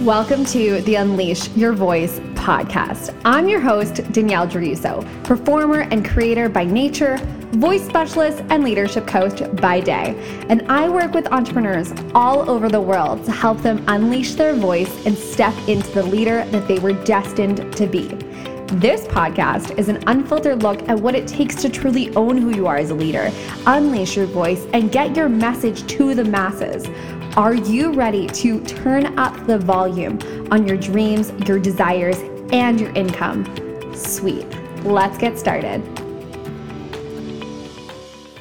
Welcome 0.00 0.44
to 0.46 0.82
the 0.82 0.96
Unleash 0.96 1.48
Your 1.56 1.72
Voice 1.72 2.20
podcast. 2.34 3.18
I'm 3.24 3.48
your 3.48 3.60
host, 3.60 4.02
Danielle 4.12 4.46
Druso, 4.46 5.02
performer 5.24 5.80
and 5.90 6.06
creator 6.06 6.50
by 6.50 6.64
nature, 6.64 7.16
voice 7.52 7.82
specialist, 7.86 8.44
and 8.50 8.62
leadership 8.62 9.06
coach 9.06 9.40
by 9.58 9.80
day. 9.80 10.14
And 10.50 10.70
I 10.70 10.90
work 10.90 11.14
with 11.14 11.26
entrepreneurs 11.32 11.94
all 12.14 12.48
over 12.48 12.68
the 12.68 12.80
world 12.80 13.24
to 13.24 13.32
help 13.32 13.62
them 13.62 13.82
unleash 13.88 14.34
their 14.34 14.54
voice 14.54 15.06
and 15.06 15.16
step 15.16 15.54
into 15.66 15.90
the 15.92 16.02
leader 16.02 16.44
that 16.44 16.68
they 16.68 16.78
were 16.78 16.92
destined 17.04 17.74
to 17.74 17.86
be. 17.86 18.08
This 18.72 19.06
podcast 19.06 19.78
is 19.78 19.88
an 19.88 20.02
unfiltered 20.08 20.64
look 20.64 20.88
at 20.88 20.98
what 20.98 21.14
it 21.14 21.28
takes 21.28 21.54
to 21.62 21.70
truly 21.70 22.14
own 22.16 22.36
who 22.36 22.54
you 22.54 22.66
are 22.66 22.76
as 22.76 22.90
a 22.90 22.94
leader, 22.94 23.30
unleash 23.64 24.16
your 24.16 24.26
voice, 24.26 24.66
and 24.72 24.90
get 24.90 25.16
your 25.16 25.28
message 25.28 25.86
to 25.86 26.16
the 26.16 26.24
masses. 26.24 26.88
Are 27.36 27.52
you 27.52 27.92
ready 27.92 28.28
to 28.28 28.64
turn 28.64 29.18
up 29.18 29.46
the 29.46 29.58
volume 29.58 30.18
on 30.50 30.66
your 30.66 30.78
dreams, 30.78 31.32
your 31.46 31.58
desires, 31.58 32.16
and 32.50 32.80
your 32.80 32.88
income? 32.92 33.44
Sweet. 33.94 34.46
Let's 34.84 35.18
get 35.18 35.38
started. 35.38 35.80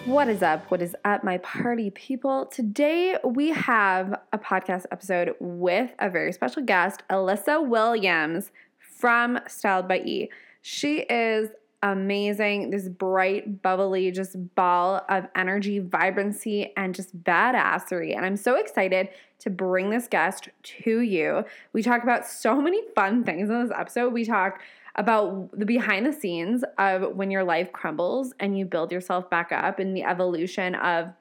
What 0.05 0.29
is 0.29 0.41
up? 0.41 0.71
What 0.71 0.81
is 0.81 0.95
up, 1.03 1.25
my 1.25 1.39
party 1.39 1.89
people? 1.89 2.45
Today 2.45 3.17
we 3.25 3.49
have 3.49 4.17
a 4.31 4.37
podcast 4.37 4.85
episode 4.93 5.35
with 5.41 5.91
a 5.99 6.09
very 6.09 6.31
special 6.31 6.63
guest, 6.63 7.03
Alyssa 7.09 7.67
Williams 7.67 8.53
from 8.79 9.41
Styled 9.45 9.89
by 9.89 9.99
E. 9.99 10.29
She 10.61 10.99
is 10.99 11.49
amazing, 11.85 12.71
this 12.71 12.89
bright, 12.89 13.61
bubbly, 13.61 14.09
just 14.09 14.55
ball 14.55 15.05
of 15.07 15.27
energy, 15.35 15.77
vibrancy, 15.77 16.73
and 16.75 16.95
just 16.95 17.23
badassery. 17.23 18.15
And 18.15 18.25
I'm 18.25 18.37
so 18.37 18.55
excited 18.55 19.09
to 19.39 19.51
bring 19.51 19.91
this 19.91 20.07
guest 20.07 20.49
to 20.63 21.01
you. 21.01 21.45
We 21.73 21.83
talk 21.83 22.01
about 22.01 22.25
so 22.25 22.59
many 22.59 22.81
fun 22.95 23.23
things 23.23 23.51
in 23.51 23.61
this 23.61 23.77
episode. 23.77 24.13
We 24.13 24.25
talk 24.25 24.61
about 24.95 25.51
the 25.57 25.65
behind 25.65 26.07
the 26.07 26.13
scenes 26.13 26.63
of 26.79 27.15
when 27.15 27.29
your 27.29 27.43
life 27.43 27.71
crumbles 27.71 28.33
and 28.39 28.57
you 28.57 28.65
build 28.65 28.91
yourself 28.91 29.29
back 29.29 29.51
up 29.51 29.77
and 29.77 29.95
the 29.95 30.03
evolution 30.03 30.73
of 30.73 31.13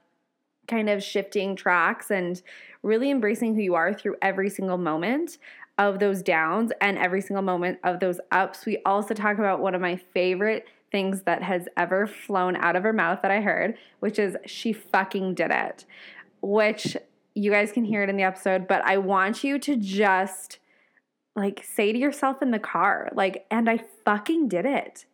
kind 0.67 0.89
of 0.89 1.03
shifting 1.03 1.57
tracks 1.57 2.11
and 2.11 2.41
really 2.83 3.11
embracing 3.11 3.55
who 3.55 3.61
you 3.61 3.75
are 3.75 3.93
through 3.93 4.17
every 4.23 4.49
single 4.49 4.79
moment 4.79 5.37
of 5.79 5.99
those 5.99 6.23
downs 6.23 6.73
and 6.81 6.99
every 6.99 7.21
single 7.21 7.43
moment 7.43 7.79
of 7.83 8.01
those 8.01 8.21
ups. 8.31 8.65
We 8.65 8.79
also 8.85 9.15
talk 9.15 9.39
about 9.39 9.61
one 9.61 9.75
of 9.75 9.81
my 9.81 9.97
favorite 9.97 10.67
things 10.93 11.23
that 11.23 11.43
has 11.43 11.67
ever 11.77 12.07
flown 12.07 12.55
out 12.57 12.77
of 12.77 12.85
her 12.85 12.93
mouth 12.93 13.21
that 13.23 13.31
I 13.31 13.41
heard, 13.41 13.77
which 14.01 14.19
is 14.19 14.37
she 14.47 14.73
fucking 14.73 15.35
did 15.35 15.51
it, 15.51 15.85
which 16.41 16.97
you 17.35 17.51
guys 17.51 17.73
can 17.73 17.85
hear 17.85 18.03
it 18.05 18.09
in 18.09 18.17
the 18.17 18.23
episode, 18.23 18.69
but 18.69 18.85
I 18.85 18.99
want 18.99 19.43
you 19.43 19.59
to 19.59 19.77
just 19.77 20.59
like 21.35 21.65
say 21.65 21.93
to 21.93 21.99
yourself 21.99 22.41
in 22.43 22.53
the 22.53 22.61
car, 22.61 23.11
like, 23.13 23.45
and 23.51 23.69
I 23.69 23.81
fucking 24.05 24.49
did 24.49 24.67
it. 24.67 25.05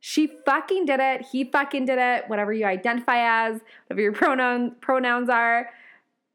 She 0.00 0.26
fucking 0.44 0.84
did 0.84 1.00
it. 1.00 1.26
He 1.30 1.44
fucking 1.44 1.86
did 1.86 1.98
it. 1.98 2.24
Whatever 2.28 2.52
you 2.52 2.66
identify 2.66 3.46
as, 3.46 3.60
whatever 3.86 4.02
your 4.02 4.12
pronoun 4.12 4.74
pronouns 4.80 5.30
are. 5.30 5.70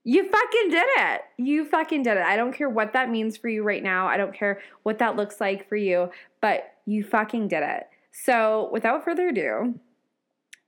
You 0.03 0.29
fucking 0.29 0.69
did 0.69 0.87
it. 0.97 1.21
You 1.37 1.65
fucking 1.65 2.03
did 2.03 2.17
it. 2.17 2.23
I 2.23 2.35
don't 2.35 2.53
care 2.53 2.69
what 2.69 2.93
that 2.93 3.09
means 3.09 3.37
for 3.37 3.49
you 3.49 3.63
right 3.63 3.83
now. 3.83 4.07
I 4.07 4.17
don't 4.17 4.33
care 4.33 4.61
what 4.83 4.99
that 4.99 5.15
looks 5.15 5.41
like 5.41 5.67
for 5.67 5.75
you, 5.75 6.09
but 6.41 6.73
you 6.85 7.03
fucking 7.03 7.49
did 7.49 7.63
it. 7.63 7.87
So, 8.11 8.69
without 8.71 9.03
further 9.03 9.27
ado, 9.27 9.75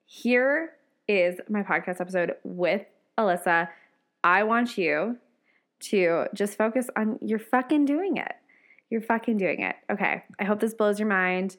here 0.05 0.73
is 1.07 1.39
my 1.49 1.63
podcast 1.63 2.01
episode 2.01 2.33
with 2.43 2.83
Alyssa. 3.17 3.69
I 4.23 4.43
want 4.43 4.77
you 4.77 5.17
to 5.81 6.25
just 6.33 6.57
focus 6.57 6.89
on 6.95 7.17
you're 7.21 7.39
fucking 7.39 7.85
doing 7.85 8.17
it. 8.17 8.33
You're 8.89 9.01
fucking 9.01 9.37
doing 9.37 9.61
it. 9.61 9.75
Okay. 9.89 10.23
I 10.39 10.43
hope 10.43 10.59
this 10.59 10.73
blows 10.73 10.99
your 10.99 11.07
mind. 11.07 11.57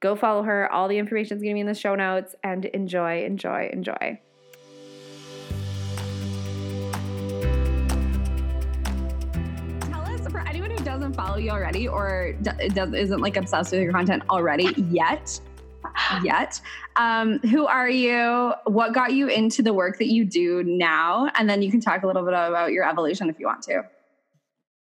Go 0.00 0.14
follow 0.14 0.42
her. 0.42 0.70
All 0.70 0.88
the 0.88 0.98
information 0.98 1.36
is 1.36 1.42
going 1.42 1.54
to 1.54 1.56
be 1.56 1.60
in 1.60 1.66
the 1.66 1.74
show 1.74 1.94
notes 1.94 2.34
and 2.44 2.66
enjoy, 2.66 3.24
enjoy, 3.24 3.70
enjoy. 3.72 4.20
Follow 11.16 11.36
you 11.36 11.50
already 11.50 11.88
or 11.88 12.34
does, 12.42 12.92
isn't 12.92 13.20
like 13.20 13.36
obsessed 13.36 13.72
with 13.72 13.80
your 13.80 13.92
content 13.92 14.22
already 14.30 14.74
yet, 14.90 15.40
yet, 16.22 16.60
um, 16.96 17.38
who 17.40 17.66
are 17.66 17.88
you? 17.88 18.52
What 18.64 18.92
got 18.92 19.12
you 19.12 19.28
into 19.28 19.62
the 19.62 19.72
work 19.72 19.98
that 19.98 20.08
you 20.08 20.24
do 20.24 20.62
now? 20.62 21.30
And 21.34 21.48
then 21.48 21.62
you 21.62 21.70
can 21.70 21.80
talk 21.80 22.02
a 22.02 22.06
little 22.06 22.22
bit 22.22 22.34
about 22.34 22.72
your 22.72 22.88
evolution 22.88 23.28
if 23.28 23.40
you 23.40 23.46
want 23.46 23.62
to. 23.62 23.82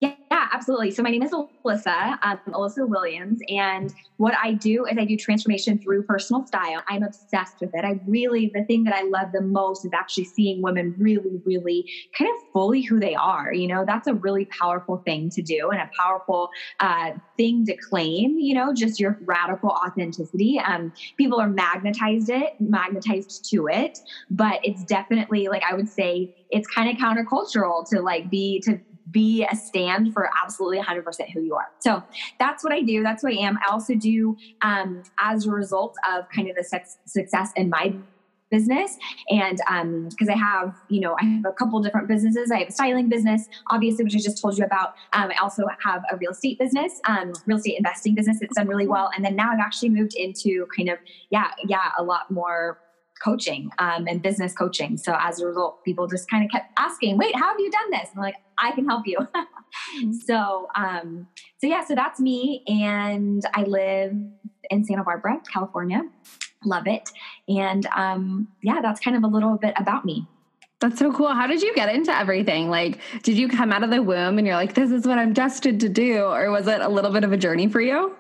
Yeah, 0.06 0.48
absolutely. 0.54 0.92
So 0.92 1.02
my 1.02 1.10
name 1.10 1.24
is 1.24 1.32
Alyssa, 1.66 2.18
um, 2.22 2.38
Alyssa 2.50 2.88
Williams, 2.88 3.40
and 3.48 3.90
what 4.18 4.34
I 4.42 4.54
do 4.54 4.86
is 4.86 4.98
I 5.00 5.06
do 5.06 5.16
transformation 5.18 5.80
through 5.84 6.04
personal 6.04 6.46
style. 6.46 6.82
I'm 6.88 7.02
obsessed 7.04 7.56
with 7.62 7.72
it. 7.74 7.86
I 7.86 7.96
really, 8.06 8.52
the 8.54 8.64
thing 8.66 8.84
that 8.84 8.94
I 8.96 9.04
love 9.04 9.28
the 9.34 9.42
most 9.42 9.86
is 9.86 9.92
actually 9.96 10.26
seeing 10.26 10.62
women 10.62 10.94
really, 11.00 11.40
really 11.46 11.86
kind 12.18 12.30
of 12.30 12.36
fully 12.54 12.84
who 12.84 13.00
they 13.00 13.16
are. 13.16 13.54
You 13.54 13.68
know, 13.68 13.84
that's 13.88 14.08
a 14.08 14.14
really 14.16 14.48
powerful 14.62 15.02
thing 15.06 15.30
to 15.34 15.42
do 15.42 15.70
and 15.72 15.82
a 15.82 15.90
powerful 16.00 16.50
uh, 16.80 17.12
thing 17.38 17.64
to 17.68 17.76
claim. 17.90 18.36
You 18.38 18.54
know, 18.56 18.74
just 18.76 19.00
your 19.00 19.18
radical 19.26 19.74
authenticity. 19.88 20.60
Um, 20.66 20.92
people 21.18 21.40
are 21.40 21.50
magnetized 21.50 22.30
it, 22.30 22.52
magnetized 22.60 23.48
to 23.54 23.68
it, 23.72 23.92
but 24.30 24.60
it's 24.64 24.84
definitely 24.84 25.48
like 25.50 25.64
I 25.70 25.74
would 25.76 25.90
say 25.90 26.28
it's 26.50 26.68
kind 26.76 26.90
of 26.90 26.96
countercultural 26.98 27.84
to 27.94 28.02
like 28.02 28.30
be 28.30 28.62
to 28.66 28.78
be 29.12 29.46
a 29.50 29.56
stand 29.56 30.14
for 30.14 30.30
absolutely 30.44 30.80
100% 30.80 31.32
who 31.34 31.42
you 31.42 31.56
are. 31.56 31.68
So 31.80 32.04
that's 32.40 32.64
what 32.64 32.74
I 32.74 32.82
do. 32.82 33.04
That's 33.04 33.22
who 33.22 33.30
I 33.30 33.42
am. 33.44 33.58
I 33.66 33.72
also 33.72 33.96
do, 33.96 34.36
um, 34.62 35.04
as 35.20 35.46
a 35.46 35.52
result 35.52 35.96
of 36.12 36.28
kind 36.30 36.50
of 36.50 36.56
the 36.56 36.64
success 37.06 37.52
in 37.56 37.70
my 37.70 37.96
business 38.52 38.98
and 39.30 39.58
um 39.68 40.08
because 40.10 40.30
i 40.30 40.38
have 40.38 40.76
you 40.88 41.00
know 41.00 41.16
i 41.20 41.26
have 41.26 41.46
a 41.46 41.52
couple 41.52 41.80
different 41.82 42.08
businesses 42.08 42.52
i 42.52 42.60
have 42.60 42.68
a 42.68 42.72
styling 42.72 43.10
business 43.10 43.48
obviously 43.72 44.04
which 44.04 44.16
i 44.16 44.20
just 44.20 44.40
told 44.40 44.56
you 44.58 44.64
about 44.64 44.94
um, 45.14 45.32
i 45.32 45.36
also 45.42 45.64
have 45.84 46.04
a 46.12 46.18
real 46.18 46.32
estate 46.32 46.60
business 46.60 47.02
um, 47.06 47.34
real 47.48 47.58
estate 47.58 47.76
investing 47.76 48.14
business 48.14 48.38
that's 48.40 48.56
done 48.56 48.68
really 48.68 48.88
well 48.88 49.10
and 49.16 49.26
then 49.26 49.36
now 49.36 49.52
i've 49.52 49.60
actually 49.60 49.90
moved 49.90 50.14
into 50.14 50.68
kind 50.78 50.90
of 50.90 51.00
yeah 51.32 51.52
yeah 51.68 51.90
a 51.98 52.04
lot 52.04 52.30
more 52.30 52.80
coaching 53.24 53.70
um, 53.80 54.08
and 54.08 54.22
business 54.22 54.54
coaching. 54.54 54.98
So 54.98 55.16
as 55.20 55.40
a 55.40 55.48
result, 55.48 55.84
people 55.84 56.08
just 56.08 56.30
kind 56.30 56.44
of 56.44 56.52
kept 56.52 56.72
asking, 56.78 57.18
"Wait, 57.18 57.36
how 57.36 57.50
have 57.50 57.60
you 57.60 57.72
done 57.72 57.92
this?" 57.92 58.10
And 58.12 58.20
I'm 58.20 58.24
like, 58.24 58.36
"I 58.58 58.72
can 58.72 58.88
help 58.88 59.08
you." 59.08 59.18
mm-hmm. 59.20 60.12
So, 60.26 60.68
um, 60.76 61.28
so 61.60 61.68
yeah, 61.68 61.84
so 61.84 61.96
that's 61.96 62.20
me, 62.20 62.64
and 62.68 63.44
I 63.54 63.64
live 63.64 64.14
in 64.70 64.86
Santa 64.86 65.04
Barbara, 65.04 65.42
California. 65.52 66.02
Love 66.64 66.88
it, 66.88 67.10
and 67.48 67.86
um, 67.96 68.48
yeah, 68.62 68.80
that's 68.82 69.00
kind 69.00 69.16
of 69.16 69.24
a 69.24 69.28
little 69.28 69.58
bit 69.58 69.74
about 69.78 70.06
me. 70.06 70.28
That's 70.80 71.00
so 71.00 71.12
cool. 71.12 71.34
How 71.34 71.48
did 71.48 71.62
you 71.62 71.74
get 71.74 71.94
into 71.94 72.16
everything? 72.16 72.70
Like, 72.70 73.00
did 73.24 73.38
you 73.38 73.48
come 73.48 73.72
out 73.72 73.84
of 73.84 73.90
the 73.90 74.04
womb 74.04 74.38
and 74.38 74.46
you're 74.46 74.56
like, 74.56 74.74
"This 74.74 74.92
is 74.92 75.06
what 75.06 75.18
I'm 75.18 75.34
destined 75.34 75.82
to 75.82 75.90
do," 75.90 76.24
or 76.26 76.52
was 76.52 76.68
it 76.68 76.82
a 76.82 76.90
little 76.90 77.12
bit 77.12 77.24
of 77.24 77.32
a 77.32 77.38
journey 77.38 77.68
for 77.68 77.82
you? 77.82 78.16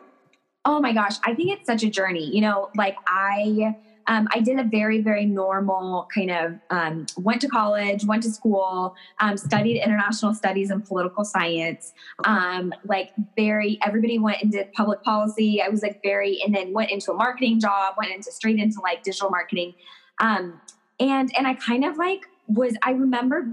Oh 0.65 0.79
my 0.79 0.93
gosh, 0.93 1.15
I 1.23 1.35
think 1.35 1.51
it's 1.51 1.67
such 1.67 1.83
a 1.83 1.89
journey. 1.89 2.25
You 2.33 2.41
know, 2.41 2.69
like 2.75 2.97
I 3.07 3.75
um, 4.07 4.27
I 4.31 4.39
did 4.39 4.59
a 4.59 4.63
very, 4.63 5.01
very 5.01 5.25
normal 5.25 6.07
kind 6.13 6.31
of 6.31 6.59
um, 6.69 7.05
went 7.17 7.41
to 7.41 7.47
college, 7.47 8.05
went 8.05 8.23
to 8.23 8.31
school, 8.31 8.95
um, 9.19 9.37
studied 9.37 9.81
international 9.81 10.33
studies 10.33 10.69
and 10.69 10.85
political 10.85 11.25
science. 11.25 11.93
Um, 12.23 12.73
like 12.85 13.11
very, 13.35 13.79
everybody 13.85 14.19
went 14.19 14.41
and 14.41 14.51
did 14.51 14.71
public 14.73 15.01
policy. 15.03 15.61
I 15.61 15.69
was 15.69 15.81
like 15.81 16.01
very, 16.03 16.39
and 16.45 16.53
then 16.53 16.71
went 16.73 16.91
into 16.91 17.11
a 17.11 17.15
marketing 17.15 17.59
job, 17.59 17.95
went 17.97 18.11
into 18.11 18.31
straight 18.31 18.59
into 18.59 18.79
like 18.81 19.03
digital 19.03 19.29
marketing, 19.29 19.73
um, 20.19 20.61
and 20.99 21.31
and 21.37 21.47
I 21.47 21.55
kind 21.55 21.83
of 21.83 21.97
like 21.97 22.25
was. 22.47 22.75
I 22.83 22.91
remember 22.91 23.47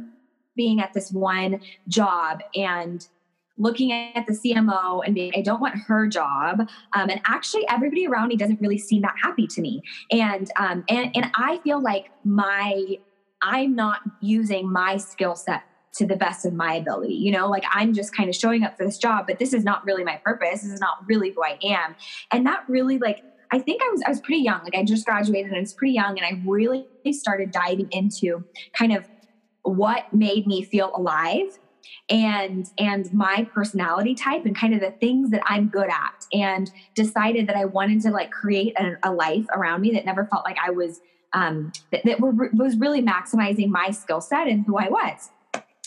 being 0.54 0.80
at 0.80 0.92
this 0.92 1.10
one 1.10 1.60
job 1.88 2.40
and 2.54 3.06
looking 3.58 3.92
at 3.92 4.26
the 4.26 4.32
CMO 4.32 5.02
and 5.04 5.14
being, 5.14 5.32
I 5.36 5.42
don't 5.42 5.60
want 5.60 5.76
her 5.86 6.06
job. 6.06 6.60
Um, 6.94 7.10
and 7.10 7.20
actually, 7.26 7.66
everybody 7.68 8.06
around 8.06 8.28
me 8.28 8.36
doesn't 8.36 8.60
really 8.60 8.78
seem 8.78 9.02
that 9.02 9.14
happy 9.22 9.46
to 9.46 9.60
me. 9.60 9.82
And 10.10 10.50
um, 10.56 10.84
and 10.88 11.10
and 11.14 11.30
I 11.36 11.58
feel 11.58 11.80
like 11.80 12.10
my 12.24 12.98
I'm 13.42 13.74
not 13.74 14.00
using 14.20 14.70
my 14.70 14.96
skill 14.96 15.34
set 15.34 15.62
to 15.94 16.06
the 16.06 16.16
best 16.16 16.46
of 16.46 16.54
my 16.54 16.74
ability. 16.74 17.14
You 17.14 17.32
know, 17.32 17.48
like 17.48 17.64
I'm 17.70 17.92
just 17.92 18.16
kind 18.16 18.28
of 18.28 18.34
showing 18.34 18.64
up 18.64 18.76
for 18.76 18.84
this 18.84 18.98
job, 18.98 19.26
but 19.26 19.38
this 19.38 19.52
is 19.52 19.64
not 19.64 19.84
really 19.84 20.04
my 20.04 20.20
purpose. 20.24 20.62
This 20.62 20.72
is 20.72 20.80
not 20.80 20.98
really 21.06 21.30
who 21.30 21.44
I 21.44 21.58
am. 21.62 21.94
And 22.30 22.46
that 22.46 22.64
really 22.68 22.98
like 22.98 23.22
I 23.50 23.58
think 23.58 23.82
I 23.82 23.88
was 23.90 24.02
I 24.06 24.08
was 24.08 24.20
pretty 24.20 24.42
young. 24.42 24.62
Like 24.64 24.74
I 24.74 24.84
just 24.84 25.04
graduated 25.04 25.48
and 25.48 25.56
I 25.56 25.60
was 25.60 25.74
pretty 25.74 25.92
young 25.92 26.18
and 26.18 26.24
I 26.24 26.40
really 26.46 26.86
started 27.12 27.50
diving 27.50 27.88
into 27.90 28.44
kind 28.72 28.92
of 28.92 29.04
what 29.62 30.12
made 30.12 30.46
me 30.46 30.62
feel 30.62 30.90
alive 30.94 31.58
and 32.08 32.70
and 32.78 33.12
my 33.12 33.48
personality 33.52 34.14
type 34.14 34.44
and 34.44 34.56
kind 34.56 34.74
of 34.74 34.80
the 34.80 34.90
things 34.92 35.30
that 35.30 35.42
I'm 35.46 35.68
good 35.68 35.88
at 35.88 36.26
and 36.32 36.70
decided 36.94 37.46
that 37.48 37.56
I 37.56 37.64
wanted 37.64 38.00
to 38.02 38.10
like 38.10 38.30
create 38.30 38.74
a, 38.78 38.96
a 39.02 39.12
life 39.12 39.46
around 39.54 39.80
me 39.80 39.92
that 39.92 40.04
never 40.04 40.26
felt 40.26 40.44
like 40.44 40.56
I 40.64 40.70
was 40.70 41.00
um, 41.32 41.72
that, 41.90 42.04
that 42.04 42.20
were, 42.20 42.50
was 42.52 42.76
really 42.76 43.02
maximizing 43.02 43.68
my 43.68 43.90
skill 43.90 44.20
set 44.20 44.48
and 44.48 44.66
who 44.66 44.76
I 44.76 44.88
was. 44.88 45.30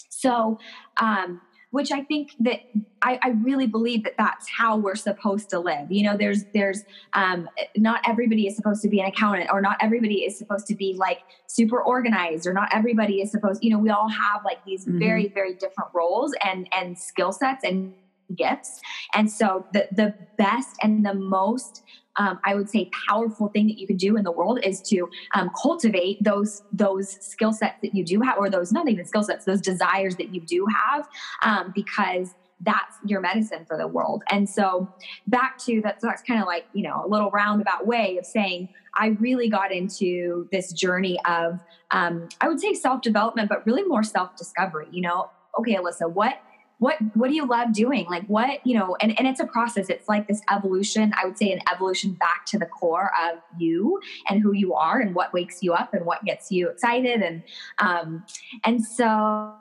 So 0.09 0.59
um, 0.97 1.41
which 1.75 1.91
I 1.91 2.03
think 2.03 2.31
that 2.39 2.61
I, 3.01 3.19
I, 3.21 3.29
really 3.43 3.67
believe 3.67 4.05
that 4.05 4.13
that's 4.17 4.47
how 4.49 4.77
we're 4.77 4.95
supposed 4.95 5.49
to 5.49 5.59
live. 5.59 5.91
You 5.91 6.03
know, 6.03 6.15
there's 6.15 6.45
there's 6.53 6.85
um, 7.11 7.49
not 7.75 7.99
everybody 8.07 8.47
is 8.47 8.55
supposed 8.55 8.81
to 8.83 8.87
be 8.87 9.01
an 9.01 9.07
accountant, 9.07 9.49
or 9.51 9.59
not 9.59 9.75
everybody 9.81 10.23
is 10.23 10.37
supposed 10.37 10.67
to 10.67 10.75
be 10.75 10.93
like 10.97 11.19
super 11.47 11.83
organized, 11.83 12.47
or 12.47 12.53
not 12.53 12.69
everybody 12.71 13.15
is 13.21 13.29
supposed. 13.29 13.61
You 13.61 13.71
know, 13.71 13.79
we 13.79 13.89
all 13.89 14.07
have 14.07 14.45
like 14.45 14.63
these 14.63 14.85
mm-hmm. 14.85 14.99
very 14.99 15.27
very 15.27 15.53
different 15.53 15.89
roles 15.93 16.33
and 16.45 16.65
and 16.71 16.97
skill 16.97 17.33
sets 17.33 17.65
and 17.65 17.93
gifts, 18.33 18.79
and 19.13 19.29
so 19.29 19.65
the 19.73 19.89
the 19.91 20.13
best 20.37 20.77
and 20.81 21.05
the 21.05 21.13
most 21.13 21.83
um, 22.17 22.39
I 22.43 22.55
would 22.55 22.69
say 22.69 22.89
powerful 23.09 23.49
thing 23.49 23.67
that 23.67 23.77
you 23.79 23.87
can 23.87 23.97
do 23.97 24.17
in 24.17 24.23
the 24.23 24.31
world 24.31 24.59
is 24.63 24.81
to 24.83 25.09
um, 25.33 25.49
cultivate 25.61 26.23
those 26.23 26.63
those 26.71 27.09
skill 27.25 27.53
sets 27.53 27.77
that 27.81 27.93
you 27.95 28.03
do 28.03 28.21
have, 28.21 28.37
or 28.37 28.49
those 28.49 28.71
not 28.71 28.89
even 28.89 29.05
skill 29.05 29.23
sets, 29.23 29.45
those 29.45 29.61
desires 29.61 30.15
that 30.17 30.33
you 30.33 30.41
do 30.41 30.65
have, 30.65 31.07
um, 31.43 31.71
because 31.75 32.33
that's 32.61 32.95
your 33.05 33.19
medicine 33.19 33.65
for 33.67 33.77
the 33.77 33.87
world. 33.87 34.23
And 34.29 34.49
so 34.49 34.87
back 35.27 35.57
to 35.65 35.81
that's 35.81 36.03
that's 36.03 36.21
kind 36.23 36.41
of 36.41 36.47
like 36.47 36.65
you 36.73 36.83
know 36.83 37.03
a 37.05 37.07
little 37.07 37.29
roundabout 37.31 37.85
way 37.85 38.17
of 38.17 38.25
saying 38.25 38.69
I 38.95 39.07
really 39.19 39.49
got 39.49 39.71
into 39.71 40.47
this 40.51 40.71
journey 40.71 41.19
of 41.25 41.59
um, 41.91 42.29
I 42.41 42.47
would 42.47 42.59
say 42.59 42.73
self 42.73 43.01
development, 43.01 43.49
but 43.49 43.65
really 43.65 43.83
more 43.83 44.03
self 44.03 44.35
discovery. 44.37 44.87
You 44.91 45.01
know, 45.01 45.29
okay, 45.59 45.75
Alyssa, 45.75 46.11
what 46.11 46.35
what 46.79 46.97
what 47.13 47.29
do 47.29 47.35
you 47.35 47.45
love 47.45 47.73
doing? 47.73 48.05
Like 48.09 48.25
what 48.27 48.65
you 48.65 48.77
know 48.77 48.95
and, 49.01 49.17
and 49.17 49.27
it's 49.27 49.39
a 49.39 49.47
process. 49.47 49.89
It's 49.89 50.07
like 50.07 50.27
this 50.27 50.41
evolution 50.51 51.13
i 51.21 51.25
would 51.25 51.37
say 51.37 51.51
an 51.51 51.59
evolution 51.73 52.13
back 52.13 52.45
to 52.47 52.57
the 52.57 52.65
core 52.65 53.11
of 53.23 53.39
you 53.57 53.99
and 54.29 54.41
who 54.41 54.53
you 54.53 54.73
are 54.73 54.99
and 54.99 55.15
what 55.15 55.33
wakes 55.33 55.61
you 55.61 55.73
up 55.73 55.93
and 55.93 56.05
what 56.05 56.23
gets 56.25 56.51
you 56.51 56.69
excited 56.69 57.21
and 57.21 57.43
um 57.79 58.23
and 58.63 58.83
so 58.83 59.53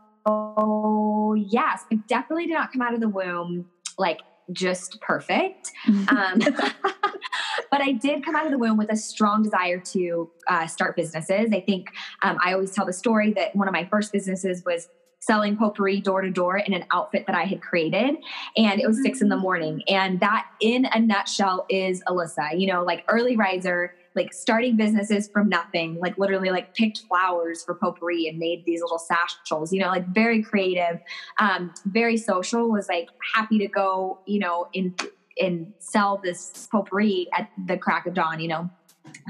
yes 1.37 1.84
i 1.93 1.96
definitely 2.08 2.46
did 2.46 2.55
not 2.55 2.72
come 2.72 2.82
out 2.82 2.94
of 2.94 3.00
the 3.00 3.08
womb 3.08 3.67
like 3.99 4.20
just 4.52 5.00
perfect. 5.00 5.72
Um 6.08 6.38
but 7.70 7.81
I 7.81 7.93
did 7.93 8.25
come 8.25 8.37
out 8.37 8.44
of 8.44 8.52
the 8.52 8.58
womb 8.58 8.76
with 8.76 8.93
a 8.93 8.96
strong 8.96 9.43
desire 9.43 9.81
to 9.81 10.31
uh, 10.46 10.67
start 10.67 10.96
businesses. 10.96 11.50
I 11.52 11.60
think 11.60 11.88
um, 12.22 12.38
I 12.44 12.52
always 12.52 12.72
tell 12.72 12.84
the 12.84 12.93
story 12.93 13.32
that 13.32 13.56
one 13.56 13.69
of 13.69 13.72
my 13.72 13.84
first 13.87 14.12
businesses 14.12 14.62
was 14.64 14.88
selling 15.26 15.56
potpourri 15.56 16.00
door 16.00 16.20
to 16.20 16.30
door 16.30 16.58
in 16.58 16.74
an 16.74 16.84
outfit 16.92 17.24
that 17.26 17.36
I 17.36 17.44
had 17.44 17.62
created. 17.62 18.16
And 18.56 18.80
it 18.80 18.86
was 18.86 19.00
six 19.02 19.22
in 19.22 19.28
the 19.28 19.36
mm-hmm. 19.36 19.42
morning. 19.42 19.82
And 19.88 20.20
that, 20.20 20.46
in 20.60 20.86
a 20.86 21.00
nutshell, 21.00 21.66
is 21.68 22.02
Alyssa. 22.08 22.58
You 22.58 22.66
know, 22.66 22.82
like 22.82 23.04
early 23.08 23.36
riser, 23.36 23.94
like 24.14 24.32
starting 24.32 24.76
businesses 24.76 25.28
from 25.28 25.48
nothing, 25.48 25.98
like 25.98 26.16
literally 26.18 26.50
like 26.50 26.74
picked 26.74 26.98
flowers 27.08 27.64
for 27.64 27.74
potpourri 27.74 28.28
and 28.28 28.38
made 28.38 28.64
these 28.64 28.80
little 28.80 28.98
satchels, 28.98 29.72
you 29.72 29.80
know, 29.80 29.88
like 29.88 30.06
very 30.08 30.42
creative, 30.42 31.00
um, 31.38 31.72
very 31.86 32.16
social, 32.16 32.70
was 32.70 32.88
like 32.88 33.08
happy 33.34 33.58
to 33.58 33.66
go, 33.66 34.20
you 34.26 34.38
know, 34.38 34.68
in 34.72 34.94
and 35.40 35.72
sell 35.80 36.20
this 36.22 36.68
potpourri 36.70 37.26
at 37.36 37.50
the 37.66 37.76
crack 37.76 38.06
of 38.06 38.14
dawn, 38.14 38.38
you 38.38 38.46
know. 38.46 38.70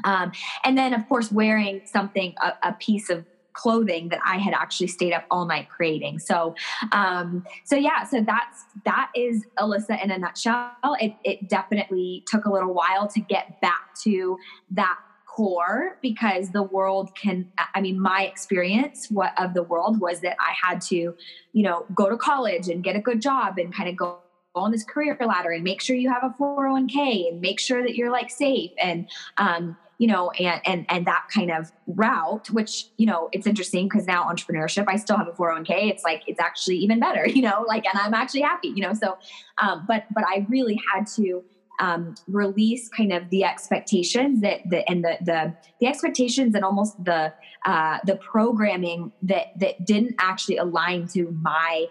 Um, 0.05 0.33
and 0.63 0.77
then, 0.77 0.93
of 0.93 1.09
course, 1.09 1.33
wearing 1.33 1.81
something, 1.87 2.35
a, 2.43 2.53
a 2.63 2.73
piece 2.75 3.09
of 3.09 3.25
clothing 3.55 4.09
that 4.11 4.21
I 4.25 4.37
had 4.37 4.53
actually 4.53 4.89
stayed 4.89 5.13
up 5.13 5.25
all 5.31 5.47
night 5.47 5.69
creating. 5.71 6.19
So, 6.19 6.55
um, 6.93 7.45
so 7.65 7.77
yeah, 7.77 8.05
so 8.05 8.21
that's 8.21 8.65
that 8.85 9.11
is 9.17 9.45
Alyssa 9.59 10.03
in 10.03 10.11
a 10.11 10.19
nutshell. 10.19 10.73
It, 11.01 11.15
it 11.25 11.49
definitely 11.49 12.25
took 12.27 12.45
a 12.45 12.53
little 12.53 12.75
while 12.75 13.09
to 13.09 13.21
get 13.21 13.61
back 13.61 13.95
to 14.03 14.37
that 14.73 14.99
core 15.27 15.99
because 16.01 16.51
the 16.51 16.63
world 16.63 17.13
can 17.17 17.51
i 17.75 17.81
mean 17.81 18.01
my 18.01 18.23
experience 18.23 19.09
what 19.11 19.33
of 19.37 19.53
the 19.53 19.65
world 19.65 20.01
was 20.01 20.21
that 20.21 20.37
i 20.39 20.55
had 20.63 20.81
to 20.81 21.13
you 21.53 21.63
know 21.65 21.85
go 21.93 22.09
to 22.09 22.17
college 22.17 22.69
and 22.69 22.85
get 22.85 22.95
a 22.95 23.01
good 23.01 23.21
job 23.21 23.59
and 23.59 23.75
kind 23.75 23.89
of 23.89 23.97
go 23.97 24.19
on 24.55 24.71
this 24.71 24.85
career 24.85 25.17
ladder 25.27 25.51
and 25.51 25.65
make 25.65 25.81
sure 25.81 25.97
you 25.97 26.09
have 26.09 26.23
a 26.23 26.35
401k 26.41 27.29
and 27.29 27.41
make 27.41 27.59
sure 27.59 27.83
that 27.83 27.97
you're 27.97 28.11
like 28.11 28.31
safe 28.31 28.71
and 28.79 29.11
um, 29.39 29.77
you 29.99 30.07
know, 30.07 30.31
and 30.33 30.61
and 30.65 30.87
and 30.89 31.07
that 31.07 31.25
kind 31.33 31.51
of 31.51 31.73
route, 31.87 32.51
which 32.51 32.87
you 32.97 33.07
know, 33.07 33.29
it's 33.33 33.47
interesting 33.47 33.89
because 33.89 34.07
now 34.07 34.25
entrepreneurship, 34.25 34.85
I 34.89 34.97
still 34.97 35.17
have 35.17 35.29
a 35.29 35.33
401k. 35.33 35.91
It's 35.91 36.05
like 36.05 36.23
it's 36.27 36.41
actually 36.41 36.77
even 36.79 37.01
better, 37.01 37.27
you 37.29 37.43
know, 37.43 37.65
like, 37.67 37.85
and 37.87 37.99
I'm 37.99 38.15
actually 38.15 38.43
happy, 38.43 38.69
you 38.69 38.83
know. 38.83 38.95
So, 38.95 39.19
um, 39.59 39.85
but 39.87 40.05
but 40.15 40.25
I 40.27 40.47
really 40.49 40.81
had 40.93 41.07
to 41.17 41.43
um, 41.81 42.15
release 42.29 42.89
kind 42.89 43.13
of 43.13 43.31
the 43.31 43.45
expectations 43.45 44.41
that 44.43 44.61
the 44.69 44.89
and 44.89 45.05
the 45.05 45.19
the 45.21 45.55
the 45.81 45.87
expectations 45.87 46.55
and 46.55 46.65
almost 46.65 47.03
the 47.05 47.33
uh, 47.67 47.99
the 48.05 48.17
programming 48.17 49.13
that 49.23 49.59
that 49.59 49.85
didn't 49.85 50.15
actually 50.19 50.57
align 50.57 51.09
to 51.09 51.31
my 51.43 51.87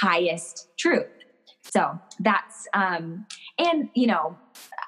highest 0.00 0.68
truth. 0.76 1.06
So 1.62 1.98
that's 2.20 2.68
um, 2.74 3.26
and 3.58 3.88
you 3.94 4.06
know 4.06 4.36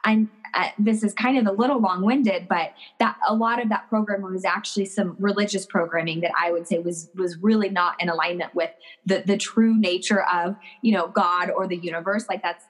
I'm 0.04 0.30
uh, 0.54 0.68
this 0.78 1.02
is 1.02 1.12
kind 1.14 1.38
of 1.38 1.46
a 1.46 1.56
little 1.56 1.80
long-winded 1.80 2.46
but 2.48 2.72
that 2.98 3.16
a 3.28 3.34
lot 3.34 3.60
of 3.60 3.68
that 3.68 3.88
program 3.88 4.22
was 4.22 4.44
actually 4.44 4.84
some 4.84 5.16
religious 5.18 5.66
programming 5.66 6.20
that 6.20 6.32
i 6.40 6.50
would 6.50 6.66
say 6.66 6.78
was 6.78 7.10
was 7.14 7.36
really 7.38 7.68
not 7.68 7.94
in 8.00 8.08
alignment 8.08 8.54
with 8.54 8.70
the 9.04 9.22
the 9.26 9.36
true 9.36 9.78
nature 9.78 10.24
of 10.32 10.56
you 10.82 10.92
know 10.92 11.08
god 11.08 11.50
or 11.50 11.66
the 11.66 11.76
universe 11.76 12.26
like 12.28 12.42
that's 12.42 12.64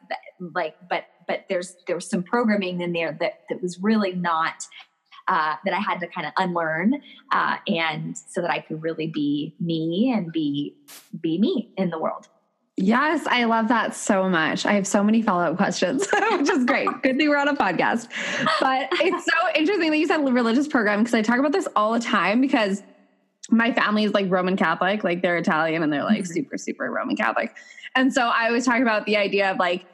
like 0.54 0.76
but 0.88 1.04
but 1.26 1.44
there's 1.48 1.76
there 1.86 1.96
was 1.96 2.08
some 2.08 2.22
programming 2.22 2.80
in 2.80 2.92
there 2.92 3.16
that 3.20 3.40
that 3.48 3.60
was 3.62 3.78
really 3.80 4.12
not 4.12 4.66
uh, 5.28 5.56
that 5.64 5.74
I 5.74 5.80
had 5.80 5.98
to 6.00 6.06
kind 6.06 6.26
of 6.26 6.32
unlearn, 6.36 6.94
uh, 7.32 7.56
and 7.66 8.16
so 8.16 8.40
that 8.40 8.50
I 8.50 8.60
could 8.60 8.82
really 8.82 9.08
be 9.08 9.54
me 9.58 10.14
and 10.16 10.32
be 10.32 10.76
be 11.20 11.38
me 11.38 11.72
in 11.76 11.90
the 11.90 11.98
world. 11.98 12.28
Yes, 12.78 13.26
I 13.26 13.44
love 13.44 13.68
that 13.68 13.94
so 13.94 14.28
much. 14.28 14.66
I 14.66 14.72
have 14.72 14.86
so 14.86 15.02
many 15.02 15.22
follow 15.22 15.44
up 15.44 15.56
questions, 15.56 16.06
which 16.32 16.50
is 16.50 16.64
great. 16.64 16.88
Good 17.02 17.16
thing 17.16 17.28
we're 17.28 17.38
on 17.38 17.48
a 17.48 17.54
podcast. 17.54 18.08
But 18.60 18.88
it's 19.00 19.24
so 19.24 19.32
interesting 19.54 19.90
that 19.90 19.98
you 19.98 20.06
said 20.06 20.18
religious 20.18 20.68
program 20.68 21.00
because 21.00 21.14
I 21.14 21.22
talk 21.22 21.38
about 21.38 21.52
this 21.52 21.66
all 21.74 21.92
the 21.92 22.00
time 22.00 22.40
because 22.40 22.82
my 23.50 23.72
family 23.72 24.04
is 24.04 24.12
like 24.12 24.30
Roman 24.30 24.56
Catholic, 24.56 25.04
like 25.04 25.22
they're 25.22 25.36
Italian 25.36 25.82
and 25.82 25.92
they're 25.92 26.02
like 26.02 26.24
mm-hmm. 26.24 26.32
super, 26.32 26.58
super 26.58 26.90
Roman 26.90 27.16
Catholic. 27.16 27.56
And 27.94 28.12
so 28.12 28.22
I 28.22 28.46
always 28.48 28.66
talk 28.66 28.82
about 28.82 29.06
the 29.06 29.16
idea 29.16 29.52
of 29.52 29.58
like, 29.58 29.86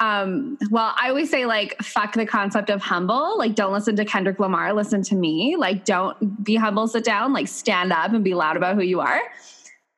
um, 0.00 0.58
well, 0.70 0.94
I 1.00 1.08
always 1.08 1.30
say 1.30 1.46
like, 1.46 1.76
fuck 1.82 2.12
the 2.12 2.26
concept 2.26 2.70
of 2.70 2.82
humble. 2.82 3.38
Like, 3.38 3.54
don't 3.54 3.72
listen 3.72 3.96
to 3.96 4.04
Kendrick 4.04 4.38
Lamar, 4.38 4.72
listen 4.72 5.02
to 5.04 5.16
me. 5.16 5.56
Like, 5.56 5.84
don't 5.84 6.44
be 6.44 6.54
humble, 6.54 6.86
sit 6.86 7.04
down, 7.04 7.32
like, 7.32 7.48
stand 7.48 7.92
up 7.92 8.12
and 8.12 8.22
be 8.22 8.34
loud 8.34 8.56
about 8.56 8.76
who 8.76 8.82
you 8.82 9.00
are 9.00 9.20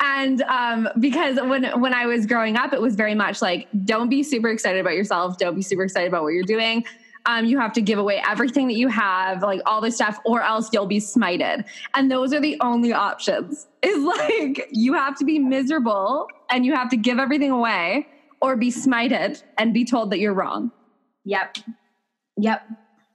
and 0.01 0.43
um, 0.43 0.89
because 0.99 1.37
when 1.37 1.65
when 1.81 1.93
I 1.93 2.07
was 2.07 2.27
growing 2.27 2.57
up, 2.57 2.73
it 2.73 2.81
was 2.81 2.95
very 2.95 3.15
much 3.15 3.43
like, 3.43 3.69
don't 3.85 4.09
be 4.09 4.23
super 4.23 4.49
excited 4.49 4.81
about 4.81 4.95
yourself. 4.95 5.37
Don't 5.37 5.55
be 5.55 5.63
super 5.63 5.85
excited 5.85 6.09
about 6.09 6.23
what 6.23 6.31
you're 6.31 6.43
doing. 6.43 6.85
Um, 7.27 7.45
you 7.45 7.59
have 7.59 7.75
to 7.75 7.83
give 7.83 7.99
away 7.99 8.23
everything 8.27 8.67
that 8.69 8.77
you 8.77 8.89
have, 8.89 9.43
like 9.43 9.61
all 9.67 9.83
this 9.83 9.97
stuff, 9.97 10.19
or 10.25 10.41
else 10.41 10.71
you'll 10.73 10.87
be 10.87 11.01
smited. 11.01 11.67
And 11.93 12.11
those 12.11 12.33
are 12.33 12.41
the 12.41 12.57
only 12.63 12.95
options. 12.95 13.67
Is 13.83 14.03
like 14.03 14.69
you 14.71 14.95
have 14.95 15.17
to 15.19 15.25
be 15.25 15.39
miserable 15.39 16.29
and 16.51 16.65
you 16.65 16.75
have 16.75 16.89
to 16.91 16.97
give 16.97 17.19
everything 17.19 17.51
away, 17.51 18.09
or 18.41 18.57
be 18.57 18.71
smited 18.71 19.43
and 19.59 19.75
be 19.75 19.85
told 19.85 20.11
that 20.11 20.19
you're 20.19 20.35
wrong. 20.35 20.71
Yep. 21.25 21.59
Yep. 22.39 22.63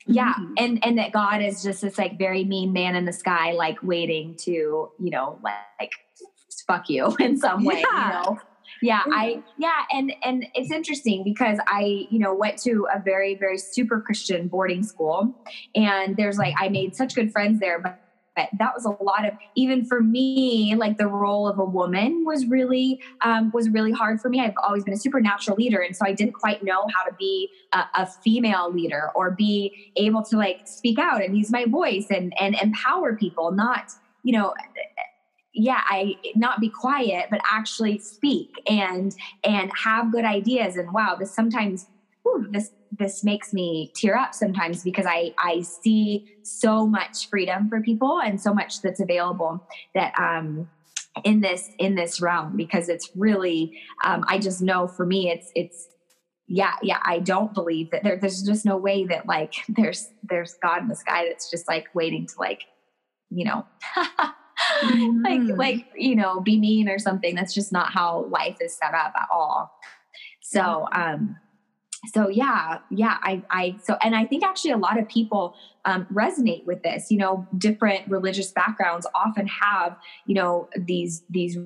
Yeah. 0.06 0.34
Mm-hmm. 0.34 0.54
And 0.58 0.86
and 0.86 0.98
that 1.00 1.12
God 1.12 1.42
is 1.42 1.64
just 1.64 1.82
this 1.82 1.98
like 1.98 2.20
very 2.20 2.44
mean 2.44 2.74
man 2.74 2.96
in 2.96 3.06
the 3.06 3.14
sky, 3.14 3.54
like 3.54 3.82
waiting 3.82 4.36
to, 4.42 4.52
you 4.52 5.10
know, 5.10 5.40
like 5.44 5.92
fuck 6.62 6.90
you 6.90 7.16
in 7.20 7.38
some 7.38 7.64
way, 7.64 7.84
yeah. 7.92 8.06
you 8.06 8.14
know? 8.14 8.40
Yeah, 8.82 9.04
I 9.06 9.42
yeah, 9.58 9.84
and 9.94 10.12
and 10.24 10.46
it's 10.54 10.72
interesting 10.72 11.24
because 11.24 11.60
I, 11.68 12.08
you 12.10 12.20
know, 12.20 12.34
went 12.34 12.58
to 12.64 12.88
a 12.94 13.00
very 13.00 13.36
very 13.36 13.58
super 13.58 14.02
Christian 14.02 14.48
boarding 14.48 14.84
school 14.84 15.34
and 15.76 16.18
there's 16.18 16.38
like 16.38 16.56
I 16.60 16.70
made 16.70 16.96
such 16.96 17.16
good 17.16 17.32
friends 17.32 17.60
there, 17.60 17.80
but 17.80 18.00
but 18.36 18.50
that 18.60 18.74
was 18.76 18.86
a 18.86 19.04
lot 19.04 19.26
of 19.26 19.34
even 19.56 19.86
for 19.86 20.02
me 20.02 20.76
like 20.76 20.98
the 20.98 21.08
role 21.08 21.48
of 21.48 21.58
a 21.58 21.66
woman 21.66 22.24
was 22.26 22.46
really 22.46 23.00
um, 23.22 23.52
was 23.54 23.70
really 23.70 23.92
hard 23.92 24.20
for 24.20 24.30
me 24.30 24.42
i've 24.42 24.54
always 24.64 24.84
been 24.84 24.94
a 24.94 24.98
supernatural 24.98 25.56
leader 25.58 25.80
and 25.80 25.96
so 25.96 26.06
i 26.06 26.14
didn't 26.14 26.34
quite 26.34 26.64
know 26.64 26.86
how 26.94 27.04
to 27.04 27.16
be 27.18 27.50
a, 27.74 27.84
a, 27.96 28.06
female 28.24 28.72
leader 28.72 29.10
or 29.16 29.32
be 29.32 29.92
able 29.96 30.24
to 30.24 30.38
like 30.38 30.68
speak 30.68 31.00
out 31.00 31.24
and 31.24 31.38
use 31.38 31.52
my 31.52 31.66
voice 31.66 32.08
and 32.10 32.34
and 32.40 32.56
empower 32.62 33.16
people 33.16 33.52
not 33.52 33.92
you 34.24 34.38
know 34.38 34.54
yeah 35.56 35.82
i 35.88 36.16
not 36.36 36.60
be 36.60 36.70
quiet 36.70 37.28
but 37.32 37.40
actually 37.50 37.98
speak 37.98 38.50
and 38.68 39.16
and 39.44 39.72
have 39.84 40.12
good 40.12 40.26
ideas. 40.26 40.76
And 40.76 40.92
wow 40.94 41.16
this 41.18 41.34
sometimes 41.34 41.88
whew, 42.24 42.48
this 42.52 42.72
this 42.92 43.24
makes 43.24 43.54
me 43.54 43.92
tear 43.96 44.18
up 44.18 44.34
sometimes 44.34 44.84
because 44.84 45.06
i 45.08 45.32
i 45.40 45.62
see 45.62 46.26
so 46.44 46.86
much 46.86 47.30
freedom 47.30 47.70
for 47.70 47.82
people 47.82 48.20
and 48.24 48.40
so 48.40 48.54
much 48.54 48.82
that's 48.82 49.00
available 49.00 49.66
that 49.94 50.14
um 50.20 50.68
in 51.24 51.42
this 51.42 51.70
in 51.80 51.96
this 51.96 52.20
realm 52.22 52.56
because 52.58 52.90
it's 52.90 53.10
really 53.16 53.78
um 54.04 54.24
i 54.28 54.38
just 54.38 54.62
know 54.62 54.88
for 54.88 55.06
me 55.06 55.30
it's 55.30 55.52
it's 55.56 55.88
yeah 56.48 56.74
yeah 56.84 57.00
i 57.06 57.20
don't 57.20 57.54
believe 57.54 57.90
that 57.92 58.04
there, 58.04 58.18
there's 58.18 58.44
just 58.44 58.66
no 58.66 58.78
way 58.78 59.06
that 59.06 59.26
like 59.26 59.54
there's 59.70 60.10
there's 60.24 60.56
god 60.62 60.82
in 60.82 60.88
the 60.88 60.96
sky 60.96 61.26
that's 61.28 61.50
just 61.50 61.68
like 61.68 61.88
waiting 61.94 62.28
to 62.28 62.34
like 62.40 62.62
you 63.30 63.46
know 63.46 63.66
mm-hmm. 64.82 65.22
like 65.50 65.58
like 65.58 65.86
you 65.96 66.16
know 66.16 66.40
be 66.42 66.60
mean 66.60 66.90
or 66.90 67.00
something. 67.00 67.36
That's 67.36 67.54
just 67.54 67.72
not 67.72 67.92
how 67.92 68.26
life 68.26 68.58
is 68.62 68.76
set 68.76 68.94
up 68.94 69.14
at 69.16 69.28
all. 69.32 69.72
So 70.42 70.88
um 70.92 71.38
so 72.14 72.30
yeah 72.30 72.78
yeah 72.92 73.18
i 73.24 73.42
i 73.50 73.76
so 73.82 73.98
and 74.04 74.16
i 74.16 74.24
think 74.24 74.44
actually 74.44 74.70
a 74.70 74.78
lot 74.78 75.00
of 75.00 75.10
people 75.10 75.56
um, 75.86 76.06
resonate 76.14 76.66
with 76.66 76.84
this. 76.84 77.10
You 77.10 77.18
know 77.18 77.48
different 77.58 78.08
religious 78.08 78.52
backgrounds 78.52 79.08
often 79.16 79.48
have 79.48 79.98
you 80.26 80.36
know 80.36 80.70
these 80.78 81.24
these 81.30 81.58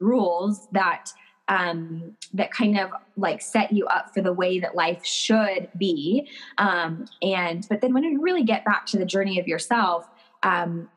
rules 0.00 0.68
that 0.72 1.12
um, 1.48 2.16
that 2.32 2.52
kind 2.52 2.78
of 2.78 2.90
like 3.16 3.42
set 3.42 3.72
you 3.72 3.86
up 3.86 4.14
for 4.14 4.22
the 4.22 4.32
way 4.32 4.60
that 4.60 4.76
life 4.76 5.04
should 5.04 5.68
be. 5.76 6.28
Um, 6.58 7.06
and 7.22 7.66
but 7.68 7.80
then 7.80 7.92
when 7.92 8.04
you 8.04 8.20
really 8.20 8.44
get 8.44 8.64
back 8.64 8.86
to 8.86 8.98
the 8.98 9.04
journey 9.04 9.40
of 9.40 9.48
yourself 9.48 10.08
um, 10.44 10.88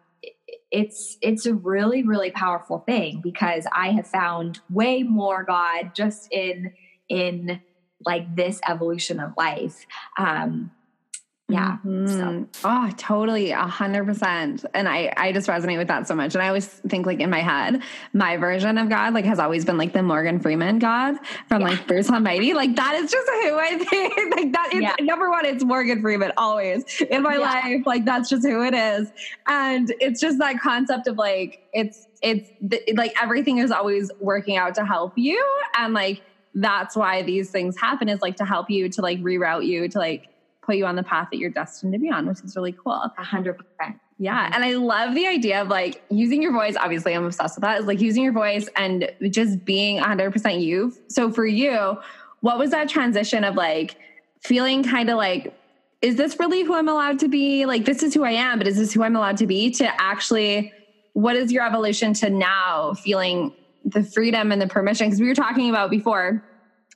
it's 0.73 1.17
it's 1.21 1.45
a 1.45 1.53
really 1.53 2.03
really 2.03 2.31
powerful 2.31 2.79
thing 2.79 3.21
because 3.21 3.65
i 3.73 3.91
have 3.91 4.07
found 4.07 4.59
way 4.69 5.03
more 5.03 5.43
god 5.43 5.91
just 5.93 6.27
in 6.31 6.73
in 7.09 7.61
like 8.05 8.35
this 8.35 8.59
evolution 8.67 9.19
of 9.19 9.33
life. 9.37 9.85
Um 10.17 10.71
yeah 11.53 11.77
mm-hmm. 11.85 12.07
so. 12.07 12.47
oh 12.63 12.89
totally 12.97 13.51
a 13.51 13.57
hundred 13.57 14.05
percent 14.05 14.65
and 14.73 14.87
i 14.87 15.13
i 15.17 15.31
just 15.31 15.47
resonate 15.47 15.77
with 15.77 15.87
that 15.87 16.07
so 16.07 16.15
much 16.15 16.33
and 16.33 16.41
i 16.41 16.47
always 16.47 16.67
think 16.67 17.05
like 17.05 17.19
in 17.19 17.29
my 17.29 17.39
head 17.39 17.81
my 18.13 18.37
version 18.37 18.77
of 18.77 18.89
god 18.89 19.13
like 19.13 19.25
has 19.25 19.39
always 19.39 19.63
been 19.63 19.77
like 19.77 19.93
the 19.93 20.01
morgan 20.01 20.39
freeman 20.39 20.79
god 20.79 21.15
from 21.47 21.61
yeah. 21.61 21.67
like 21.67 21.87
bruce 21.87 22.09
almighty 22.09 22.53
like 22.53 22.75
that 22.75 22.95
is 22.95 23.11
just 23.11 23.27
who 23.27 23.57
i 23.57 23.77
think 23.77 24.15
like 24.35 24.51
that 24.51 24.73
is 24.73 24.81
yeah. 24.81 24.95
number 25.01 25.29
one 25.29 25.45
it's 25.45 25.63
morgan 25.63 26.01
freeman 26.01 26.31
always 26.37 26.83
in 27.09 27.21
my 27.21 27.35
yeah. 27.35 27.39
life 27.39 27.85
like 27.85 28.05
that's 28.05 28.29
just 28.29 28.45
who 28.45 28.63
it 28.63 28.73
is 28.73 29.11
and 29.47 29.93
it's 29.99 30.19
just 30.19 30.39
that 30.39 30.59
concept 30.59 31.07
of 31.07 31.17
like 31.17 31.67
it's 31.73 32.07
it's 32.21 32.49
like 32.95 33.13
everything 33.21 33.57
is 33.57 33.69
always 33.69 34.09
working 34.19 34.57
out 34.57 34.73
to 34.73 34.85
help 34.85 35.13
you 35.17 35.43
and 35.77 35.93
like 35.93 36.21
that's 36.55 36.95
why 36.95 37.21
these 37.23 37.49
things 37.49 37.77
happen 37.77 38.07
is 38.07 38.21
like 38.21 38.37
to 38.37 38.45
help 38.45 38.69
you 38.69 38.87
to 38.87 39.01
like 39.01 39.19
reroute 39.21 39.65
you 39.65 39.87
to 39.87 39.97
like 39.97 40.27
put 40.65 40.75
you 40.75 40.85
on 40.85 40.95
the 40.95 41.03
path 41.03 41.27
that 41.31 41.37
you're 41.37 41.49
destined 41.49 41.93
to 41.93 41.99
be 41.99 42.09
on, 42.09 42.27
which 42.27 42.41
is 42.43 42.55
really 42.55 42.71
cool. 42.71 42.93
A 42.93 43.23
hundred 43.23 43.57
percent. 43.57 43.99
Yeah. 44.19 44.49
And 44.53 44.63
I 44.63 44.75
love 44.75 45.15
the 45.15 45.27
idea 45.27 45.61
of 45.61 45.67
like 45.67 46.03
using 46.09 46.41
your 46.41 46.53
voice. 46.53 46.75
Obviously, 46.79 47.13
I'm 47.13 47.25
obsessed 47.25 47.57
with 47.57 47.63
that. 47.63 47.81
Is 47.81 47.87
like 47.87 47.99
using 47.99 48.23
your 48.23 48.33
voice 48.33 48.69
and 48.75 49.11
just 49.29 49.65
being 49.65 49.99
100% 49.99 50.61
you. 50.61 50.95
So 51.09 51.31
for 51.31 51.45
you, 51.45 51.97
what 52.41 52.57
was 52.57 52.71
that 52.71 52.89
transition 52.89 53.43
of 53.43 53.55
like 53.55 53.97
feeling 54.41 54.83
kind 54.83 55.09
of 55.09 55.17
like, 55.17 55.57
is 56.01 56.15
this 56.15 56.37
really 56.39 56.63
who 56.63 56.75
I'm 56.75 56.89
allowed 56.89 57.19
to 57.19 57.27
be? 57.27 57.65
Like, 57.65 57.85
this 57.85 58.03
is 58.03 58.13
who 58.13 58.23
I 58.23 58.31
am, 58.31 58.59
but 58.59 58.67
is 58.67 58.77
this 58.77 58.93
who 58.93 59.03
I'm 59.03 59.15
allowed 59.15 59.37
to 59.37 59.47
be? 59.47 59.71
To 59.71 60.01
actually, 60.01 60.73
what 61.13 61.35
is 61.35 61.51
your 61.51 61.65
evolution 61.65 62.13
to 62.15 62.29
now 62.29 62.93
feeling 62.93 63.53
the 63.85 64.03
freedom 64.03 64.51
and 64.51 64.61
the 64.61 64.67
permission? 64.67 65.07
Because 65.07 65.21
we 65.21 65.27
were 65.27 65.35
talking 65.35 65.69
about 65.69 65.89
before 65.89 66.43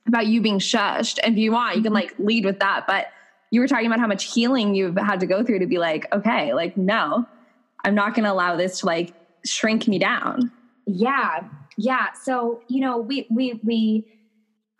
about 0.07 0.27
you 0.27 0.41
being 0.41 0.59
shushed. 0.59 1.19
And 1.24 1.33
if 1.36 1.39
you 1.39 1.51
want, 1.51 1.77
you 1.77 1.83
can 1.83 1.93
mm-hmm. 1.93 1.95
like 1.95 2.15
lead 2.19 2.45
with 2.45 2.59
that. 2.59 2.86
But 2.88 3.07
you 3.51 3.62
were 3.62 3.68
talking 3.68 3.88
about 3.88 4.00
how 4.00 4.08
much 4.08 4.34
healing 4.34 4.75
you've 4.75 4.98
had 4.98 5.20
to 5.22 5.25
go 5.25 5.44
through 5.44 5.60
to 5.60 5.68
be 5.68 5.77
like, 5.77 6.06
okay, 6.13 6.54
like, 6.54 6.75
no, 6.77 7.25
I'm 7.86 7.96
not 7.96 8.13
going 8.13 8.25
to 8.25 8.32
allow 8.32 8.56
this 8.56 8.80
to 8.80 8.86
like 8.86 9.13
shrink 9.46 9.88
me 9.88 10.00
down. 10.00 10.51
Yeah. 10.86 11.48
Yeah. 11.77 12.08
So, 12.13 12.62
you 12.68 12.82
know, 12.82 12.98
we, 12.98 13.27
we, 13.30 13.60
we, 13.63 14.06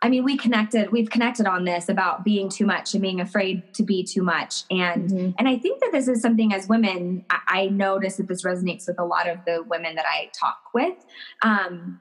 I 0.00 0.08
mean, 0.08 0.24
we 0.24 0.36
connected, 0.36 0.92
we've 0.92 1.10
connected 1.10 1.46
on 1.46 1.64
this 1.64 1.88
about 1.88 2.24
being 2.24 2.48
too 2.48 2.66
much 2.66 2.94
and 2.94 3.02
being 3.02 3.20
afraid 3.20 3.74
to 3.74 3.82
be 3.82 4.04
too 4.04 4.22
much. 4.22 4.64
And, 4.70 5.10
mm-hmm. 5.10 5.30
and 5.38 5.48
I 5.48 5.56
think 5.58 5.80
that 5.80 5.90
this 5.92 6.06
is 6.06 6.20
something 6.20 6.52
as 6.52 6.68
women, 6.68 7.24
I, 7.30 7.38
I 7.46 7.66
notice 7.66 8.16
that 8.16 8.28
this 8.28 8.44
resonates 8.44 8.86
with 8.86 8.98
a 8.98 9.04
lot 9.04 9.28
of 9.28 9.38
the 9.44 9.62
women 9.62 9.96
that 9.96 10.06
I 10.06 10.30
talk 10.38 10.60
with. 10.72 10.94
Um, 11.42 12.00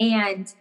and 0.00 0.52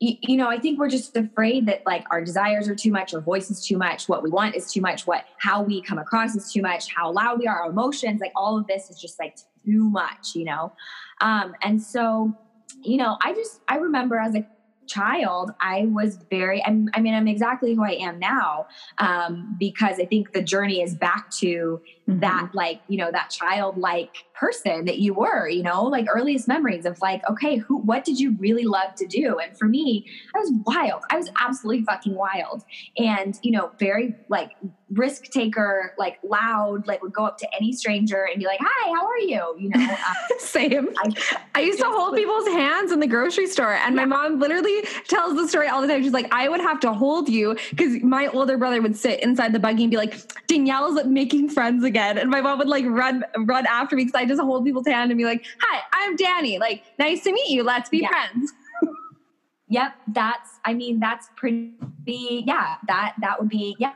you, 0.00 0.38
know, 0.38 0.48
I 0.48 0.58
think 0.58 0.78
we're 0.78 0.88
just 0.88 1.14
afraid 1.14 1.66
that 1.66 1.82
like 1.84 2.06
our 2.10 2.24
desires 2.24 2.68
are 2.68 2.74
too 2.74 2.90
much, 2.90 3.12
our 3.12 3.20
voice 3.20 3.50
is 3.50 3.64
too 3.64 3.76
much, 3.76 4.08
what 4.08 4.22
we 4.22 4.30
want 4.30 4.56
is 4.56 4.72
too 4.72 4.80
much, 4.80 5.06
what 5.06 5.26
how 5.38 5.62
we 5.62 5.82
come 5.82 5.98
across 5.98 6.34
is 6.34 6.50
too 6.50 6.62
much, 6.62 6.92
how 6.94 7.12
loud 7.12 7.38
we 7.38 7.46
are, 7.46 7.62
our 7.62 7.70
emotions, 7.70 8.18
like 8.18 8.32
all 8.34 8.56
of 8.56 8.66
this 8.66 8.88
is 8.88 8.98
just 8.98 9.18
like 9.18 9.36
too 9.64 9.90
much, 9.90 10.34
you 10.34 10.46
know. 10.46 10.72
Um, 11.20 11.54
and 11.62 11.82
so, 11.82 12.32
you 12.82 12.96
know, 12.96 13.18
I 13.22 13.34
just 13.34 13.60
I 13.68 13.76
remember 13.76 14.18
as 14.18 14.34
a 14.34 14.46
child, 14.90 15.52
I 15.60 15.86
was 15.86 16.18
very, 16.30 16.64
I'm, 16.64 16.88
i 16.94 17.00
mean, 17.00 17.14
I'm 17.14 17.28
exactly 17.28 17.74
who 17.74 17.84
I 17.84 17.92
am 17.92 18.18
now 18.18 18.66
um, 18.98 19.56
because 19.58 20.00
I 20.00 20.04
think 20.06 20.32
the 20.32 20.42
journey 20.42 20.82
is 20.82 20.94
back 20.94 21.30
to 21.38 21.80
mm-hmm. 22.12 22.20
that, 22.20 22.50
like, 22.54 22.80
you 22.88 22.98
know, 22.98 23.10
that 23.10 23.30
childlike 23.30 24.24
person 24.34 24.86
that 24.86 24.98
you 24.98 25.12
were, 25.12 25.48
you 25.48 25.62
know, 25.62 25.84
like 25.84 26.06
earliest 26.12 26.48
memories 26.48 26.86
of 26.86 27.00
like, 27.00 27.22
okay, 27.28 27.56
who, 27.56 27.78
what 27.78 28.04
did 28.04 28.18
you 28.18 28.36
really 28.38 28.64
love 28.64 28.94
to 28.96 29.06
do? 29.06 29.38
And 29.38 29.56
for 29.56 29.66
me, 29.66 30.06
I 30.34 30.38
was 30.38 30.52
wild. 30.64 31.02
I 31.10 31.16
was 31.16 31.30
absolutely 31.40 31.84
fucking 31.84 32.14
wild. 32.14 32.64
And, 32.96 33.38
you 33.42 33.52
know, 33.52 33.70
very 33.78 34.14
like 34.28 34.52
risk 34.90 35.24
taker, 35.24 35.94
like 35.98 36.18
loud, 36.24 36.86
like 36.86 37.02
would 37.02 37.12
go 37.12 37.24
up 37.24 37.38
to 37.38 37.54
any 37.54 37.72
stranger 37.72 38.24
and 38.24 38.40
be 38.40 38.46
like, 38.46 38.58
hi, 38.60 38.88
how 38.88 39.06
are 39.06 39.18
you? 39.18 39.54
You 39.58 39.68
know, 39.68 39.86
uh, 39.90 40.14
same. 40.38 40.88
I, 40.98 41.12
I 41.54 41.60
used 41.60 41.78
to 41.78 41.84
hold 41.84 42.16
people's 42.16 42.48
hands 42.48 42.92
in 42.92 43.00
the 43.00 43.06
grocery 43.06 43.46
store. 43.46 43.74
And 43.74 43.94
yeah. 43.94 44.04
my 44.04 44.06
mom 44.06 44.40
literally 44.40 44.82
tells 45.08 45.36
the 45.36 45.46
story 45.48 45.68
all 45.68 45.82
the 45.82 45.88
time. 45.88 46.02
She's 46.02 46.12
like, 46.12 46.32
I 46.32 46.48
would 46.48 46.60
have 46.60 46.80
to 46.80 46.92
hold 46.92 47.28
you 47.28 47.56
because 47.70 48.02
my 48.02 48.26
older 48.28 48.58
brother 48.58 48.80
would 48.82 48.96
sit 48.96 49.22
inside 49.22 49.52
the 49.52 49.60
buggy 49.60 49.84
and 49.84 49.90
be 49.90 49.96
like, 49.96 50.16
Danielle's 50.46 51.04
making 51.04 51.50
friends 51.50 51.84
again. 51.84 51.99
And 52.00 52.30
my 52.30 52.40
mom 52.40 52.58
would 52.58 52.68
like 52.68 52.84
run, 52.86 53.24
run 53.38 53.66
after 53.66 53.96
me 53.96 54.04
because 54.04 54.18
I 54.18 54.24
just 54.24 54.40
hold 54.40 54.64
people's 54.64 54.86
hand 54.86 55.10
and 55.10 55.18
be 55.18 55.24
like, 55.24 55.44
"Hi, 55.60 55.82
I'm 55.92 56.16
Danny. 56.16 56.58
Like, 56.58 56.84
nice 56.98 57.22
to 57.24 57.32
meet 57.32 57.50
you. 57.50 57.62
Let's 57.62 57.88
be 57.88 57.98
yeah. 57.98 58.08
friends." 58.08 58.52
yep, 59.68 59.94
that's. 60.08 60.50
I 60.64 60.74
mean, 60.74 61.00
that's 61.00 61.28
pretty. 61.36 61.74
Yeah, 62.06 62.76
that 62.88 63.14
that 63.20 63.40
would 63.40 63.48
be. 63.48 63.76
Yeah, 63.78 63.92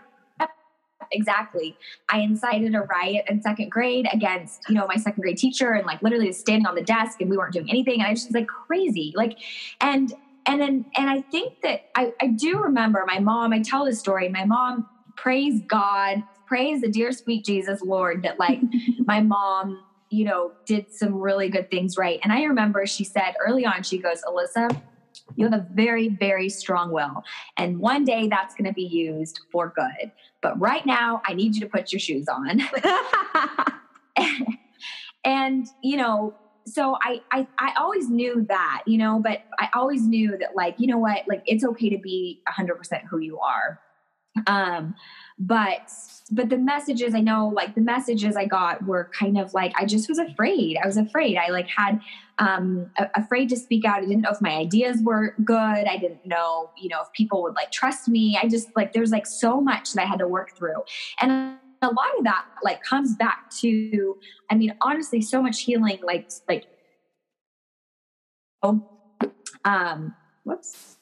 exactly. 1.13 1.77
I 2.09 2.21
incited 2.21 2.75
a 2.75 2.83
riot 2.83 3.25
in 3.29 3.43
second 3.43 3.71
grade 3.71 4.07
against, 4.13 4.69
you 4.69 4.75
know, 4.75 4.87
my 4.87 4.97
second 4.97 5.23
grade 5.23 5.39
teacher 5.39 5.73
and 5.73 5.87
like 5.87 6.03
literally 6.03 6.33
standing 6.33 6.67
on 6.67 6.75
the 6.75 6.83
desk 6.83 7.21
and 7.21 7.31
we 7.31 7.37
weren't 7.37 7.53
doing 7.53 7.71
anything. 7.71 8.01
And 8.01 8.09
I 8.09 8.11
was 8.11 8.23
just 8.23 8.35
like 8.35 8.47
crazy. 8.47 9.13
Like, 9.17 9.39
and, 9.81 10.13
and 10.47 10.61
then, 10.61 10.85
and 10.97 11.09
I 11.09 11.23
think 11.23 11.63
that 11.63 11.91
I, 11.95 12.13
I 12.21 12.29
do 12.29 12.59
remember 12.59 13.05
my 13.07 13.19
mom, 13.19 13.53
I 13.53 13.61
tell 13.61 13.85
this 13.85 13.99
story, 13.99 14.29
my 14.29 14.45
mom, 14.45 14.89
praise 15.17 15.63
God, 15.67 16.23
praise 16.55 16.83
the 16.83 16.89
dear 16.89 17.11
sweet 17.11 17.45
Jesus 17.45 17.83
Lord 17.83 18.23
that 18.23 18.39
like 18.39 18.61
my 19.07 19.21
mom 19.21 19.83
you 20.15 20.25
know, 20.25 20.53
did 20.65 20.93
some 20.93 21.17
really 21.17 21.49
good 21.49 21.69
things 21.73 21.99
right. 21.99 22.21
And 22.23 22.33
I 22.33 22.45
remember 22.45 22.87
she 22.87 23.03
said 23.03 23.35
early 23.45 23.67
on, 23.67 23.83
she 23.83 23.99
goes, 23.99 24.23
Alyssa, 24.23 24.81
you 25.35 25.45
have 25.45 25.53
a 25.53 25.67
very, 25.73 26.09
very 26.09 26.49
strong 26.49 26.93
will. 26.93 27.25
And 27.57 27.81
one 27.81 28.05
day 28.05 28.29
that's 28.29 28.55
going 28.55 28.67
to 28.69 28.73
be 28.73 28.85
used 28.85 29.41
for 29.51 29.73
good. 29.75 30.13
But 30.41 30.61
right 30.61 30.87
now, 30.87 31.21
I 31.27 31.35
need 31.35 31.57
you 31.57 31.63
to 31.63 31.67
put 31.67 31.93
your 31.93 31.99
shoes 31.99 32.29
on. 32.29 32.61
and, 35.25 35.67
you 35.83 35.97
know, 35.97 36.35
so 36.67 36.97
I, 37.03 37.21
I 37.33 37.47
I 37.59 37.75
always 37.77 38.09
knew 38.09 38.47
that, 38.49 38.85
you 38.87 38.97
know, 38.97 39.21
but 39.23 39.43
I 39.59 39.69
always 39.75 40.07
knew 40.07 40.39
that 40.39 40.55
like, 40.55 40.77
you 40.79 40.87
know 40.87 40.99
what, 40.99 41.25
like 41.29 41.43
it's 41.47 41.65
okay 41.65 41.91
to 41.91 41.99
be 41.99 42.41
100% 42.49 43.03
who 43.11 43.19
you 43.19 43.39
are. 43.41 43.81
Um 44.47 44.95
but 45.39 45.91
but 46.31 46.49
the 46.49 46.57
messages 46.57 47.13
i 47.13 47.21
know 47.21 47.49
like 47.49 47.75
the 47.75 47.81
messages 47.81 48.37
i 48.37 48.47
got 48.47 48.85
were 48.87 49.11
kind 49.19 49.37
of 49.37 49.53
like 49.53 49.73
i 49.77 49.85
just 49.85 50.09
was 50.09 50.19
afraid. 50.19 50.77
I 50.83 50.87
was 50.87 50.97
afraid. 50.97 51.37
I 51.37 51.51
like 51.51 51.69
had 51.69 52.01
um 52.39 52.91
a- 52.99 53.11
afraid 53.17 53.49
to 53.51 53.57
speak 53.57 53.85
out. 53.85 53.99
I 53.99 54.07
didn't 54.07 54.23
know 54.23 54.31
if 54.31 54.41
my 54.41 54.55
ideas 54.55 55.01
were 55.03 55.35
good. 55.45 55.57
I 55.57 55.97
didn't 55.97 56.25
know 56.25 56.71
you 56.79 56.89
know 56.89 57.01
if 57.03 57.13
people 57.13 57.43
would 57.43 57.55
like 57.55 57.73
trust 57.73 58.09
me. 58.09 58.39
I 58.41 58.49
just 58.49 58.69
like 58.77 58.93
there's 58.93 59.11
like 59.11 59.27
so 59.27 59.61
much 59.61 59.93
that 59.93 60.03
i 60.03 60.07
had 60.07 60.21
to 60.21 60.29
work 60.29 60.57
through. 60.57 60.83
And 61.21 61.59
a 61.83 61.89
lot 61.89 62.19
of 62.19 62.25
that 62.25 62.47
like 62.63 62.83
comes 62.83 63.15
back 63.17 63.51
to 63.51 64.17
i 64.51 64.55
mean 64.55 64.75
honestly 64.81 65.21
so 65.21 65.43
much 65.43 65.61
healing 65.63 65.99
like 66.03 66.31
like 66.49 66.65
oh 68.63 68.83
um 69.65 70.15
whoops 70.45 70.94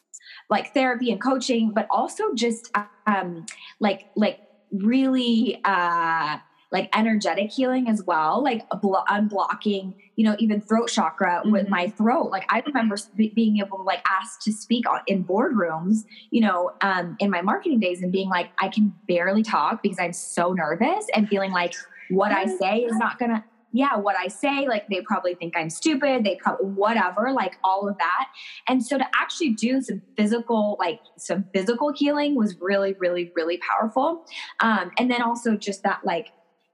like 0.53 0.75
therapy 0.75 1.11
and 1.11 1.21
coaching, 1.21 1.73
but 1.73 1.87
also 1.91 2.35
just 2.35 2.71
um, 3.07 3.47
like 3.81 4.11
like 4.15 4.39
really 4.71 5.59
uh, 5.65 6.37
like 6.71 6.91
energetic 6.95 7.51
healing 7.51 7.89
as 7.89 8.03
well, 8.03 8.45
like 8.45 8.69
blo- 8.83 9.05
unblocking, 9.09 9.95
you 10.17 10.25
know, 10.25 10.37
even 10.39 10.61
throat 10.61 10.89
chakra 10.89 11.41
mm-hmm. 11.41 11.53
with 11.53 11.71
my 11.71 11.89
throat. 11.89 12.31
Like 12.31 12.45
I 12.51 12.63
remember 12.67 12.99
sp- 13.01 13.33
being 13.35 13.59
able 13.59 13.79
to 13.79 13.83
like 13.83 14.05
ask 14.07 14.43
to 14.43 14.53
speak 14.53 14.87
on, 14.89 15.01
in 15.07 15.25
boardrooms, 15.25 16.05
you 16.31 16.43
know, 16.43 16.73
um, 16.83 17.17
in 17.19 17.31
my 17.31 17.41
marketing 17.41 17.81
days 17.81 18.03
and 18.03 18.13
being 18.13 18.29
like, 18.29 18.51
I 18.59 18.69
can 18.69 18.95
barely 19.09 19.43
talk 19.43 19.83
because 19.83 19.99
I'm 19.99 20.13
so 20.13 20.53
nervous 20.53 21.07
and 21.15 21.29
feeling 21.31 21.53
like 21.53 21.75
what 22.11 22.31
I 22.31 22.45
say 22.45 22.81
is 22.81 22.95
not 22.97 23.19
gonna 23.19 23.43
yeah, 23.73 23.97
what 23.97 24.17
I 24.17 24.29
say, 24.29 24.69
like 24.69 24.89
they 24.89 25.01
probably 25.01 25.35
think 25.35 25.55
I'm 25.57 25.71
stupid, 25.71 26.25
they 26.25 26.37
probably 26.37 26.67
whatever, 26.67 27.33
like 27.33 27.57
all 27.65 27.89
of 27.89 27.97
that. 27.99 28.29
And 28.69 28.85
so 28.85 28.99
to 28.99 29.05
actually 29.15 29.51
do 29.51 29.81
some 29.81 30.03
physical, 30.17 30.77
like 30.79 31.01
some 31.17 31.45
physical 31.53 31.93
healing 31.93 32.35
was 32.35 32.57
really, 32.61 32.95
really, 32.99 33.33
really 33.35 33.59
powerful. 33.59 34.25
Um, 34.61 34.91
and 34.99 35.11
then 35.11 35.23
also 35.23 35.57
just 35.57 35.83
that 35.83 36.01
like 36.05 36.29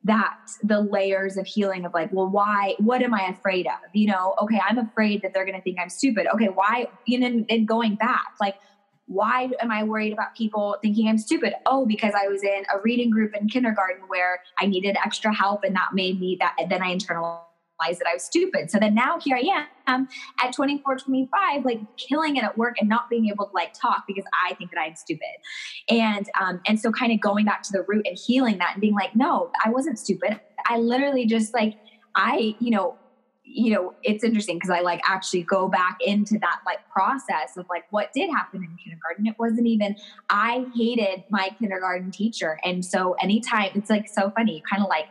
that 0.05 0.37
the 0.63 0.81
layers 0.81 1.37
of 1.37 1.47
healing 1.47 1.85
of 1.85 1.93
like, 1.93 2.13
well, 2.13 2.29
why, 2.29 2.75
what 2.79 3.03
am 3.03 3.13
I 3.13 3.29
afraid 3.29 3.67
of? 3.67 3.81
You 3.93 4.09
know, 4.09 4.35
okay, 4.43 4.61
I'm 4.67 4.79
afraid 4.79 5.23
that 5.23 5.35
they're 5.35 5.45
going 5.45 5.57
to 5.57 5.63
think 5.63 5.79
I'm 5.81 5.91
stupid. 5.91 6.27
Okay, 6.35 6.47
why, 6.47 6.89
you 7.07 7.19
know, 7.19 7.45
and 7.49 7.67
going 7.67 7.97
back, 7.97 8.29
like, 8.41 8.57
why 9.09 9.51
am 9.61 9.71
I 9.71 9.83
worried 9.83 10.13
about 10.13 10.37
people 10.37 10.77
thinking 10.83 11.09
I'm 11.09 11.19
stupid? 11.19 11.55
Oh, 11.67 11.87
because 11.87 12.13
I 12.15 12.29
was 12.29 12.43
in 12.43 12.63
a 12.73 12.79
reading 12.83 13.11
group 13.11 13.35
in 13.35 13.49
kindergarten 13.49 14.03
where 14.07 14.41
I 14.59 14.67
needed 14.67 14.97
extra 15.05 15.35
help 15.35 15.65
and 15.65 15.75
that 15.75 15.89
made 15.95 16.21
me 16.21 16.37
that, 16.41 16.57
then 16.69 16.83
I 16.83 16.95
internalized 16.95 17.39
that 17.79 18.07
I 18.11 18.15
was 18.15 18.23
stupid. 18.23 18.71
So 18.71 18.79
then 18.79 18.95
now 18.95 19.19
here 19.19 19.37
I 19.37 19.67
am 19.87 20.09
at 20.43 20.53
24, 20.53 20.99
25, 20.99 21.65
like 21.65 21.81
killing 21.97 22.37
it 22.37 22.45
at 22.45 22.59
work 22.59 22.77
and 22.81 22.89
not 22.89 23.09
being 23.09 23.29
able 23.29 23.47
to 23.47 23.55
like 23.55 23.73
talk 23.73 24.05
because 24.07 24.25
I 24.47 24.55
think 24.55 24.73
that 24.73 24.81
I'm 24.81 24.95
stupid. 24.95 25.29
And 25.89 26.29
um, 26.39 26.61
and 26.67 26.79
so 26.79 26.93
kind 26.93 27.13
of 27.13 27.21
going 27.21 27.47
back 27.47 27.63
to 27.63 27.73
the 27.73 27.85
root 27.89 28.07
and 28.07 28.19
healing 28.19 28.59
that 28.59 28.73
and 28.75 28.81
being 28.81 28.95
like, 28.95 29.17
no, 29.17 29.51
I 29.65 29.71
wasn't 29.71 29.99
stupid. 29.99 30.39
I 30.67 30.79
literally 30.79 31.25
just 31.25 31.55
like 31.55 31.77
I, 32.15 32.57
you 32.59 32.71
know, 32.71 32.99
you 33.51 33.73
know, 33.73 33.95
it's 34.03 34.23
interesting 34.23 34.57
because 34.57 34.71
I 34.71 34.81
like 34.81 35.01
actually 35.09 35.43
go 35.43 35.69
back 35.69 35.99
into 36.01 36.39
that 36.39 36.61
like 36.67 36.79
process 36.91 37.57
of 37.57 37.67
like 37.71 37.85
what 37.91 38.13
did 38.13 38.31
happen 38.31 38.63
in 38.63 38.77
kindergarten. 38.77 39.27
It 39.27 39.37
wasn't 39.39 39.67
even, 39.67 39.97
I 40.29 40.67
hated 40.77 41.25
my 41.31 41.51
kindergarten 41.59 42.11
teacher. 42.11 42.59
And 42.65 42.85
so 42.85 43.15
anytime 43.23 43.71
it's 43.75 43.91
like 43.91 44.09
so 44.09 44.31
funny, 44.31 44.63
kind 44.71 44.83
of 44.83 44.89
like 44.89 45.07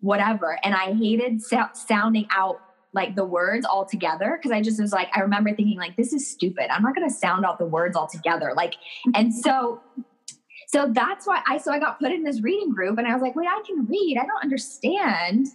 whatever. 0.00 0.58
And 0.64 0.74
I 0.74 0.94
hated 0.94 1.42
so- 1.42 1.68
sounding 1.74 2.26
out 2.30 2.60
like 2.94 3.14
the 3.16 3.24
words 3.24 3.66
all 3.66 3.84
together 3.84 4.38
because 4.38 4.52
I 4.52 4.60
just 4.60 4.80
was 4.80 4.92
like, 4.92 5.08
I 5.14 5.20
remember 5.20 5.54
thinking 5.54 5.78
like, 5.78 5.96
this 5.96 6.12
is 6.12 6.28
stupid. 6.28 6.66
I'm 6.70 6.82
not 6.82 6.94
going 6.94 7.08
to 7.08 7.14
sound 7.14 7.44
out 7.44 7.58
the 7.58 7.66
words 7.66 7.96
all 7.96 8.08
together. 8.08 8.52
Like, 8.56 8.72
mm-hmm. 8.72 9.12
and 9.14 9.34
so, 9.34 9.80
so 10.68 10.90
that's 10.92 11.26
why 11.26 11.42
I, 11.46 11.58
so 11.58 11.72
I 11.72 11.78
got 11.78 12.00
put 12.00 12.12
in 12.12 12.24
this 12.24 12.42
reading 12.42 12.72
group 12.72 12.98
and 12.98 13.06
I 13.06 13.12
was 13.12 13.22
like, 13.22 13.36
wait, 13.36 13.48
I 13.48 13.62
can 13.66 13.86
read. 13.86 14.18
I 14.20 14.26
don't 14.26 14.42
understand 14.42 15.46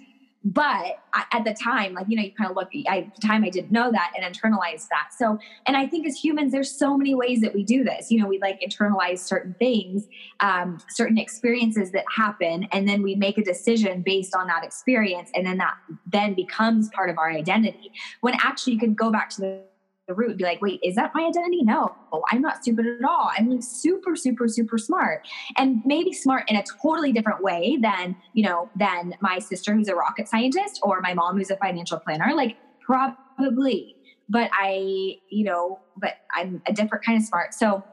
but 0.47 0.99
I, 1.13 1.25
at 1.33 1.43
the 1.43 1.53
time 1.53 1.93
like 1.93 2.05
you 2.07 2.15
know 2.15 2.23
you 2.23 2.31
kind 2.31 2.49
of 2.49 2.55
look 2.55 2.69
I, 2.87 2.99
at 2.99 3.15
the 3.15 3.27
time 3.27 3.43
i 3.43 3.49
didn't 3.49 3.71
know 3.71 3.91
that 3.91 4.13
and 4.15 4.23
internalized 4.23 4.87
that. 4.89 5.09
So 5.17 5.37
and 5.65 5.75
i 5.75 5.85
think 5.85 6.07
as 6.07 6.15
humans 6.15 6.53
there's 6.53 6.71
so 6.71 6.97
many 6.97 7.13
ways 7.15 7.41
that 7.41 7.53
we 7.53 7.63
do 7.63 7.83
this. 7.83 8.09
You 8.09 8.21
know 8.21 8.27
we 8.27 8.39
like 8.39 8.61
internalize 8.61 9.19
certain 9.19 9.55
things 9.59 10.07
um, 10.39 10.79
certain 10.89 11.17
experiences 11.17 11.91
that 11.91 12.05
happen 12.15 12.67
and 12.71 12.87
then 12.87 13.01
we 13.01 13.15
make 13.15 13.37
a 13.37 13.43
decision 13.43 14.01
based 14.01 14.33
on 14.35 14.47
that 14.47 14.63
experience 14.63 15.29
and 15.35 15.45
then 15.45 15.57
that 15.57 15.75
then 16.05 16.33
becomes 16.33 16.89
part 16.89 17.09
of 17.09 17.17
our 17.17 17.29
identity. 17.29 17.91
When 18.21 18.35
actually 18.41 18.73
you 18.73 18.79
can 18.79 18.93
go 18.93 19.11
back 19.11 19.29
to 19.31 19.41
the 19.41 19.61
the 20.07 20.13
root 20.13 20.37
be 20.37 20.43
like, 20.43 20.61
wait, 20.61 20.79
is 20.83 20.95
that 20.95 21.11
my 21.13 21.23
identity? 21.23 21.63
No, 21.63 21.93
I'm 22.31 22.41
not 22.41 22.61
stupid 22.63 22.85
at 22.87 23.03
all. 23.03 23.29
I'm 23.37 23.49
like 23.49 23.61
super, 23.61 24.15
super, 24.15 24.47
super 24.47 24.77
smart. 24.77 25.27
And 25.57 25.81
maybe 25.85 26.13
smart 26.13 26.49
in 26.49 26.55
a 26.55 26.63
totally 26.81 27.11
different 27.11 27.43
way 27.43 27.77
than, 27.81 28.15
you 28.33 28.43
know, 28.43 28.69
than 28.75 29.15
my 29.21 29.39
sister 29.39 29.73
who's 29.73 29.89
a 29.89 29.95
rocket 29.95 30.27
scientist 30.29 30.79
or 30.81 31.01
my 31.01 31.13
mom 31.13 31.37
who's 31.37 31.51
a 31.51 31.57
financial 31.57 31.99
planner. 31.99 32.33
Like 32.33 32.57
probably. 32.79 33.95
But 34.29 34.49
I, 34.53 35.15
you 35.29 35.43
know, 35.43 35.79
but 35.97 36.15
I'm 36.33 36.61
a 36.67 36.73
different 36.73 37.03
kind 37.03 37.21
of 37.21 37.27
smart. 37.27 37.53
So 37.53 37.83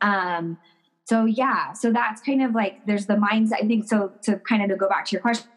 um, 0.00 0.58
so 1.04 1.24
yeah, 1.24 1.72
so 1.72 1.92
that's 1.92 2.20
kind 2.20 2.42
of 2.42 2.54
like 2.54 2.86
there's 2.86 3.06
the 3.06 3.14
mindset. 3.14 3.62
I 3.62 3.66
think 3.66 3.88
so 3.88 4.12
to 4.22 4.36
kind 4.48 4.62
of 4.62 4.68
to 4.70 4.76
go 4.76 4.88
back 4.88 5.06
to 5.06 5.12
your 5.12 5.20
question 5.20 5.48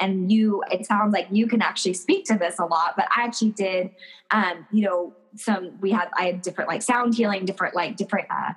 and 0.00 0.30
you 0.30 0.62
it 0.70 0.86
sounds 0.86 1.12
like 1.12 1.26
you 1.30 1.46
can 1.46 1.60
actually 1.60 1.94
speak 1.94 2.24
to 2.24 2.34
this 2.38 2.58
a 2.58 2.64
lot 2.64 2.94
but 2.96 3.06
i 3.16 3.24
actually 3.24 3.50
did 3.50 3.90
um 4.30 4.66
you 4.72 4.84
know 4.84 5.12
some 5.34 5.78
we 5.80 5.90
had 5.90 6.08
i 6.18 6.24
had 6.24 6.42
different 6.42 6.68
like 6.68 6.82
sound 6.82 7.14
healing 7.14 7.44
different 7.44 7.74
like 7.74 7.96
different 7.96 8.26
uh 8.30 8.52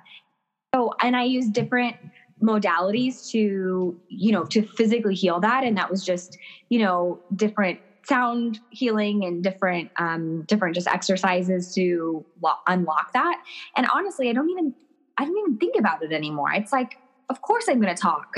oh 0.72 0.92
and 1.00 1.16
i 1.16 1.22
used 1.22 1.52
different 1.52 1.96
modalities 2.42 3.30
to 3.30 3.98
you 4.08 4.32
know 4.32 4.44
to 4.44 4.62
physically 4.62 5.14
heal 5.14 5.40
that 5.40 5.64
and 5.64 5.76
that 5.76 5.90
was 5.90 6.04
just 6.04 6.36
you 6.68 6.78
know 6.78 7.18
different 7.34 7.78
sound 8.06 8.60
healing 8.70 9.24
and 9.24 9.42
different 9.42 9.90
um 9.96 10.42
different 10.42 10.74
just 10.74 10.86
exercises 10.86 11.74
to 11.74 12.24
lo- 12.42 12.52
unlock 12.66 13.12
that. 13.12 13.42
And 13.76 13.86
honestly 13.92 14.28
i 14.30 14.32
don't 14.32 14.50
even 14.50 14.74
i 15.18 15.24
don't 15.24 15.36
even 15.36 15.58
think 15.58 15.76
about 15.78 16.02
it 16.02 16.12
anymore. 16.12 16.52
It's 16.52 16.72
like 16.72 16.98
of 17.28 17.42
course 17.42 17.68
i'm 17.68 17.80
going 17.80 17.94
to 17.94 18.00
talk. 18.00 18.36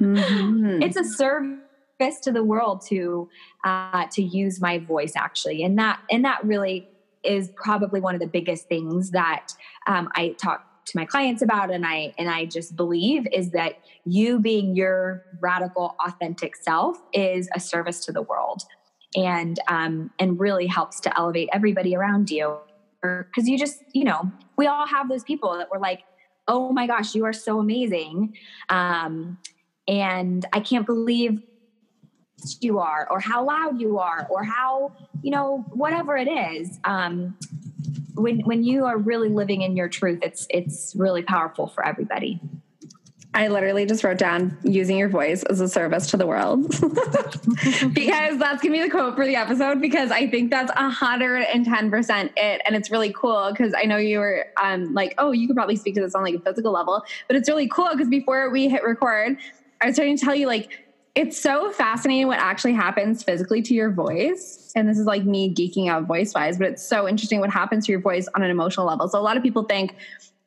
Mm-hmm. 0.00 0.82
it's 0.82 0.96
a 0.96 1.04
service 1.04 2.20
to 2.22 2.32
the 2.32 2.42
world 2.42 2.82
to 2.86 3.28
uh 3.64 4.06
to 4.12 4.22
use 4.22 4.60
my 4.60 4.78
voice 4.78 5.12
actually 5.16 5.62
and 5.62 5.78
that 5.78 6.00
and 6.10 6.24
that 6.24 6.42
really 6.44 6.88
is 7.24 7.50
probably 7.56 8.00
one 8.00 8.14
of 8.14 8.20
the 8.20 8.26
biggest 8.26 8.68
things 8.68 9.10
that 9.10 9.52
um, 9.86 10.08
I 10.14 10.34
talk 10.40 10.64
to 10.86 10.98
my 10.98 11.04
clients 11.04 11.42
about 11.42 11.70
and 11.70 11.86
I 11.86 12.12
and 12.18 12.28
I 12.28 12.46
just 12.46 12.74
believe 12.76 13.26
is 13.32 13.50
that 13.50 13.74
you 14.04 14.38
being 14.38 14.74
your 14.74 15.24
radical 15.40 15.94
authentic 16.04 16.56
self 16.56 16.98
is 17.12 17.48
a 17.54 17.60
service 17.60 18.04
to 18.06 18.12
the 18.12 18.22
world 18.22 18.62
and 19.16 19.58
um, 19.68 20.10
and 20.18 20.38
really 20.40 20.66
helps 20.66 21.00
to 21.00 21.18
elevate 21.18 21.48
everybody 21.52 21.94
around 21.94 22.30
you. 22.30 22.58
Because 23.02 23.48
you 23.48 23.58
just 23.58 23.82
you 23.92 24.04
know 24.04 24.30
we 24.56 24.66
all 24.66 24.86
have 24.86 25.08
those 25.08 25.22
people 25.24 25.56
that 25.56 25.70
were 25.70 25.78
like 25.78 26.00
oh 26.48 26.72
my 26.72 26.86
gosh 26.86 27.14
you 27.14 27.24
are 27.24 27.32
so 27.32 27.60
amazing. 27.60 28.34
Um, 28.68 29.38
and 29.86 30.44
I 30.52 30.60
can't 30.60 30.86
believe 30.86 31.40
you 32.60 32.78
are 32.78 33.06
or 33.10 33.20
how 33.20 33.44
loud 33.44 33.80
you 33.80 33.98
are 33.98 34.26
or 34.30 34.42
how 34.44 34.92
you 35.22 35.30
know 35.30 35.64
whatever 35.70 36.16
it 36.16 36.28
is 36.28 36.78
um, 36.84 37.36
when 38.14 38.40
when 38.40 38.64
you 38.64 38.84
are 38.84 38.98
really 38.98 39.28
living 39.28 39.62
in 39.62 39.76
your 39.76 39.88
truth 39.88 40.20
it's 40.22 40.46
it's 40.50 40.94
really 40.96 41.22
powerful 41.22 41.66
for 41.66 41.84
everybody. 41.86 42.40
I 43.32 43.46
literally 43.46 43.86
just 43.86 44.02
wrote 44.02 44.18
down 44.18 44.58
using 44.64 44.98
your 44.98 45.08
voice 45.08 45.44
as 45.44 45.60
a 45.60 45.68
service 45.68 46.08
to 46.08 46.16
the 46.16 46.26
world. 46.26 46.74
Because 47.92 48.38
that's 48.38 48.62
gonna 48.62 48.72
be 48.72 48.82
the 48.82 48.90
quote 48.90 49.14
for 49.14 49.26
the 49.26 49.36
episode 49.36 49.80
because 49.80 50.10
I 50.10 50.26
think 50.26 50.50
that's 50.50 50.70
a 50.74 50.88
hundred 50.88 51.42
and 51.42 51.64
ten 51.64 51.90
percent 51.90 52.32
it, 52.36 52.60
and 52.64 52.74
it's 52.74 52.90
really 52.90 53.12
cool 53.12 53.50
because 53.50 53.74
I 53.76 53.84
know 53.84 53.96
you 53.96 54.18
were 54.18 54.46
um 54.62 54.94
like 54.94 55.14
oh 55.18 55.32
you 55.32 55.46
could 55.46 55.56
probably 55.56 55.76
speak 55.76 55.94
to 55.96 56.00
this 56.00 56.14
on 56.14 56.22
like 56.22 56.34
a 56.34 56.40
physical 56.40 56.72
level, 56.72 57.02
but 57.26 57.36
it's 57.36 57.48
really 57.48 57.68
cool 57.68 57.88
because 57.92 58.08
before 58.08 58.50
we 58.50 58.68
hit 58.68 58.82
record, 58.82 59.36
I 59.80 59.86
was 59.86 59.94
starting 59.94 60.16
to 60.16 60.24
tell 60.24 60.34
you 60.34 60.46
like 60.46 60.70
it's 61.14 61.40
so 61.40 61.70
fascinating 61.72 62.28
what 62.28 62.38
actually 62.38 62.72
happens 62.72 63.22
physically 63.22 63.62
to 63.62 63.74
your 63.74 63.90
voice. 63.90 64.72
And 64.76 64.88
this 64.88 64.98
is 64.98 65.06
like 65.06 65.24
me 65.24 65.52
geeking 65.52 65.88
out 65.88 66.04
voice 66.04 66.32
wise, 66.34 66.58
but 66.58 66.68
it's 66.68 66.86
so 66.86 67.08
interesting 67.08 67.40
what 67.40 67.50
happens 67.50 67.86
to 67.86 67.92
your 67.92 68.00
voice 68.00 68.28
on 68.34 68.42
an 68.42 68.50
emotional 68.50 68.86
level. 68.86 69.08
So 69.08 69.18
a 69.18 69.22
lot 69.22 69.36
of 69.36 69.42
people 69.42 69.64
think, 69.64 69.96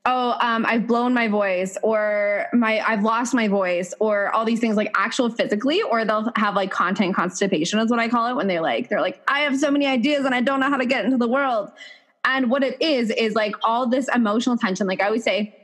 oh, 0.06 0.38
um, 0.39 0.65
I've 0.65 0.88
blown 0.88 1.13
my 1.13 1.28
voice 1.28 1.78
or 1.84 2.47
my 2.54 2.80
I've 2.82 3.04
lost 3.04 3.34
my 3.34 3.47
voice 3.47 3.93
or 3.99 4.34
all 4.34 4.45
these 4.45 4.60
things 4.60 4.78
like 4.78 4.91
actual 4.95 5.30
physically, 5.30 5.82
or 5.82 6.06
they'll 6.06 6.32
have 6.36 6.56
like 6.56 6.71
content 6.71 7.15
constipation 7.15 7.80
is 7.80 7.89
what 7.89 7.99
I 7.99 8.08
call 8.08 8.28
it 8.28 8.36
when 8.36 8.47
they 8.47 8.60
like 8.60 8.89
they're 8.89 9.02
like, 9.02 9.21
I 9.28 9.41
have 9.41 9.60
so 9.60 9.69
many 9.69 9.86
ideas 9.86 10.26
and 10.26 10.34
I 10.34 10.41
don't 10.41 10.60
know 10.60 10.69
how 10.69 10.78
to 10.78 10.86
get 10.86 11.04
into 11.04 11.17
the 11.17 11.28
world. 11.28 11.71
And 12.26 12.49
what 12.49 12.63
it 12.63 12.82
is 12.82 13.10
is 13.12 13.36
like 13.36 13.56
all 13.63 13.88
this 13.88 14.08
emotional 14.15 14.58
tension. 14.58 14.88
Like 14.88 15.02
I 15.02 15.08
always 15.08 15.26
say, 15.26 15.56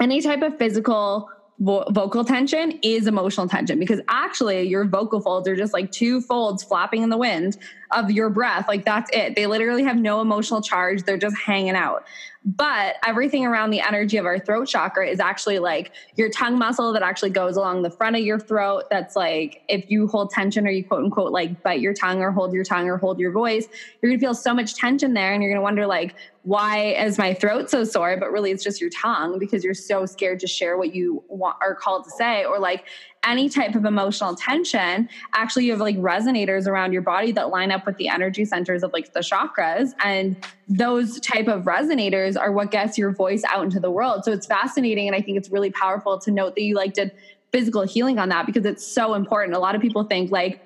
any 0.00 0.20
type 0.20 0.42
of 0.42 0.58
physical 0.58 1.30
vo- 1.58 1.84
vocal 1.90 2.24
tension 2.24 2.78
is 2.82 3.06
emotional 3.06 3.48
tension 3.48 3.78
because 3.78 4.00
actually 4.08 4.62
your 4.62 4.84
vocal 4.84 5.20
folds 5.20 5.48
are 5.48 5.56
just 5.56 5.72
like 5.72 5.90
two 5.90 6.20
folds 6.20 6.62
flapping 6.62 7.02
in 7.02 7.10
the 7.10 7.16
wind 7.16 7.56
of 7.94 8.10
your 8.10 8.30
breath. 8.30 8.66
Like 8.68 8.84
that's 8.84 9.10
it. 9.12 9.34
They 9.34 9.46
literally 9.46 9.84
have 9.84 9.96
no 9.96 10.20
emotional 10.20 10.60
charge. 10.60 11.04
They're 11.04 11.16
just 11.18 11.36
hanging 11.36 11.74
out. 11.76 12.04
But 12.44 12.96
everything 13.06 13.46
around 13.46 13.70
the 13.70 13.80
energy 13.80 14.16
of 14.16 14.26
our 14.26 14.38
throat 14.38 14.66
chakra 14.66 15.06
is 15.06 15.20
actually 15.20 15.60
like 15.60 15.92
your 16.16 16.28
tongue 16.28 16.58
muscle 16.58 16.92
that 16.92 17.02
actually 17.02 17.30
goes 17.30 17.56
along 17.56 17.82
the 17.82 17.90
front 17.90 18.16
of 18.16 18.22
your 18.22 18.40
throat. 18.40 18.84
That's 18.90 19.14
like 19.14 19.62
if 19.68 19.88
you 19.88 20.08
hold 20.08 20.30
tension 20.30 20.66
or 20.66 20.70
you 20.70 20.84
quote 20.84 21.04
unquote 21.04 21.30
like 21.30 21.62
bite 21.62 21.80
your 21.80 21.94
tongue 21.94 22.20
or 22.20 22.32
hold 22.32 22.52
your 22.52 22.64
tongue 22.64 22.88
or 22.88 22.96
hold 22.96 23.20
your 23.20 23.30
voice, 23.30 23.68
you're 24.00 24.10
gonna 24.10 24.18
feel 24.18 24.34
so 24.34 24.52
much 24.52 24.74
tension 24.74 25.14
there 25.14 25.32
and 25.32 25.42
you're 25.42 25.52
gonna 25.52 25.62
wonder 25.62 25.86
like, 25.86 26.16
why 26.42 26.94
is 26.94 27.16
my 27.16 27.32
throat 27.32 27.70
so 27.70 27.84
sore? 27.84 28.16
But 28.16 28.32
really 28.32 28.50
it's 28.50 28.64
just 28.64 28.80
your 28.80 28.90
tongue 28.90 29.38
because 29.38 29.62
you're 29.62 29.74
so 29.74 30.04
scared 30.04 30.40
to 30.40 30.48
share 30.48 30.76
what 30.76 30.92
you 30.92 31.22
want 31.28 31.56
are 31.60 31.76
called 31.76 32.02
to 32.04 32.10
say. 32.10 32.44
Or 32.44 32.58
like 32.58 32.86
any 33.24 33.48
type 33.48 33.74
of 33.74 33.84
emotional 33.84 34.34
tension, 34.34 35.08
actually 35.32 35.64
you 35.64 35.70
have 35.70 35.80
like 35.80 35.96
resonators 35.96 36.66
around 36.66 36.92
your 36.92 37.02
body 37.02 37.32
that 37.32 37.50
line 37.50 37.70
up 37.70 37.86
with 37.86 37.96
the 37.96 38.08
energy 38.08 38.44
centers 38.44 38.82
of 38.82 38.92
like 38.92 39.12
the 39.12 39.20
chakras. 39.20 39.92
And 40.04 40.36
those 40.68 41.20
type 41.20 41.48
of 41.48 41.64
resonators 41.64 42.38
are 42.38 42.52
what 42.52 42.70
gets 42.70 42.98
your 42.98 43.12
voice 43.12 43.42
out 43.44 43.64
into 43.64 43.80
the 43.80 43.90
world. 43.90 44.24
So 44.24 44.32
it's 44.32 44.46
fascinating. 44.46 45.06
And 45.06 45.14
I 45.14 45.20
think 45.20 45.36
it's 45.36 45.50
really 45.50 45.70
powerful 45.70 46.18
to 46.20 46.30
note 46.30 46.54
that 46.56 46.62
you 46.62 46.74
like 46.74 46.94
did 46.94 47.12
physical 47.52 47.82
healing 47.82 48.18
on 48.18 48.28
that 48.30 48.46
because 48.46 48.64
it's 48.64 48.86
so 48.86 49.14
important. 49.14 49.56
A 49.56 49.60
lot 49.60 49.74
of 49.74 49.82
people 49.82 50.04
think 50.04 50.30
like, 50.30 50.60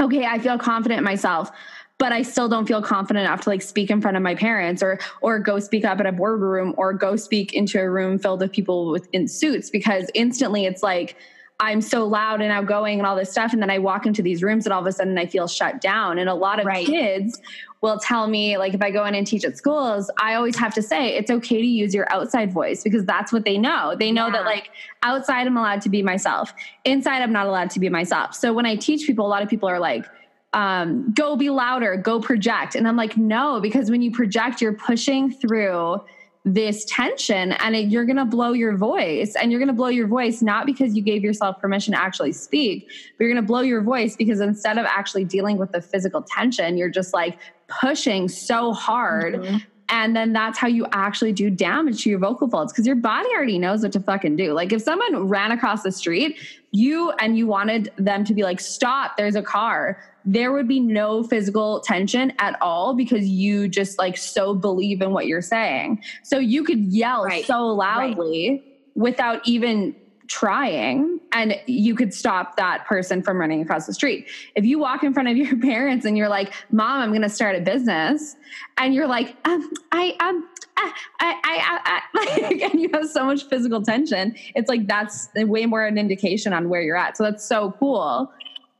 okay, 0.00 0.24
I 0.24 0.38
feel 0.38 0.58
confident 0.58 0.98
in 0.98 1.04
myself 1.04 1.50
but 1.98 2.12
I 2.12 2.22
still 2.22 2.48
don't 2.48 2.66
feel 2.66 2.82
confident 2.82 3.24
enough 3.24 3.42
to 3.42 3.48
like 3.48 3.62
speak 3.62 3.90
in 3.90 4.00
front 4.00 4.16
of 4.16 4.22
my 4.22 4.34
parents 4.34 4.82
or 4.82 4.98
or 5.20 5.38
go 5.38 5.58
speak 5.58 5.84
up 5.84 6.00
at 6.00 6.06
a 6.06 6.12
boardroom 6.12 6.74
or 6.76 6.92
go 6.92 7.16
speak 7.16 7.52
into 7.52 7.80
a 7.80 7.88
room 7.88 8.18
filled 8.18 8.40
with 8.40 8.52
people 8.52 8.90
with 8.90 9.08
in 9.12 9.28
suits 9.28 9.70
because 9.70 10.10
instantly 10.14 10.66
it's 10.66 10.82
like 10.82 11.16
I'm 11.60 11.80
so 11.80 12.04
loud 12.04 12.40
and 12.40 12.50
outgoing 12.50 12.98
and 12.98 13.06
all 13.06 13.14
this 13.14 13.30
stuff. 13.30 13.52
And 13.52 13.62
then 13.62 13.70
I 13.70 13.78
walk 13.78 14.06
into 14.06 14.22
these 14.22 14.42
rooms 14.42 14.66
and 14.66 14.72
all 14.72 14.80
of 14.80 14.86
a 14.86 14.92
sudden 14.92 15.16
I 15.16 15.26
feel 15.26 15.46
shut 15.46 15.80
down. 15.80 16.18
And 16.18 16.28
a 16.28 16.34
lot 16.34 16.58
of 16.58 16.66
right. 16.66 16.84
kids 16.84 17.40
will 17.80 17.98
tell 17.98 18.26
me, 18.26 18.56
like, 18.56 18.74
if 18.74 18.82
I 18.82 18.90
go 18.90 19.04
in 19.04 19.14
and 19.14 19.26
teach 19.26 19.44
at 19.44 19.56
schools, 19.56 20.10
I 20.20 20.34
always 20.34 20.56
have 20.56 20.74
to 20.74 20.82
say 20.82 21.16
it's 21.16 21.30
okay 21.30 21.60
to 21.60 21.66
use 21.66 21.94
your 21.94 22.12
outside 22.12 22.52
voice 22.52 22.82
because 22.82 23.04
that's 23.04 23.32
what 23.32 23.44
they 23.44 23.56
know. 23.56 23.94
They 23.96 24.10
know 24.10 24.26
yeah. 24.26 24.32
that, 24.32 24.44
like, 24.46 24.70
outside 25.02 25.46
I'm 25.46 25.56
allowed 25.56 25.82
to 25.82 25.90
be 25.90 26.02
myself, 26.02 26.52
inside 26.84 27.22
I'm 27.22 27.32
not 27.32 27.46
allowed 27.46 27.70
to 27.70 27.80
be 27.80 27.88
myself. 27.88 28.34
So 28.34 28.52
when 28.52 28.66
I 28.66 28.74
teach 28.74 29.06
people, 29.06 29.26
a 29.26 29.28
lot 29.28 29.42
of 29.42 29.48
people 29.48 29.68
are 29.68 29.78
like, 29.78 30.06
um, 30.54 31.12
go 31.12 31.36
be 31.36 31.50
louder, 31.50 31.96
go 31.96 32.20
project. 32.20 32.74
And 32.74 32.88
I'm 32.88 32.96
like, 32.96 33.16
no, 33.16 33.60
because 33.60 33.90
when 33.90 34.02
you 34.02 34.10
project, 34.10 34.62
you're 34.62 34.72
pushing 34.72 35.30
through 35.30 36.00
this 36.44 36.84
tension 36.84 37.52
and 37.52 37.74
it, 37.74 37.88
you're 37.88 38.04
going 38.04 38.18
to 38.18 38.24
blow 38.24 38.52
your 38.52 38.76
voice 38.76 39.34
and 39.34 39.50
you're 39.50 39.58
going 39.58 39.68
to 39.68 39.74
blow 39.74 39.88
your 39.88 40.06
voice 40.06 40.42
not 40.42 40.66
because 40.66 40.94
you 40.94 41.00
gave 41.00 41.22
yourself 41.22 41.58
permission 41.58 41.94
to 41.94 42.00
actually 42.00 42.32
speak 42.32 42.86
but 42.86 43.24
you're 43.24 43.32
going 43.32 43.42
to 43.42 43.46
blow 43.46 43.62
your 43.62 43.80
voice 43.80 44.14
because 44.14 44.40
instead 44.40 44.76
of 44.76 44.84
actually 44.84 45.24
dealing 45.24 45.56
with 45.56 45.72
the 45.72 45.80
physical 45.80 46.20
tension 46.22 46.76
you're 46.76 46.90
just 46.90 47.14
like 47.14 47.38
pushing 47.68 48.28
so 48.28 48.74
hard 48.74 49.36
mm-hmm. 49.36 49.56
and 49.88 50.14
then 50.14 50.34
that's 50.34 50.58
how 50.58 50.68
you 50.68 50.86
actually 50.92 51.32
do 51.32 51.48
damage 51.48 52.02
to 52.02 52.10
your 52.10 52.18
vocal 52.18 52.48
folds 52.50 52.70
because 52.74 52.86
your 52.86 52.96
body 52.96 53.28
already 53.34 53.58
knows 53.58 53.82
what 53.82 53.90
to 53.90 54.00
fucking 54.00 54.36
do 54.36 54.52
like 54.52 54.70
if 54.70 54.82
someone 54.82 55.26
ran 55.26 55.50
across 55.50 55.82
the 55.82 55.92
street 55.92 56.38
you 56.72 57.10
and 57.20 57.38
you 57.38 57.46
wanted 57.46 57.90
them 57.96 58.22
to 58.22 58.34
be 58.34 58.42
like 58.42 58.60
stop 58.60 59.16
there's 59.16 59.34
a 59.34 59.42
car 59.42 59.98
there 60.24 60.52
would 60.52 60.66
be 60.66 60.80
no 60.80 61.22
physical 61.22 61.80
tension 61.80 62.32
at 62.38 62.60
all 62.60 62.94
because 62.94 63.26
you 63.26 63.68
just 63.68 63.98
like 63.98 64.16
so 64.16 64.54
believe 64.54 65.02
in 65.02 65.12
what 65.12 65.26
you're 65.26 65.42
saying. 65.42 66.02
So 66.22 66.38
you 66.38 66.64
could 66.64 66.80
yell 66.92 67.24
right. 67.24 67.44
so 67.44 67.66
loudly 67.66 68.50
right. 68.50 68.62
without 68.94 69.46
even 69.46 69.94
trying 70.26 71.20
and 71.32 71.60
you 71.66 71.94
could 71.94 72.14
stop 72.14 72.56
that 72.56 72.86
person 72.86 73.22
from 73.22 73.38
running 73.38 73.60
across 73.60 73.86
the 73.86 73.92
street. 73.92 74.26
If 74.54 74.64
you 74.64 74.78
walk 74.78 75.02
in 75.02 75.12
front 75.12 75.28
of 75.28 75.36
your 75.36 75.58
parents 75.58 76.06
and 76.06 76.16
you're 76.16 76.28
like, 76.28 76.52
"Mom, 76.70 77.02
I'm 77.02 77.10
going 77.10 77.22
to 77.22 77.28
start 77.28 77.56
a 77.56 77.60
business." 77.60 78.36
And 78.78 78.94
you're 78.94 79.06
like, 79.06 79.36
um, 79.44 79.70
I 79.92 80.16
um 80.20 80.48
I, 80.76 80.92
I, 81.20 81.40
I, 81.44 82.00
I, 82.14 82.68
and 82.72 82.80
you 82.80 82.90
have 82.92 83.08
so 83.08 83.24
much 83.24 83.44
physical 83.44 83.82
tension. 83.82 84.34
It's 84.54 84.68
like 84.68 84.86
that's 84.86 85.28
way 85.36 85.66
more 85.66 85.84
an 85.84 85.98
indication 85.98 86.52
on 86.52 86.68
where 86.68 86.82
you're 86.82 86.96
at. 86.96 87.16
So 87.16 87.24
that's 87.24 87.44
so 87.46 87.74
cool 87.78 88.32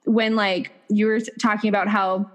when 0.04 0.36
like 0.36 0.72
you 0.88 1.06
were 1.06 1.20
talking 1.40 1.68
about 1.68 1.88
how 1.88 2.30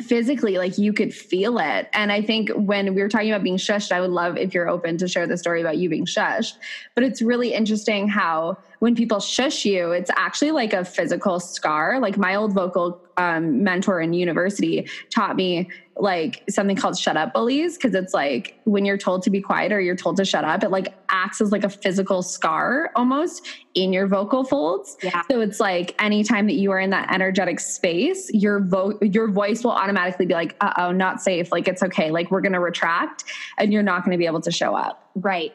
physically 0.00 0.56
like 0.56 0.78
you 0.78 0.92
could 0.92 1.12
feel 1.12 1.58
it. 1.58 1.88
And 1.92 2.10
i 2.10 2.22
think 2.22 2.50
when 2.54 2.94
we 2.94 3.02
were 3.02 3.08
talking 3.10 3.30
about 3.30 3.42
being 3.42 3.58
shushed 3.58 3.92
i 3.92 4.00
would 4.00 4.10
love 4.10 4.38
if 4.38 4.54
you're 4.54 4.68
open 4.68 4.96
to 4.98 5.06
share 5.06 5.26
the 5.26 5.36
story 5.36 5.60
about 5.60 5.76
you 5.76 5.90
being 5.90 6.06
shushed. 6.06 6.54
But 6.94 7.04
it's 7.04 7.20
really 7.20 7.52
interesting 7.52 8.08
how 8.08 8.56
when 8.78 8.94
people 8.94 9.20
shush 9.20 9.64
you 9.66 9.92
it's 9.92 10.10
actually 10.16 10.50
like 10.50 10.72
a 10.72 10.84
physical 10.84 11.40
scar. 11.40 12.00
Like 12.00 12.16
my 12.16 12.34
old 12.34 12.54
vocal 12.54 13.01
um, 13.16 13.62
mentor 13.62 14.00
in 14.00 14.12
university 14.12 14.88
taught 15.10 15.36
me 15.36 15.68
like 15.96 16.42
something 16.48 16.74
called 16.74 16.98
shut 16.98 17.16
up 17.16 17.34
bullies 17.34 17.76
because 17.76 17.94
it's 17.94 18.14
like 18.14 18.58
when 18.64 18.84
you're 18.84 18.96
told 18.96 19.22
to 19.22 19.30
be 19.30 19.40
quiet 19.42 19.70
or 19.70 19.80
you're 19.80 19.96
told 19.96 20.16
to 20.16 20.24
shut 20.24 20.42
up 20.44 20.62
it 20.62 20.70
like 20.70 20.94
acts 21.10 21.40
as 21.40 21.52
like 21.52 21.64
a 21.64 21.68
physical 21.68 22.22
scar 22.22 22.90
almost 22.96 23.46
in 23.74 23.92
your 23.92 24.06
vocal 24.06 24.42
folds. 24.42 24.96
Yeah. 25.02 25.22
so 25.30 25.40
it's 25.40 25.60
like 25.60 25.94
anytime 26.02 26.46
that 26.46 26.54
you 26.54 26.70
are 26.72 26.80
in 26.80 26.90
that 26.90 27.12
energetic 27.12 27.60
space 27.60 28.30
your 28.32 28.60
vo- 28.60 28.98
your 29.02 29.28
voice 29.28 29.62
will 29.64 29.72
automatically 29.72 30.24
be 30.24 30.34
like 30.34 30.56
uh-oh 30.60 30.92
not 30.92 31.20
safe. 31.20 31.52
Like 31.52 31.68
it's 31.68 31.82
okay. 31.82 32.10
Like 32.10 32.30
we're 32.30 32.40
going 32.40 32.52
to 32.52 32.60
retract 32.60 33.24
and 33.58 33.72
you're 33.72 33.82
not 33.82 34.04
going 34.04 34.12
to 34.12 34.18
be 34.18 34.26
able 34.26 34.40
to 34.40 34.50
show 34.50 34.74
up. 34.74 35.10
Right. 35.14 35.54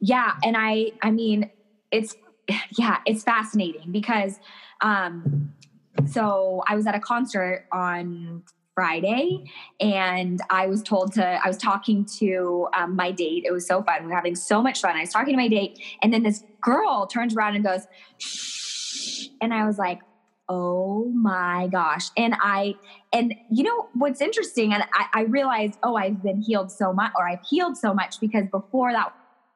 Yeah 0.00 0.34
and 0.44 0.56
i 0.56 0.92
i 1.02 1.10
mean 1.10 1.50
it's 1.90 2.16
yeah 2.78 2.98
it's 3.06 3.22
fascinating 3.22 3.92
because 3.92 4.38
um 4.80 5.52
so 6.06 6.62
I 6.66 6.76
was 6.76 6.86
at 6.86 6.94
a 6.94 7.00
concert 7.00 7.66
on 7.72 8.42
Friday, 8.74 9.44
and 9.80 10.40
I 10.50 10.68
was 10.68 10.82
told 10.82 11.12
to, 11.14 11.24
I 11.26 11.48
was 11.48 11.56
talking 11.56 12.04
to 12.18 12.68
um, 12.76 12.94
my 12.94 13.10
date. 13.10 13.44
It 13.44 13.52
was 13.52 13.66
so 13.66 13.82
fun. 13.82 14.02
We 14.02 14.08
were 14.08 14.14
having 14.14 14.36
so 14.36 14.62
much 14.62 14.80
fun. 14.80 14.96
I 14.96 15.00
was 15.00 15.10
talking 15.10 15.32
to 15.32 15.36
my 15.36 15.48
date, 15.48 15.80
and 16.00 16.12
then 16.12 16.22
this 16.22 16.44
girl 16.60 17.06
turns 17.06 17.34
around 17.34 17.56
and 17.56 17.64
goes, 17.64 17.88
Shh. 18.18 19.26
and 19.40 19.52
I 19.52 19.66
was 19.66 19.78
like, 19.78 19.98
oh 20.48 21.06
my 21.06 21.68
gosh. 21.72 22.08
And 22.16 22.36
I, 22.40 22.76
and 23.12 23.34
you 23.50 23.64
know 23.64 23.88
what's 23.94 24.20
interesting, 24.20 24.72
and 24.72 24.84
I, 24.94 25.06
I 25.12 25.20
realized, 25.22 25.74
oh, 25.82 25.96
I've 25.96 26.22
been 26.22 26.40
healed 26.40 26.70
so 26.70 26.92
much, 26.92 27.10
or 27.16 27.28
I've 27.28 27.44
healed 27.50 27.76
so 27.76 27.92
much 27.92 28.20
because 28.20 28.44
before 28.50 28.92
that 28.92 29.12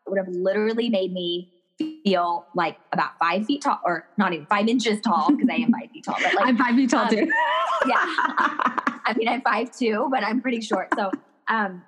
would 0.08 0.18
have 0.18 0.28
literally 0.28 0.88
made 0.88 1.12
me 1.12 1.51
feel 1.78 2.46
like 2.54 2.78
about 2.92 3.18
five 3.18 3.46
feet 3.46 3.62
tall, 3.62 3.80
or 3.84 4.06
not 4.16 4.32
even 4.32 4.46
five 4.46 4.68
inches 4.68 5.00
tall, 5.00 5.30
because 5.30 5.48
I 5.50 5.56
am 5.56 5.72
five 5.72 5.90
feet 5.90 6.04
tall. 6.04 6.16
But 6.22 6.34
like, 6.34 6.46
I'm 6.46 6.56
five 6.56 6.74
feet 6.74 6.90
tall 6.90 7.04
um, 7.04 7.08
too. 7.08 7.16
yeah. 7.86 7.96
I 9.04 9.14
mean, 9.16 9.28
I'm 9.28 9.42
five 9.42 9.76
two, 9.76 10.08
but 10.10 10.24
I'm 10.24 10.40
pretty 10.40 10.60
short. 10.60 10.88
So, 10.96 11.10
um, 11.48 11.82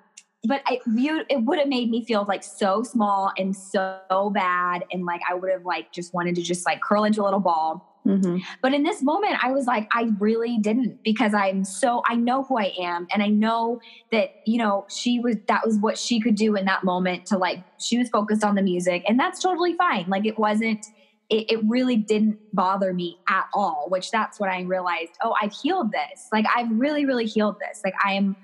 but 0.47 0.61
I 0.65 0.79
viewed 0.85 1.25
it 1.29 1.43
would 1.43 1.59
have 1.59 1.67
made 1.67 1.89
me 1.89 2.05
feel 2.05 2.25
like 2.27 2.43
so 2.43 2.83
small 2.83 3.31
and 3.37 3.55
so 3.55 4.31
bad, 4.33 4.83
and 4.91 5.05
like 5.05 5.21
I 5.29 5.33
would 5.33 5.51
have 5.51 5.65
like 5.65 5.91
just 5.91 6.13
wanted 6.13 6.35
to 6.35 6.41
just 6.41 6.65
like 6.65 6.81
curl 6.81 7.03
into 7.03 7.21
a 7.21 7.25
little 7.25 7.39
ball. 7.39 7.94
Mm-hmm. 8.05 8.37
But 8.61 8.73
in 8.73 8.83
this 8.83 9.01
moment, 9.01 9.43
I 9.43 9.51
was 9.51 9.65
like, 9.65 9.87
I 9.91 10.11
really 10.19 10.57
didn't 10.59 11.03
because 11.03 11.33
I'm 11.33 11.63
so 11.63 12.03
I 12.07 12.15
know 12.15 12.43
who 12.43 12.57
I 12.57 12.71
am, 12.79 13.07
and 13.11 13.23
I 13.23 13.27
know 13.27 13.81
that 14.11 14.35
you 14.45 14.59
know 14.59 14.85
she 14.89 15.19
was 15.19 15.37
that 15.47 15.65
was 15.65 15.77
what 15.79 15.97
she 15.97 16.19
could 16.19 16.35
do 16.35 16.55
in 16.55 16.65
that 16.65 16.83
moment 16.83 17.25
to 17.27 17.37
like 17.37 17.63
she 17.79 17.97
was 17.97 18.09
focused 18.09 18.43
on 18.43 18.55
the 18.55 18.61
music, 18.61 19.03
and 19.07 19.19
that's 19.19 19.41
totally 19.41 19.73
fine. 19.73 20.05
Like 20.07 20.25
it 20.25 20.37
wasn't 20.37 20.85
it, 21.29 21.51
it, 21.51 21.59
really 21.65 21.95
didn't 21.95 22.37
bother 22.53 22.93
me 22.93 23.17
at 23.27 23.45
all, 23.53 23.87
which 23.89 24.11
that's 24.11 24.39
what 24.39 24.49
I 24.49 24.61
realized. 24.61 25.13
Oh, 25.23 25.33
I've 25.41 25.53
healed 25.53 25.91
this. 25.91 26.27
Like 26.31 26.45
I've 26.55 26.69
really, 26.71 27.05
really 27.05 27.25
healed 27.25 27.57
this. 27.59 27.81
Like 27.83 27.95
I'm, 28.03 28.35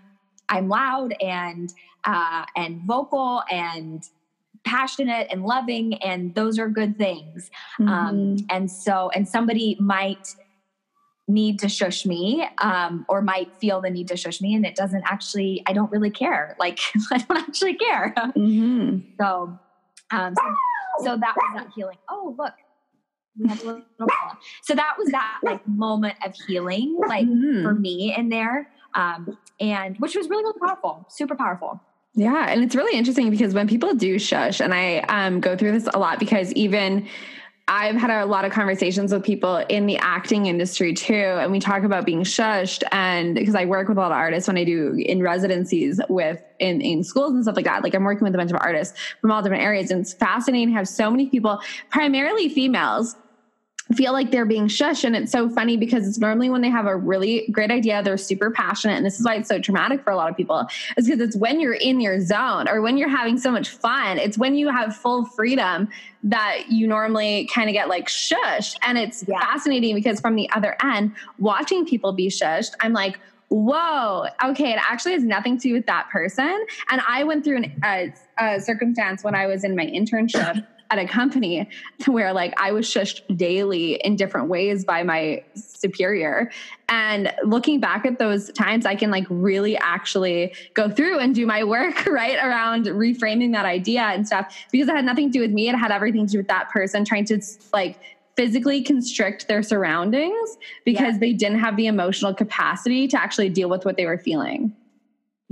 I'm 0.50 0.68
loud 0.68 1.14
and, 1.22 1.72
uh, 2.04 2.46
and 2.56 2.82
vocal 2.88 3.44
and 3.52 4.04
passionate 4.66 5.28
and 5.32 5.44
loving. 5.44 5.96
And 5.96 6.34
those 6.36 6.60
are 6.60 6.70
good 6.70 6.98
things. 6.98 7.50
Um, 7.80 7.88
mm-hmm. 7.88 7.94
Um, 7.94 8.38
and 8.50 8.72
so, 8.72 9.10
and 9.14 9.28
somebody 9.28 9.78
might 9.80 10.36
need 11.28 11.60
to 11.60 11.70
shush 11.70 12.06
me, 12.06 12.46
um, 12.58 13.06
or 13.08 13.22
might 13.22 13.56
feel 13.56 13.80
the 13.82 13.90
need 13.90 14.08
to 14.10 14.18
shush 14.18 14.42
me. 14.42 14.54
And 14.54 14.66
it 14.66 14.76
doesn't 14.76 15.04
actually, 15.06 15.64
I 15.66 15.74
don't 15.74 15.92
really 15.92 16.10
care. 16.10 16.56
Like 16.60 16.80
I 17.12 17.18
don't 17.20 17.38
actually 17.38 17.76
care. 17.76 18.14
Mm-hmm. 18.18 19.14
So, 19.20 19.58
um, 20.12 20.34
so, 20.36 21.06
so 21.06 21.18
that 21.18 21.36
was 21.36 21.52
that 21.56 21.68
healing. 21.76 21.98
Oh, 22.10 22.36
look, 22.38 22.54
so 24.64 24.76
that 24.76 24.96
was 24.98 25.10
that 25.12 25.40
like 25.42 25.66
moment 25.68 26.16
of 26.26 26.36
healing, 26.48 27.00
like 27.08 27.26
mm-hmm. 27.26 27.64
for 27.64 27.74
me 27.74 28.14
in 28.16 28.30
there, 28.30 28.70
um, 28.94 29.38
and 29.60 29.98
which 30.00 30.16
was 30.16 30.30
really 30.30 30.44
really 30.44 30.60
powerful, 30.60 31.06
super 31.10 31.36
powerful. 31.36 31.80
Yeah, 32.14 32.48
and 32.50 32.64
it's 32.64 32.76
really 32.76 32.98
interesting 32.98 33.30
because 33.30 33.54
when 33.54 33.68
people 33.68 33.94
do 33.94 34.20
shush, 34.20 34.60
and 34.60 34.74
I 34.74 34.98
um, 35.08 35.40
go 35.40 35.56
through 35.56 35.72
this 35.72 35.88
a 35.94 35.98
lot 35.98 36.20
because 36.20 36.52
even 36.54 37.08
I've 37.70 37.96
had 37.96 38.10
a 38.10 38.26
lot 38.26 38.44
of 38.44 38.52
conversations 38.52 39.14
with 39.14 39.24
people 39.24 39.58
in 39.70 39.86
the 39.86 39.98
acting 39.98 40.48
industry 40.48 40.94
too, 40.94 41.14
and 41.14 41.54
we 41.54 41.62
talk 41.62 41.84
about 41.84 42.06
being 42.06 42.24
shushed. 42.24 42.84
And 42.92 43.36
because 43.36 43.56
I 43.56 43.64
work 43.64 43.88
with 43.88 43.98
a 43.98 44.02
lot 44.02 44.12
of 44.12 44.18
artists 44.18 44.48
when 44.50 44.58
I 44.58 44.66
do 44.66 44.94
in 44.98 45.22
residencies 45.22 46.02
with 46.10 46.44
in, 46.60 46.82
in 46.82 47.06
schools 47.06 47.32
and 47.34 47.44
stuff 47.44 47.56
like 47.56 47.64
that, 47.64 47.82
like 47.82 47.96
I'm 47.96 48.04
working 48.04 48.26
with 48.26 48.36
a 48.36 48.38
bunch 48.38 48.52
of 48.52 48.58
artists 48.60 48.98
from 49.22 49.32
all 49.32 49.42
different 49.42 49.64
areas, 49.64 49.90
and 49.90 50.02
it's 50.02 50.14
fascinating 50.14 50.70
to 50.70 50.74
have 50.74 50.90
so 50.90 51.10
many 51.10 51.30
people, 51.30 51.62
primarily 51.90 52.50
females, 52.50 53.16
feel 53.96 54.14
like 54.14 54.32
they're 54.32 54.46
being 54.46 54.68
shushed. 54.68 55.04
And 55.04 55.16
it's 55.16 55.32
so 55.32 55.50
funny 55.50 55.78
because 55.78 56.08
it's 56.08 56.20
normally 56.20 56.50
when 56.50 56.62
they 56.62 56.70
have 56.70 56.86
a 56.86 56.96
really 56.96 57.48
great 57.52 57.72
idea, 57.72 58.02
they're 58.04 58.18
super 58.18 58.52
passionate. 58.52 58.96
And 58.96 59.06
this 59.06 59.20
is 59.20 59.26
why 59.26 59.36
it's 59.36 59.50
so 59.50 59.60
traumatic 59.60 60.04
for 60.04 60.12
a 60.12 60.16
lot 60.16 60.30
of 60.30 60.38
people, 60.38 60.68
is 60.98 61.06
because 61.06 61.22
it's 61.22 61.36
when 61.36 61.60
you're 61.60 61.74
in 61.74 62.00
your 62.00 62.20
zone 62.22 62.68
or 62.68 62.82
when 62.82 62.98
you're 62.98 63.10
having 63.10 63.38
so 63.38 63.52
much 63.52 63.70
fun. 63.70 64.18
It's 64.18 64.38
when 64.38 64.56
you 64.56 64.70
have 64.70 64.96
full 64.96 65.26
freedom 65.26 65.90
that 66.24 66.66
you 66.70 66.88
normally 66.88 67.50
kind 67.54 67.70
of 67.70 67.74
get 67.74 67.90
like 67.90 68.08
shushed. 68.08 68.78
And 68.84 68.98
it's 68.98 69.26
yeah. 69.28 69.40
fascinating 69.40 69.96
because 69.96 70.20
from 70.20 70.36
the 70.36 70.50
other 70.52 70.76
end, 70.84 71.14
watching 71.40 71.86
people 71.86 72.14
be 72.14 72.28
shushed, 72.28 72.74
I'm 72.82 72.94
like, 72.94 73.20
whoa, 73.52 74.28
okay, 74.46 74.72
it 74.72 74.80
actually 74.82 75.12
has 75.12 75.24
nothing 75.24 75.58
to 75.58 75.68
do 75.68 75.74
with 75.74 75.86
that 75.86 76.10
person. 76.10 76.66
And 76.90 77.02
I 77.06 77.26
went 77.26 77.44
through 77.44 77.58
an, 77.58 77.82
a, 77.84 78.14
a 78.38 78.62
circumstance 78.62 79.24
when 79.24 79.36
I 79.36 79.46
was 79.46 79.66
in 79.66 79.76
my 79.76 79.86
internship 79.86 80.66
at 80.92 81.00
a 81.00 81.08
company 81.08 81.68
where 82.06 82.34
like 82.34 82.54
I 82.58 82.72
was 82.72 82.86
shushed 82.86 83.22
daily 83.36 83.96
in 83.96 84.16
different 84.16 84.50
ways 84.50 84.86
by 84.86 85.04
my 85.04 85.44
superior. 85.56 86.52
And 86.90 87.34
looking 87.44 87.80
back 87.80 88.06
at 88.06 88.20
those 88.20 88.52
times, 88.52 88.86
I 88.86 88.96
can 88.96 89.10
like 89.10 89.26
really 89.30 89.78
actually 89.78 90.54
go 90.74 90.90
through 90.90 91.20
and 91.20 91.34
do 91.34 91.48
my 91.48 91.64
work 91.72 92.06
right 92.06 92.38
around 92.38 92.86
reframing 92.86 93.54
that 93.54 93.66
idea 93.66 94.02
and 94.02 94.28
stuff 94.28 94.56
because 94.72 94.88
it 94.88 94.96
had 94.96 95.06
nothing 95.06 95.30
to 95.30 95.34
do 95.34 95.42
with 95.42 95.52
me. 95.52 95.70
It 95.70 95.76
had 95.76 95.92
everything 95.92 96.28
to 96.28 96.32
do 96.32 96.38
with 96.40 96.48
that 96.50 96.70
person 96.70 97.06
trying 97.06 97.26
to 97.26 97.42
like 97.74 97.98
physically 98.36 98.82
constrict 98.82 99.48
their 99.48 99.64
surroundings 99.64 100.58
because 100.86 101.14
yeah. 101.14 101.20
they 101.20 101.34
didn't 101.34 101.60
have 101.60 101.76
the 101.76 101.88
emotional 101.88 102.34
capacity 102.34 103.08
to 103.08 103.22
actually 103.22 103.50
deal 103.50 103.70
with 103.70 103.86
what 103.86 103.98
they 103.98 104.06
were 104.06 104.18
feeling. 104.18 104.74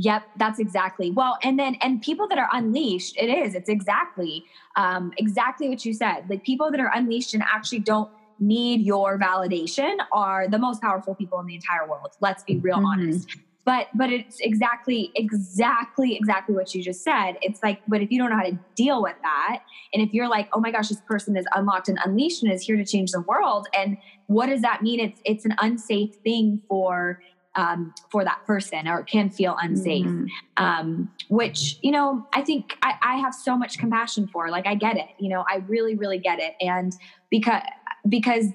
Yep, 0.01 0.23
that's 0.37 0.59
exactly. 0.59 1.11
Well, 1.11 1.37
and 1.43 1.59
then 1.59 1.75
and 1.81 2.01
people 2.01 2.25
that 2.29 2.37
are 2.37 2.47
unleashed, 2.53 3.17
it 3.17 3.27
is. 3.27 3.53
It's 3.53 3.67
exactly 3.67 4.45
um, 4.77 5.11
exactly 5.17 5.67
what 5.67 5.83
you 5.83 5.93
said. 5.93 6.29
Like 6.29 6.45
people 6.45 6.71
that 6.71 6.79
are 6.79 6.91
unleashed 6.95 7.33
and 7.33 7.43
actually 7.43 7.79
don't 7.79 8.09
need 8.39 8.79
your 8.79 9.19
validation 9.19 9.97
are 10.13 10.47
the 10.47 10.57
most 10.57 10.81
powerful 10.81 11.15
people 11.15 11.37
in 11.41 11.47
the 11.47 11.55
entire 11.55 11.85
world. 11.85 12.11
Let's 12.21 12.43
be 12.43 12.59
real 12.59 12.77
mm-hmm. 12.77 12.85
honest. 12.85 13.29
but 13.65 13.87
but 13.93 14.09
it's 14.09 14.39
exactly 14.39 15.11
exactly 15.15 16.15
exactly 16.15 16.55
what 16.55 16.73
you 16.73 16.81
just 16.81 17.03
said 17.03 17.33
it's 17.41 17.61
like 17.61 17.81
but 17.89 18.01
if 18.01 18.09
you 18.09 18.17
don't 18.17 18.29
know 18.29 18.37
how 18.37 18.43
to 18.43 18.57
deal 18.75 19.01
with 19.01 19.17
that 19.21 19.59
and 19.93 20.01
if 20.01 20.13
you're 20.13 20.29
like 20.29 20.47
oh 20.53 20.61
my 20.61 20.71
gosh 20.71 20.87
this 20.87 21.01
person 21.01 21.35
is 21.35 21.45
unlocked 21.53 21.89
and 21.89 21.99
unleashed 22.05 22.41
and 22.41 22.53
is 22.53 22.61
here 22.61 22.77
to 22.77 22.85
change 22.85 23.11
the 23.11 23.19
world 23.19 23.67
and 23.77 23.97
what 24.27 24.47
does 24.47 24.61
that 24.61 24.81
mean 24.81 24.99
it's 24.99 25.19
it's 25.25 25.43
an 25.43 25.53
unsafe 25.59 26.15
thing 26.23 26.61
for 26.69 27.21
um, 27.59 27.93
for 28.09 28.23
that 28.23 28.39
person 28.45 28.87
or 28.87 29.03
can 29.03 29.29
feel 29.29 29.55
unsafe. 29.61 30.05
Mm-hmm. 30.05 30.63
um, 30.63 31.11
which 31.29 31.77
you 31.81 31.91
know 31.91 32.25
i 32.33 32.41
think 32.41 32.77
I, 32.81 32.93
I 33.01 33.15
have 33.17 33.33
so 33.33 33.57
much 33.57 33.77
compassion 33.77 34.27
for 34.27 34.49
like 34.49 34.65
i 34.65 34.75
get 34.75 34.97
it 34.97 35.09
you 35.19 35.29
know 35.29 35.43
i 35.47 35.57
really 35.67 35.95
really 35.95 36.17
get 36.19 36.39
it. 36.39 36.53
And 36.61 36.93
because 37.29 37.61
because 38.07 38.45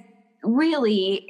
really 0.43 1.27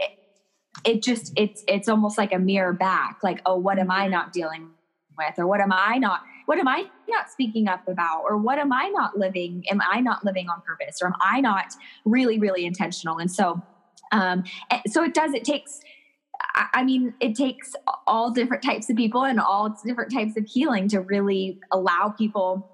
it 0.84 1.02
just 1.02 1.32
it's 1.36 1.64
it's 1.68 1.88
almost 1.88 2.18
like 2.18 2.32
a 2.32 2.38
mirror 2.38 2.72
back 2.72 3.18
like 3.22 3.40
oh 3.46 3.56
what 3.56 3.78
am 3.78 3.90
i 3.90 4.02
mm-hmm. 4.02 4.12
not 4.12 4.32
dealing 4.32 4.70
with? 5.16 5.38
Or 5.38 5.46
what 5.46 5.60
am 5.60 5.72
i 5.72 5.96
not 5.98 6.20
what 6.46 6.58
am 6.58 6.68
i 6.68 6.84
not 7.08 7.30
speaking 7.30 7.68
up 7.68 7.86
about? 7.88 8.22
Or 8.28 8.36
what 8.36 8.58
am 8.58 8.72
i 8.72 8.88
not 8.88 9.16
living 9.18 9.64
am 9.70 9.80
i 9.90 10.00
not 10.00 10.24
living 10.24 10.48
on 10.48 10.60
purpose? 10.62 10.98
Or 11.02 11.08
am 11.08 11.14
i 11.20 11.40
not 11.40 11.74
really 12.04 12.38
really 12.38 12.64
intentional? 12.64 13.18
And 13.18 13.30
so 13.30 13.62
um 14.12 14.44
so 14.86 15.02
it 15.02 15.14
does 15.14 15.32
it 15.34 15.44
takes 15.44 15.80
I 16.72 16.84
mean, 16.84 17.14
it 17.20 17.34
takes 17.34 17.74
all 18.06 18.30
different 18.30 18.62
types 18.62 18.88
of 18.90 18.96
people 18.96 19.24
and 19.24 19.40
all 19.40 19.76
different 19.84 20.12
types 20.12 20.36
of 20.36 20.46
healing 20.46 20.88
to 20.88 21.00
really 21.00 21.60
allow 21.72 22.14
people 22.16 22.70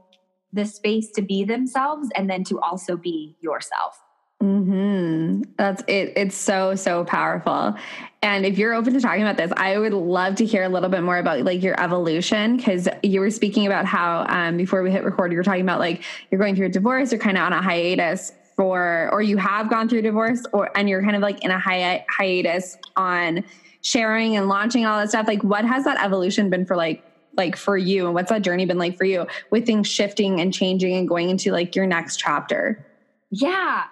the 0.53 0.67
space 0.67 1.11
to 1.13 1.23
be 1.23 1.45
themselves 1.45 2.09
and 2.17 2.29
then 2.29 2.45
to 2.45 2.61
also 2.61 2.97
be 2.97 3.37
yourself. 3.41 4.01
Hmm. 4.41 5.43
That's 5.59 5.83
it. 5.87 6.15
It's 6.17 6.35
so 6.35 6.75
so 6.75 7.05
powerful. 7.05 7.75
And 8.23 8.47
if 8.47 8.57
you're 8.57 8.73
open 8.73 8.95
to 8.95 9.01
talking 9.01 9.23
about 9.23 9.37
this, 9.37 9.53
I 9.57 9.77
would 9.77 9.93
love 9.93 10.37
to 10.37 10.47
hear 10.47 10.63
a 10.63 10.69
little 10.69 10.89
bit 10.89 11.03
more 11.03 11.19
about 11.19 11.43
like 11.43 11.63
your 11.63 11.79
evolution 11.79 12.57
because 12.57 12.89
you 13.03 13.21
were 13.21 13.31
speaking 13.31 13.67
about 13.67 13.85
how 13.85 14.25
um, 14.31 14.57
before 14.57 14.83
we 14.83 14.91
hit 14.91 15.05
record, 15.05 15.31
you 15.31 15.37
were 15.37 15.45
talking 15.45 15.61
about 15.61 15.79
like 15.79 16.05
you're 16.31 16.39
going 16.39 16.57
through 16.57 16.67
a 16.67 16.71
divorce, 16.71 17.13
you're 17.13 17.21
kind 17.21 17.37
of 17.37 17.43
on 17.43 17.53
a 17.53 17.61
hiatus 17.61 18.33
for, 18.61 19.09
or 19.11 19.23
you 19.23 19.39
have 19.39 19.71
gone 19.71 19.89
through 19.89 20.03
divorce, 20.03 20.45
or 20.53 20.71
and 20.77 20.87
you're 20.87 21.03
kind 21.03 21.17
of 21.17 21.23
like 21.23 21.43
in 21.43 21.51
a 21.51 21.59
hi- 21.59 22.05
hiatus 22.11 22.77
on 22.95 23.43
sharing 23.81 24.37
and 24.37 24.49
launching 24.49 24.85
all 24.85 24.99
that 24.99 25.09
stuff. 25.09 25.27
Like, 25.27 25.43
what 25.43 25.65
has 25.65 25.85
that 25.85 25.99
evolution 26.05 26.51
been 26.51 26.67
for 26.67 26.77
like 26.77 27.03
like 27.39 27.57
for 27.57 27.79
you, 27.79 28.05
and 28.05 28.15
what's 28.15 28.29
that 28.29 28.43
journey 28.43 28.67
been 28.67 28.77
like 28.77 28.99
for 28.99 29.05
you 29.05 29.27
with 29.51 29.65
things 29.65 29.89
shifting 29.89 30.43
and 30.43 30.53
changing 30.53 30.95
and 30.95 31.09
going 31.09 31.31
into 31.31 31.53
like 31.53 31.75
your 31.75 31.87
next 31.87 32.19
chapter? 32.19 32.87
Yeah. 33.31 33.85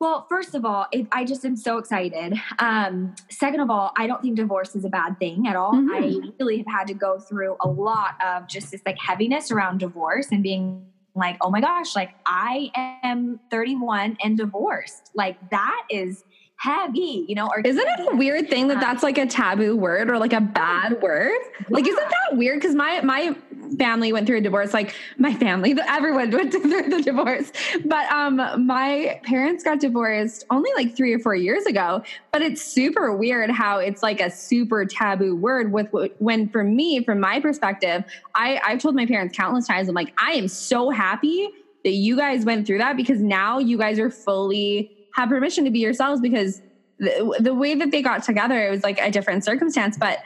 Well, 0.00 0.26
first 0.28 0.54
of 0.54 0.66
all, 0.66 0.86
it, 0.92 1.06
I 1.10 1.24
just 1.24 1.42
am 1.46 1.56
so 1.56 1.78
excited. 1.78 2.34
Um, 2.58 3.14
second 3.30 3.60
of 3.60 3.70
all, 3.70 3.92
I 3.96 4.06
don't 4.06 4.20
think 4.20 4.36
divorce 4.36 4.76
is 4.76 4.84
a 4.84 4.90
bad 4.90 5.18
thing 5.18 5.46
at 5.48 5.56
all. 5.56 5.72
Mm-hmm. 5.72 5.90
I 5.90 6.30
really 6.38 6.58
have 6.58 6.66
had 6.66 6.86
to 6.88 6.94
go 6.94 7.18
through 7.18 7.56
a 7.62 7.68
lot 7.68 8.16
of 8.22 8.48
just 8.48 8.70
this 8.70 8.82
like 8.84 8.98
heaviness 8.98 9.50
around 9.50 9.78
divorce 9.78 10.28
and 10.30 10.42
being 10.42 10.84
like, 11.18 11.36
oh 11.40 11.50
my 11.50 11.60
gosh, 11.60 11.94
like 11.94 12.14
I 12.26 12.70
am 13.02 13.40
31 13.50 14.16
and 14.22 14.36
divorced. 14.36 15.10
Like 15.14 15.36
that 15.50 15.82
is 15.90 16.24
heavy, 16.58 17.24
you 17.28 17.36
know, 17.36 17.46
or 17.46 17.60
isn't 17.60 17.86
it 17.86 18.12
a 18.12 18.16
weird 18.16 18.50
thing 18.50 18.66
that 18.66 18.80
that's 18.80 19.04
like 19.04 19.16
a 19.16 19.26
taboo 19.26 19.76
word 19.76 20.10
or 20.10 20.18
like 20.18 20.32
a 20.32 20.40
bad 20.40 21.00
word? 21.00 21.38
Like, 21.68 21.86
isn't 21.86 22.10
that 22.10 22.36
weird? 22.36 22.60
Because 22.60 22.74
my 22.74 23.00
my 23.02 23.36
family 23.78 24.12
went 24.12 24.26
through 24.26 24.38
a 24.38 24.40
divorce. 24.40 24.74
Like 24.74 24.94
my 25.18 25.32
family, 25.34 25.76
everyone 25.86 26.30
went 26.32 26.50
through 26.50 26.88
the 26.88 27.02
divorce. 27.02 27.52
But 27.84 28.10
um, 28.10 28.66
my 28.66 29.20
parents 29.22 29.62
got 29.62 29.78
divorced 29.78 30.46
only 30.50 30.70
like 30.76 30.96
three 30.96 31.12
or 31.12 31.20
four 31.20 31.36
years 31.36 31.64
ago. 31.64 32.02
But 32.32 32.42
it's 32.42 32.60
super 32.60 33.16
weird 33.16 33.50
how 33.50 33.78
it's 33.78 34.02
like 34.02 34.20
a 34.20 34.30
super 34.30 34.84
taboo 34.84 35.36
word. 35.36 35.72
With 35.72 35.94
when 36.18 36.48
for 36.48 36.64
me, 36.64 37.04
from 37.04 37.20
my 37.20 37.38
perspective, 37.38 38.04
I 38.34 38.60
I've 38.66 38.80
told 38.80 38.96
my 38.96 39.06
parents 39.06 39.36
countless 39.36 39.68
times. 39.68 39.88
I'm 39.88 39.94
like, 39.94 40.12
I 40.20 40.32
am 40.32 40.48
so 40.48 40.90
happy 40.90 41.50
that 41.84 41.92
you 41.92 42.16
guys 42.16 42.44
went 42.44 42.66
through 42.66 42.78
that 42.78 42.96
because 42.96 43.20
now 43.20 43.60
you 43.60 43.78
guys 43.78 44.00
are 44.00 44.10
fully 44.10 44.97
have 45.18 45.28
permission 45.28 45.64
to 45.64 45.70
be 45.70 45.80
yourselves 45.80 46.20
because 46.20 46.62
the, 47.00 47.36
the 47.40 47.52
way 47.52 47.74
that 47.74 47.90
they 47.90 48.02
got 48.02 48.22
together, 48.22 48.66
it 48.66 48.70
was 48.70 48.84
like 48.84 49.00
a 49.00 49.10
different 49.10 49.44
circumstance, 49.44 49.96
but 49.98 50.20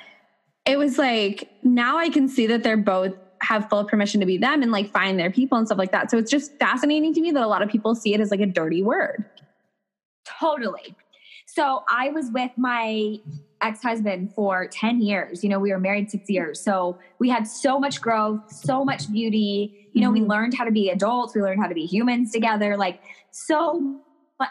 it 0.67 0.79
was 0.79 0.99
like 0.99 1.51
now 1.63 1.97
I 1.97 2.11
can 2.11 2.29
see 2.29 2.47
that 2.47 2.63
they're 2.63 2.77
both 2.77 3.15
have 3.41 3.69
full 3.69 3.85
permission 3.85 4.21
to 4.21 4.27
be 4.27 4.37
them 4.37 4.63
and 4.63 4.71
like 4.71 4.91
find 4.93 5.19
their 5.19 5.31
people 5.31 5.57
and 5.57 5.67
stuff 5.67 5.79
like 5.79 5.93
that. 5.93 6.11
So 6.11 6.19
it's 6.19 6.31
just 6.31 6.57
fascinating 6.59 7.15
to 7.15 7.21
me 7.21 7.31
that 7.33 7.43
a 7.43 7.47
lot 7.47 7.63
of 7.63 7.71
people 7.71 7.95
see 7.95 8.13
it 8.13 8.21
as 8.21 8.31
like 8.31 8.41
a 8.41 8.47
dirty 8.47 8.83
word. 8.83 9.25
Totally. 10.39 10.95
So 11.47 11.83
I 11.91 12.11
was 12.11 12.31
with 12.33 12.51
my 12.57 13.17
ex-husband 13.63 14.35
for 14.35 14.69
10 14.69 15.01
years. 15.01 15.43
You 15.43 15.51
know, 15.51 15.59
we 15.59 15.73
were 15.73 15.81
married 15.81 16.11
6 16.11 16.29
years. 16.29 16.61
So 16.61 16.99
we 17.19 17.31
had 17.31 17.47
so 17.47 17.81
much 17.81 18.01
growth, 18.01 18.53
so 18.53 18.85
much 18.85 19.11
beauty. 19.11 19.89
You 19.93 20.03
know, 20.03 20.13
mm-hmm. 20.13 20.23
we 20.23 20.29
learned 20.29 20.55
how 20.55 20.65
to 20.65 20.71
be 20.71 20.91
adults, 20.91 21.35
we 21.35 21.43
learned 21.43 21.61
how 21.61 21.69
to 21.69 21.75
be 21.75 21.87
humans 21.87 22.31
together. 22.31 22.77
Like 22.77 23.01
so 23.31 24.01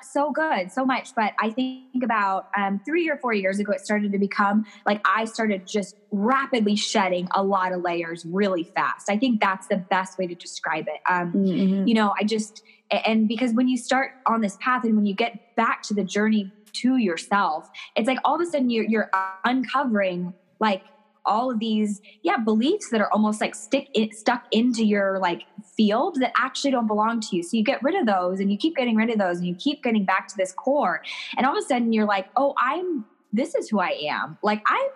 so 0.01 0.31
good, 0.31 0.71
so 0.71 0.85
much. 0.85 1.13
But 1.15 1.33
I 1.39 1.49
think 1.49 2.03
about 2.03 2.49
um, 2.57 2.79
three 2.85 3.09
or 3.09 3.17
four 3.17 3.33
years 3.33 3.59
ago, 3.59 3.71
it 3.71 3.81
started 3.81 4.11
to 4.11 4.19
become 4.19 4.65
like 4.85 5.01
I 5.05 5.25
started 5.25 5.67
just 5.67 5.95
rapidly 6.11 6.75
shedding 6.75 7.27
a 7.31 7.43
lot 7.43 7.71
of 7.71 7.81
layers 7.81 8.25
really 8.25 8.63
fast. 8.63 9.09
I 9.09 9.17
think 9.17 9.41
that's 9.41 9.67
the 9.67 9.77
best 9.77 10.17
way 10.17 10.27
to 10.27 10.35
describe 10.35 10.85
it. 10.87 11.01
Um, 11.09 11.33
mm-hmm. 11.33 11.87
You 11.87 11.93
know, 11.93 12.13
I 12.19 12.23
just, 12.23 12.63
and 12.91 13.27
because 13.27 13.53
when 13.53 13.67
you 13.67 13.77
start 13.77 14.11
on 14.25 14.41
this 14.41 14.57
path 14.61 14.83
and 14.83 14.95
when 14.95 15.05
you 15.05 15.13
get 15.13 15.55
back 15.55 15.83
to 15.83 15.93
the 15.93 16.03
journey 16.03 16.51
to 16.73 16.97
yourself, 16.97 17.69
it's 17.95 18.07
like 18.07 18.19
all 18.25 18.35
of 18.35 18.41
a 18.41 18.45
sudden 18.45 18.69
you're, 18.69 18.85
you're 18.85 19.11
uncovering 19.45 20.33
like 20.59 20.83
all 21.25 21.51
of 21.51 21.59
these 21.59 22.01
yeah 22.23 22.37
beliefs 22.37 22.89
that 22.89 23.01
are 23.01 23.11
almost 23.11 23.41
like 23.41 23.55
stick 23.55 23.89
in, 23.93 24.11
stuck 24.11 24.45
into 24.51 24.83
your 24.83 25.19
like 25.19 25.43
field 25.75 26.17
that 26.19 26.31
actually 26.35 26.71
don't 26.71 26.87
belong 26.87 27.19
to 27.19 27.35
you 27.35 27.43
so 27.43 27.55
you 27.55 27.63
get 27.63 27.81
rid 27.83 27.95
of 27.95 28.05
those 28.05 28.39
and 28.39 28.51
you 28.51 28.57
keep 28.57 28.75
getting 28.75 28.95
rid 28.95 29.09
of 29.09 29.17
those 29.17 29.37
and 29.37 29.47
you 29.47 29.55
keep 29.55 29.83
getting 29.83 30.05
back 30.05 30.27
to 30.27 30.35
this 30.37 30.51
core 30.51 31.01
and 31.37 31.45
all 31.45 31.57
of 31.57 31.63
a 31.63 31.67
sudden 31.67 31.93
you're 31.93 32.05
like 32.05 32.27
oh 32.35 32.53
i'm 32.57 33.05
this 33.31 33.55
is 33.55 33.69
who 33.69 33.79
i 33.79 33.91
am 34.01 34.37
like 34.41 34.61
i'm 34.67 34.89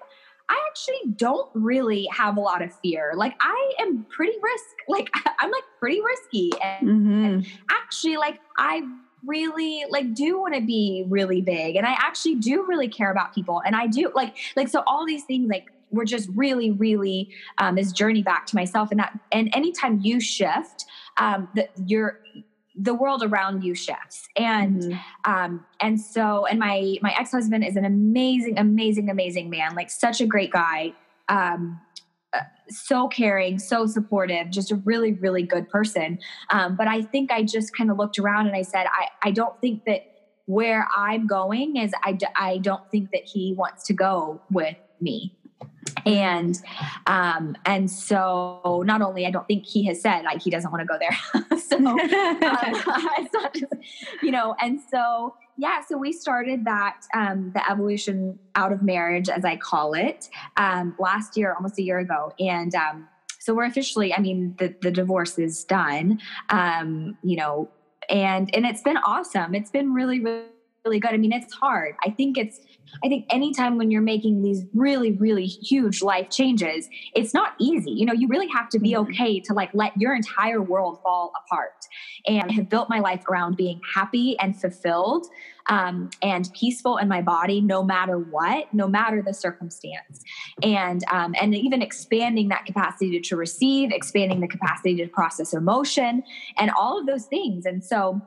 I 0.50 0.64
actually 0.70 1.14
don't 1.16 1.50
really 1.54 2.08
have 2.12 2.38
a 2.38 2.40
lot 2.40 2.62
of 2.62 2.72
fear. 2.82 3.14
Like 3.16 3.34
I 3.40 3.74
am 3.80 4.06
pretty 4.10 4.38
risk. 4.42 4.66
Like 4.88 5.10
I'm 5.40 5.52
like 5.52 5.64
pretty 5.80 6.02
risky, 6.02 6.52
and, 6.64 6.88
mm-hmm. 6.88 7.26
and 7.26 7.48
actually, 7.70 8.18
like 8.18 8.40
I 8.58 8.84
really 9.26 9.86
like 9.90 10.14
do 10.14 10.40
want 10.40 10.54
to 10.54 10.62
be 10.62 11.06
really 11.08 11.42
big, 11.42 11.76
and 11.76 11.86
I 11.86 11.94
actually 11.94 12.36
do 12.36 12.66
really 12.68 12.88
care 12.88 13.12
about 13.12 13.34
people, 13.34 13.62
and 13.66 13.76
I 13.76 13.88
do 13.88 14.12
like 14.14 14.36
like 14.56 14.68
so 14.68 14.84
all 14.86 15.06
these 15.06 15.24
things 15.24 15.50
like 15.50 15.72
we're 15.92 16.06
just 16.06 16.30
really, 16.36 16.72
really 16.72 17.30
um, 17.58 17.76
this 17.76 17.92
journey 17.92 18.24
back 18.24 18.46
to 18.48 18.56
myself. 18.56 18.92
And 18.92 19.00
that, 19.00 19.18
and 19.32 19.50
anytime 19.56 20.00
you 20.02 20.20
shift, 20.20 20.86
um, 21.18 21.48
that 21.56 21.72
you're 21.86 22.20
the 22.78 22.94
world 22.94 23.24
around 23.24 23.64
you 23.64 23.74
shifts 23.74 24.28
and 24.36 24.82
mm-hmm. 24.82 25.32
um 25.32 25.66
and 25.80 26.00
so 26.00 26.46
and 26.46 26.60
my 26.60 26.98
my 27.02 27.14
ex-husband 27.18 27.64
is 27.64 27.76
an 27.76 27.86
amazing 27.86 28.58
amazing 28.58 29.10
amazing 29.10 29.50
man 29.50 29.74
like 29.76 29.90
such 29.90 30.20
a 30.20 30.26
great 30.26 30.52
guy 30.52 30.92
um 31.30 31.80
uh, 32.34 32.40
so 32.70 33.08
caring 33.08 33.58
so 33.58 33.86
supportive 33.86 34.50
just 34.50 34.72
a 34.72 34.76
really 34.78 35.14
really 35.14 35.44
good 35.44 35.70
person 35.70 36.20
um 36.50 36.76
but 36.76 36.88
i 36.88 37.02
think 37.02 37.32
i 37.32 37.42
just 37.42 37.76
kind 37.76 37.90
of 37.90 37.98
looked 37.98 38.20
around 38.20 38.46
and 38.46 38.56
i 38.56 38.62
said 38.62 38.86
i 38.88 39.08
i 39.28 39.32
don't 39.32 39.60
think 39.62 39.86
that 39.86 40.02
where 40.46 40.88
i'm 40.98 41.26
going 41.28 41.78
is 41.78 41.94
i 42.04 42.18
i 42.36 42.58
don't 42.58 42.90
think 42.92 43.10
that 43.12 43.24
he 43.24 43.54
wants 43.54 43.86
to 43.86 43.94
go 43.94 44.42
with 44.52 44.76
me 45.00 45.34
and 46.06 46.60
um 47.08 47.56
and 47.66 47.90
so 47.90 48.84
not 48.86 49.02
only 49.02 49.26
i 49.26 49.32
don't 49.32 49.48
think 49.48 49.66
he 49.66 49.86
has 49.86 50.02
said 50.02 50.24
like 50.24 50.42
he 50.42 50.50
doesn't 50.50 50.72
want 50.72 50.82
to 50.82 50.88
go 50.88 50.98
there. 51.00 51.16
So 51.66 51.78
um, 51.88 51.98
just 53.54 53.74
you 54.22 54.30
know 54.30 54.56
and 54.62 54.80
so 54.92 55.36
yeah 55.58 55.82
so 55.82 55.98
we 55.98 56.12
started 56.12 56.64
that 56.66 57.02
um 57.14 57.52
the 57.56 57.70
evolution 57.70 58.38
out 58.54 58.72
of 58.72 58.84
marriage 58.84 59.30
as 59.30 59.44
i 59.44 59.56
call 59.56 59.94
it 59.94 60.30
um 60.58 60.96
last 61.00 61.36
year 61.38 61.54
almost 61.54 61.80
a 61.80 61.82
year 61.82 61.98
ago. 61.98 62.34
And 62.40 62.76
um 62.76 63.08
so 63.40 63.56
we're 63.56 63.66
officially 63.66 64.14
i 64.14 64.20
mean 64.20 64.56
the 64.60 64.76
the 64.82 64.92
divorce 64.92 65.40
is 65.40 65.64
done 65.64 66.20
um 66.50 67.18
you 67.24 67.36
know 67.36 67.70
and 68.10 68.54
and 68.54 68.66
it's 68.66 68.82
been 68.82 68.98
awesome. 68.98 69.56
It's 69.56 69.72
been 69.72 69.94
really 69.94 70.20
really 70.20 70.44
really 70.86 71.00
good 71.00 71.12
i 71.12 71.18
mean 71.18 71.34
it's 71.34 71.54
hard 71.54 71.96
i 72.06 72.10
think 72.10 72.38
it's 72.38 72.60
I 73.04 73.08
think 73.08 73.26
anytime 73.30 73.78
when 73.78 73.92
you're 73.92 74.02
making 74.02 74.42
these 74.42 74.64
really, 74.74 75.12
really 75.14 75.46
huge 75.46 76.02
life 76.02 76.30
changes, 76.30 76.88
it's 77.14 77.34
not 77.34 77.54
easy. 77.60 77.92
You 77.92 78.06
know, 78.06 78.14
you 78.14 78.28
really 78.28 78.48
have 78.48 78.70
to 78.70 78.80
be 78.80 78.94
mm-hmm. 78.94 79.12
okay 79.12 79.40
to 79.42 79.54
like 79.54 79.70
let 79.74 79.96
your 79.98 80.16
entire 80.16 80.62
world 80.62 81.00
fall 81.04 81.34
apart. 81.46 81.86
And 82.26 82.50
I 82.50 82.54
have 82.54 82.70
built 82.70 82.90
my 82.90 83.00
life 83.00 83.24
around 83.30 83.58
being 83.58 83.82
happy 83.94 84.38
and 84.40 84.60
fulfilled 84.60 85.28
um, 85.68 86.10
and 86.22 86.48
peaceful 86.54 86.98
in 86.98 87.08
my 87.08 87.22
body, 87.22 87.60
no 87.60 87.84
matter 87.84 88.18
what, 88.18 88.72
no 88.74 88.88
matter 88.88 89.24
the 89.26 89.34
circumstance. 89.34 90.24
And 90.62 91.04
um, 91.12 91.34
and 91.40 91.56
even 91.56 91.82
expanding 91.82 92.50
that 92.50 92.66
capacity 92.66 93.12
to, 93.12 93.30
to 93.30 93.36
receive, 93.36 93.92
expanding 93.92 94.42
the 94.42 94.48
capacity 94.48 94.96
to 94.98 95.08
process 95.08 95.54
emotion, 95.54 96.24
and 96.58 96.72
all 96.78 97.00
of 97.00 97.08
those 97.08 97.26
things. 97.26 97.66
And 97.66 97.84
so 97.84 98.22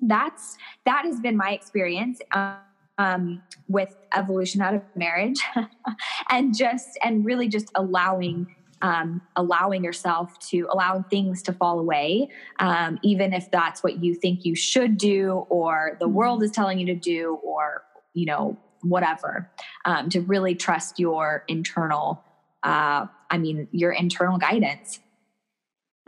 that's 0.00 0.56
that 0.84 1.04
has 1.04 1.20
been 1.20 1.36
my 1.36 1.52
experience. 1.52 2.20
Um, 2.32 2.56
um, 2.98 3.42
with 3.68 3.96
evolution 4.12 4.60
out 4.60 4.74
of 4.74 4.82
marriage 4.96 5.40
and 6.30 6.56
just 6.56 6.98
and 7.02 7.24
really 7.24 7.48
just 7.48 7.70
allowing 7.74 8.54
um, 8.80 9.20
allowing 9.34 9.82
yourself 9.82 10.38
to 10.50 10.68
allowing 10.70 11.02
things 11.04 11.42
to 11.42 11.52
fall 11.52 11.78
away 11.78 12.28
um, 12.58 12.98
even 13.02 13.32
if 13.32 13.50
that's 13.50 13.82
what 13.82 14.02
you 14.02 14.14
think 14.14 14.44
you 14.44 14.54
should 14.54 14.98
do 14.98 15.46
or 15.48 15.96
the 15.98 16.06
mm-hmm. 16.06 16.14
world 16.14 16.42
is 16.42 16.50
telling 16.50 16.78
you 16.78 16.86
to 16.86 16.94
do 16.94 17.38
or 17.42 17.82
you 18.14 18.26
know 18.26 18.56
whatever 18.82 19.50
um, 19.84 20.08
to 20.08 20.20
really 20.20 20.54
trust 20.54 20.98
your 20.98 21.44
internal 21.48 22.22
uh, 22.62 23.06
i 23.30 23.38
mean 23.38 23.68
your 23.72 23.92
internal 23.92 24.38
guidance 24.38 25.00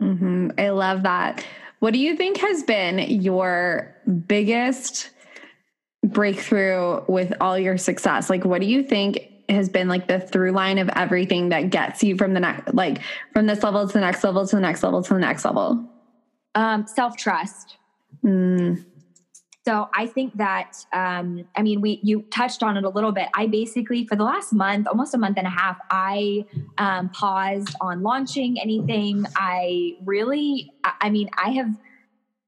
mm-hmm. 0.01 0.49
i 0.57 0.69
love 0.69 1.03
that 1.03 1.45
what 1.81 1.93
do 1.93 1.99
you 1.99 2.15
think 2.15 2.37
has 2.37 2.61
been 2.61 2.99
your 2.99 3.95
biggest 4.27 5.09
breakthrough 6.05 7.03
with 7.07 7.33
all 7.41 7.57
your 7.57 7.75
success? 7.75 8.29
Like, 8.29 8.45
what 8.45 8.61
do 8.61 8.67
you 8.67 8.83
think 8.83 9.19
has 9.49 9.67
been 9.67 9.87
like 9.87 10.07
the 10.07 10.19
through 10.19 10.51
line 10.51 10.77
of 10.77 10.89
everything 10.95 11.49
that 11.49 11.71
gets 11.71 12.03
you 12.03 12.15
from 12.17 12.35
the 12.35 12.39
next, 12.39 12.75
like 12.75 12.99
from 13.33 13.47
this 13.47 13.63
level 13.63 13.87
to 13.87 13.93
the 13.93 13.99
next 13.99 14.23
level 14.23 14.45
to 14.45 14.55
the 14.55 14.61
next 14.61 14.83
level 14.83 15.01
to 15.01 15.13
the 15.15 15.19
next 15.19 15.43
level? 15.43 15.89
Um, 16.53 16.85
Self 16.85 17.17
trust. 17.17 17.77
Mm. 18.23 18.85
So 19.63 19.89
I 19.93 20.07
think 20.07 20.37
that 20.37 20.73
um, 20.91 21.47
I 21.55 21.61
mean 21.61 21.81
we 21.81 21.99
you 22.01 22.23
touched 22.33 22.63
on 22.63 22.77
it 22.77 22.83
a 22.83 22.89
little 22.89 23.11
bit. 23.11 23.29
I 23.35 23.47
basically 23.47 24.07
for 24.07 24.15
the 24.15 24.23
last 24.23 24.53
month, 24.53 24.87
almost 24.87 25.13
a 25.13 25.17
month 25.17 25.37
and 25.37 25.45
a 25.45 25.51
half, 25.51 25.77
I 25.91 26.45
um, 26.77 27.09
paused 27.09 27.75
on 27.79 28.01
launching 28.01 28.59
anything. 28.59 29.25
I 29.35 29.97
really, 30.03 30.73
I 30.83 31.09
mean, 31.09 31.29
I 31.37 31.51
have 31.51 31.75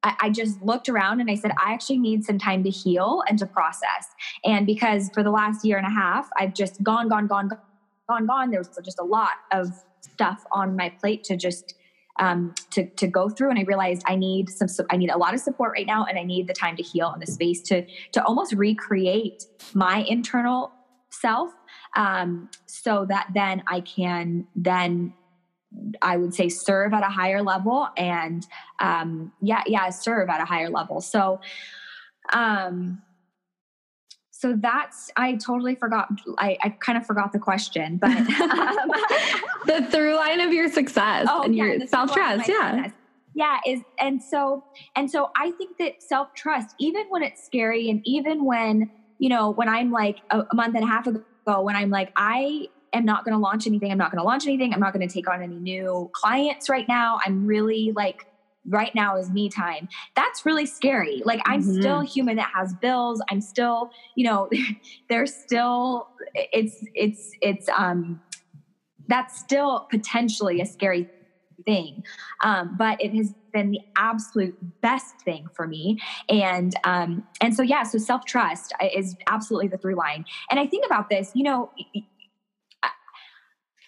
I, 0.03 0.15
I 0.21 0.29
just 0.29 0.61
looked 0.61 0.89
around 0.89 1.21
and 1.21 1.29
I 1.29 1.35
said, 1.35 1.51
I 1.51 1.73
actually 1.73 1.99
need 1.99 2.25
some 2.25 2.37
time 2.37 2.63
to 2.63 2.69
heal 2.69 3.23
and 3.27 3.39
to 3.39 3.45
process. 3.45 4.07
And 4.43 4.65
because 4.65 5.09
for 5.13 5.23
the 5.23 5.31
last 5.31 5.65
year 5.65 5.77
and 5.77 5.87
a 5.87 5.89
half, 5.89 6.29
I've 6.37 6.53
just 6.53 6.83
gone, 6.83 7.09
gone, 7.09 7.27
gone, 7.27 7.49
gone, 8.09 8.25
gone. 8.25 8.51
There 8.51 8.59
was 8.59 8.69
just 8.83 8.99
a 8.99 9.03
lot 9.03 9.31
of 9.51 9.69
stuff 10.01 10.43
on 10.51 10.75
my 10.75 10.89
plate 10.89 11.23
to 11.25 11.37
just 11.37 11.75
um, 12.19 12.53
to 12.71 12.87
to 12.91 13.07
go 13.07 13.29
through 13.29 13.49
and 13.49 13.59
i 13.59 13.63
realized 13.63 14.03
i 14.05 14.15
need 14.15 14.49
some 14.49 14.67
i 14.89 14.97
need 14.97 15.09
a 15.09 15.17
lot 15.17 15.33
of 15.33 15.39
support 15.39 15.71
right 15.71 15.87
now 15.87 16.05
and 16.05 16.17
i 16.19 16.23
need 16.23 16.47
the 16.47 16.53
time 16.53 16.75
to 16.75 16.83
heal 16.83 17.09
and 17.11 17.21
the 17.21 17.31
space 17.31 17.61
to 17.61 17.85
to 18.11 18.23
almost 18.25 18.53
recreate 18.53 19.45
my 19.73 20.05
internal 20.07 20.71
self 21.09 21.51
um, 21.95 22.49
so 22.65 23.05
that 23.05 23.27
then 23.33 23.63
i 23.67 23.79
can 23.81 24.45
then 24.55 25.13
I 26.01 26.17
would 26.17 26.33
say 26.33 26.49
serve 26.49 26.93
at 26.93 27.01
a 27.01 27.09
higher 27.09 27.41
level 27.41 27.87
and 27.97 28.45
um, 28.79 29.31
yeah, 29.41 29.63
yeah, 29.65 29.89
serve 29.89 30.29
at 30.29 30.39
a 30.39 30.45
higher 30.45 30.69
level. 30.69 31.01
So, 31.01 31.41
um, 32.31 33.01
so 34.43 34.57
that's 34.57 35.09
I 35.15 35.35
totally 35.35 35.75
forgot. 35.75 36.09
I, 36.37 36.57
I 36.61 36.69
kind 36.81 36.97
of 36.97 37.05
forgot 37.05 37.31
the 37.31 37.39
question, 37.39 37.95
but 37.95 38.09
um, 38.11 38.91
the 39.65 39.87
through 39.89 40.17
line 40.17 40.41
of 40.41 40.51
your 40.51 40.69
success 40.69 41.27
oh, 41.29 41.43
and 41.43 41.55
yeah, 41.55 41.63
your 41.63 41.87
self 41.87 42.11
trust, 42.11 42.49
yeah. 42.49 42.71
Success. 42.71 42.91
Yeah, 43.35 43.57
is 43.65 43.79
and 43.99 44.21
so 44.21 44.65
and 44.97 45.09
so 45.09 45.31
I 45.37 45.51
think 45.51 45.77
that 45.77 46.03
self 46.03 46.33
trust, 46.33 46.75
even 46.77 47.05
when 47.07 47.23
it's 47.23 47.41
scary, 47.41 47.89
and 47.89 48.01
even 48.03 48.43
when 48.43 48.91
you 49.17 49.29
know 49.29 49.51
when 49.51 49.69
I'm 49.69 49.91
like 49.91 50.17
a, 50.29 50.41
a 50.41 50.55
month 50.55 50.75
and 50.75 50.83
a 50.83 50.87
half 50.87 51.07
ago, 51.07 51.23
when 51.61 51.77
I'm 51.77 51.89
like 51.89 52.11
I 52.17 52.67
am 52.91 53.05
not 53.05 53.23
going 53.23 53.33
to 53.33 53.39
launch 53.39 53.65
anything. 53.65 53.93
I'm 53.93 53.97
not 53.97 54.11
going 54.11 54.19
to 54.19 54.25
launch 54.25 54.45
anything. 54.45 54.73
I'm 54.73 54.81
not 54.81 54.91
going 54.93 55.07
to 55.07 55.13
take 55.13 55.29
on 55.29 55.41
any 55.41 55.55
new 55.55 56.11
clients 56.13 56.67
right 56.67 56.87
now. 56.87 57.19
I'm 57.25 57.47
really 57.47 57.93
like, 57.95 58.27
right 58.67 58.93
now 58.95 59.17
is 59.17 59.29
me 59.29 59.49
time. 59.49 59.89
That's 60.15 60.45
really 60.45 60.65
scary. 60.65 61.21
Like, 61.25 61.41
I'm 61.45 61.61
mm-hmm. 61.61 61.79
still 61.81 62.01
human 62.01 62.37
that 62.37 62.51
has 62.55 62.73
bills. 62.75 63.21
I'm 63.29 63.41
still, 63.41 63.91
you 64.15 64.25
know, 64.25 64.49
there's 65.09 65.33
still, 65.33 66.07
it's, 66.33 66.83
it's, 66.93 67.31
it's, 67.41 67.69
um, 67.69 68.21
that's 69.07 69.37
still 69.37 69.87
potentially 69.91 70.61
a 70.61 70.65
scary 70.65 71.09
thing. 71.65 72.03
Um, 72.43 72.75
but 72.77 73.01
it 73.01 73.13
has 73.15 73.33
been 73.53 73.71
the 73.71 73.79
absolute 73.95 74.57
best 74.81 75.21
thing 75.21 75.47
for 75.53 75.67
me. 75.67 75.99
And 76.29 76.73
um, 76.83 77.23
and 77.41 77.55
so 77.55 77.61
yeah, 77.63 77.83
so 77.83 77.97
self 77.97 78.25
trust 78.25 78.73
is 78.93 79.15
absolutely 79.29 79.67
the 79.69 79.77
through 79.77 79.95
line. 79.95 80.25
And 80.49 80.59
I 80.59 80.67
think 80.67 80.85
about 80.85 81.09
this, 81.09 81.31
you 81.33 81.43
know, 81.43 81.71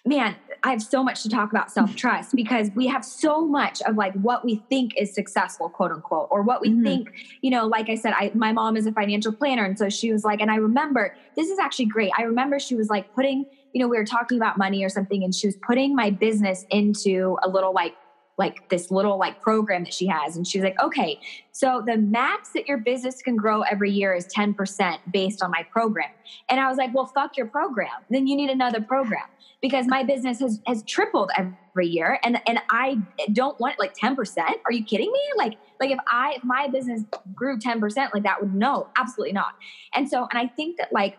man, 0.06 0.36
I 0.62 0.70
have 0.70 0.82
so 0.82 1.02
much 1.02 1.22
to 1.22 1.28
talk 1.28 1.50
about 1.50 1.70
self 1.70 1.94
trust 1.96 2.34
because 2.34 2.70
we 2.74 2.86
have 2.86 3.04
so 3.04 3.46
much 3.46 3.82
of 3.82 3.96
like 3.96 4.14
what 4.14 4.44
we 4.44 4.56
think 4.68 4.96
is 4.96 5.14
successful, 5.14 5.68
quote 5.68 5.92
unquote, 5.92 6.28
or 6.30 6.42
what 6.42 6.60
we 6.60 6.70
mm-hmm. 6.70 6.84
think, 6.84 7.12
you 7.42 7.50
know, 7.50 7.66
like 7.66 7.88
I 7.88 7.94
said, 7.94 8.14
I, 8.16 8.30
my 8.34 8.52
mom 8.52 8.76
is 8.76 8.86
a 8.86 8.92
financial 8.92 9.32
planner. 9.32 9.64
And 9.64 9.78
so 9.78 9.88
she 9.88 10.12
was 10.12 10.24
like, 10.24 10.40
and 10.40 10.50
I 10.50 10.56
remember 10.56 11.14
this 11.36 11.50
is 11.50 11.58
actually 11.58 11.86
great. 11.86 12.10
I 12.18 12.22
remember 12.22 12.58
she 12.58 12.74
was 12.74 12.88
like 12.88 13.14
putting, 13.14 13.44
you 13.72 13.80
know, 13.80 13.88
we 13.88 13.96
were 13.96 14.04
talking 14.04 14.38
about 14.38 14.58
money 14.58 14.84
or 14.84 14.88
something, 14.88 15.22
and 15.22 15.34
she 15.34 15.46
was 15.46 15.56
putting 15.56 15.94
my 15.94 16.10
business 16.10 16.64
into 16.70 17.36
a 17.42 17.48
little 17.48 17.72
like 17.72 17.94
like 18.38 18.68
this 18.68 18.90
little 18.90 19.18
like 19.18 19.40
program 19.40 19.84
that 19.84 19.94
she 19.94 20.06
has 20.06 20.36
and 20.36 20.46
she's 20.46 20.62
like 20.62 20.78
okay 20.80 21.18
so 21.52 21.82
the 21.86 21.96
max 21.96 22.50
that 22.50 22.68
your 22.68 22.78
business 22.78 23.22
can 23.22 23.36
grow 23.36 23.62
every 23.62 23.90
year 23.90 24.14
is 24.14 24.26
10% 24.26 24.98
based 25.12 25.42
on 25.42 25.50
my 25.50 25.62
program 25.70 26.10
and 26.48 26.60
i 26.60 26.68
was 26.68 26.76
like 26.76 26.94
well 26.94 27.06
fuck 27.06 27.36
your 27.36 27.46
program 27.46 27.88
then 28.10 28.26
you 28.26 28.36
need 28.36 28.50
another 28.50 28.80
program 28.80 29.24
because 29.62 29.86
my 29.86 30.02
business 30.02 30.40
has 30.40 30.60
has 30.66 30.82
tripled 30.84 31.30
every 31.36 31.86
year 31.86 32.18
and 32.22 32.40
and 32.46 32.60
I 32.70 32.98
don't 33.32 33.58
want 33.60 33.78
like 33.78 33.94
10%. 33.96 34.16
Are 34.64 34.72
you 34.72 34.84
kidding 34.84 35.10
me? 35.10 35.20
Like 35.36 35.54
like 35.80 35.90
if 35.90 35.98
I 36.06 36.34
if 36.36 36.44
my 36.44 36.68
business 36.68 37.02
grew 37.34 37.58
10% 37.58 38.14
like 38.14 38.22
that 38.22 38.40
would 38.40 38.54
no, 38.54 38.88
absolutely 38.96 39.32
not. 39.32 39.54
And 39.94 40.08
so 40.08 40.26
and 40.30 40.38
I 40.38 40.46
think 40.46 40.78
that 40.78 40.92
like 40.92 41.18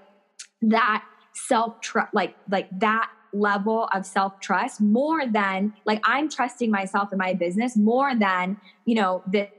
that 0.61 1.03
self 1.33 1.81
trust 1.81 2.13
like 2.13 2.35
like 2.49 2.67
that 2.79 3.09
level 3.33 3.89
of 3.93 4.05
self 4.05 4.39
trust 4.39 4.81
more 4.81 5.25
than 5.25 5.73
like 5.85 6.01
I'm 6.03 6.29
trusting 6.29 6.71
myself 6.71 7.11
in 7.11 7.17
my 7.17 7.33
business 7.33 7.75
more 7.75 8.15
than, 8.15 8.57
you 8.85 8.95
know, 8.95 9.23
this 9.27 9.49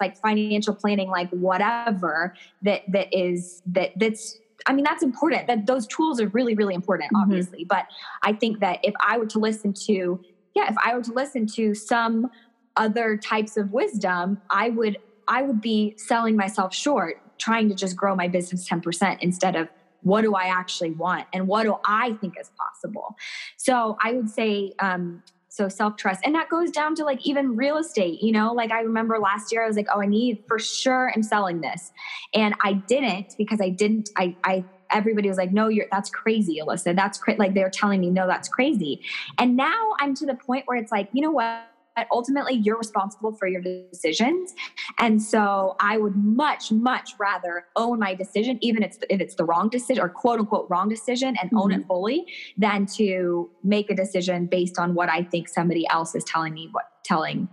like 0.00 0.16
financial 0.18 0.74
planning 0.74 1.08
like 1.08 1.28
whatever 1.30 2.34
that 2.62 2.82
that 2.92 3.08
is 3.12 3.62
that 3.66 3.92
that's 3.96 4.38
I 4.66 4.72
mean, 4.72 4.84
that's 4.84 5.02
important. 5.02 5.46
That 5.46 5.66
those 5.66 5.86
tools 5.86 6.20
are 6.20 6.28
really, 6.28 6.54
really 6.54 6.74
important, 6.74 7.08
mm-hmm. 7.12 7.22
obviously. 7.22 7.64
But 7.64 7.86
I 8.22 8.32
think 8.32 8.60
that 8.60 8.78
if 8.82 8.94
I 9.04 9.18
were 9.18 9.26
to 9.26 9.38
listen 9.38 9.72
to, 9.86 10.20
yeah, 10.54 10.68
if 10.68 10.76
I 10.84 10.94
were 10.94 11.02
to 11.02 11.12
listen 11.12 11.46
to 11.54 11.74
some 11.74 12.30
other 12.76 13.16
types 13.16 13.56
of 13.56 13.72
wisdom, 13.72 14.40
I 14.50 14.70
would, 14.70 14.98
I 15.28 15.42
would 15.42 15.60
be 15.60 15.94
selling 15.96 16.36
myself 16.36 16.74
short, 16.74 17.20
trying 17.38 17.68
to 17.68 17.74
just 17.74 17.96
grow 17.96 18.14
my 18.14 18.28
business 18.28 18.66
ten 18.66 18.80
percent 18.80 19.22
instead 19.22 19.56
of 19.56 19.68
what 20.02 20.22
do 20.22 20.34
I 20.34 20.44
actually 20.44 20.90
want 20.90 21.26
and 21.32 21.46
what 21.46 21.64
do 21.64 21.76
I 21.84 22.12
think 22.14 22.34
is 22.40 22.50
possible. 22.56 23.16
So 23.56 23.96
I 24.02 24.12
would 24.12 24.30
say, 24.30 24.72
um, 24.78 25.22
so 25.52 25.68
self 25.68 25.96
trust. 25.96 26.22
And 26.24 26.34
that 26.34 26.48
goes 26.48 26.70
down 26.70 26.94
to 26.94 27.04
like 27.04 27.26
even 27.26 27.56
real 27.56 27.76
estate, 27.76 28.22
you 28.22 28.32
know, 28.32 28.54
like 28.54 28.72
I 28.72 28.80
remember 28.80 29.18
last 29.18 29.52
year 29.52 29.62
I 29.62 29.66
was 29.66 29.76
like, 29.76 29.88
oh, 29.94 30.00
I 30.00 30.06
need 30.06 30.42
for 30.48 30.58
sure 30.58 31.12
I'm 31.14 31.22
selling 31.22 31.60
this. 31.60 31.92
And 32.32 32.54
I 32.62 32.72
didn't 32.72 33.34
because 33.36 33.60
I 33.60 33.68
didn't, 33.68 34.08
I, 34.16 34.34
I, 34.44 34.64
everybody 34.90 35.28
was 35.28 35.36
like, 35.36 35.52
no, 35.52 35.68
you're, 35.68 35.88
that's 35.92 36.08
crazy, 36.08 36.58
Alyssa. 36.58 36.96
That's 36.96 37.18
cra-. 37.18 37.36
like, 37.38 37.52
they're 37.52 37.68
telling 37.68 38.00
me, 38.00 38.08
no, 38.08 38.26
that's 38.26 38.48
crazy. 38.48 39.02
And 39.36 39.54
now 39.54 39.92
I'm 40.00 40.14
to 40.14 40.26
the 40.26 40.34
point 40.34 40.64
where 40.66 40.78
it's 40.78 40.90
like, 40.90 41.10
you 41.12 41.20
know 41.20 41.30
what? 41.30 41.66
But 41.96 42.06
ultimately 42.10 42.54
you're 42.54 42.78
responsible 42.78 43.32
for 43.32 43.46
your 43.46 43.60
decisions 43.60 44.54
and 44.98 45.22
so 45.22 45.76
i 45.80 45.96
would 45.96 46.16
much 46.16 46.72
much 46.72 47.12
rather 47.18 47.66
own 47.76 47.98
my 47.98 48.14
decision 48.14 48.58
even 48.60 48.82
if 48.82 48.96
it's 49.08 49.34
the 49.34 49.44
wrong 49.44 49.68
decision 49.68 50.02
or 50.02 50.08
quote 50.08 50.40
unquote 50.40 50.66
wrong 50.70 50.88
decision 50.88 51.28
and 51.40 51.50
mm-hmm. 51.50 51.58
own 51.58 51.72
it 51.72 51.78
mm-hmm. 51.78 51.86
fully 51.86 52.26
than 52.56 52.86
to 52.86 53.50
make 53.62 53.90
a 53.90 53.94
decision 53.94 54.46
based 54.46 54.78
on 54.78 54.94
what 54.94 55.08
i 55.08 55.22
think 55.22 55.48
somebody 55.48 55.86
else 55.88 56.14
is 56.14 56.24
telling 56.24 56.54
me 56.54 56.68
what 56.72 56.84
telling 57.04 57.48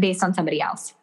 based 0.00 0.22
on 0.22 0.34
somebody 0.34 0.60
else 0.60 0.94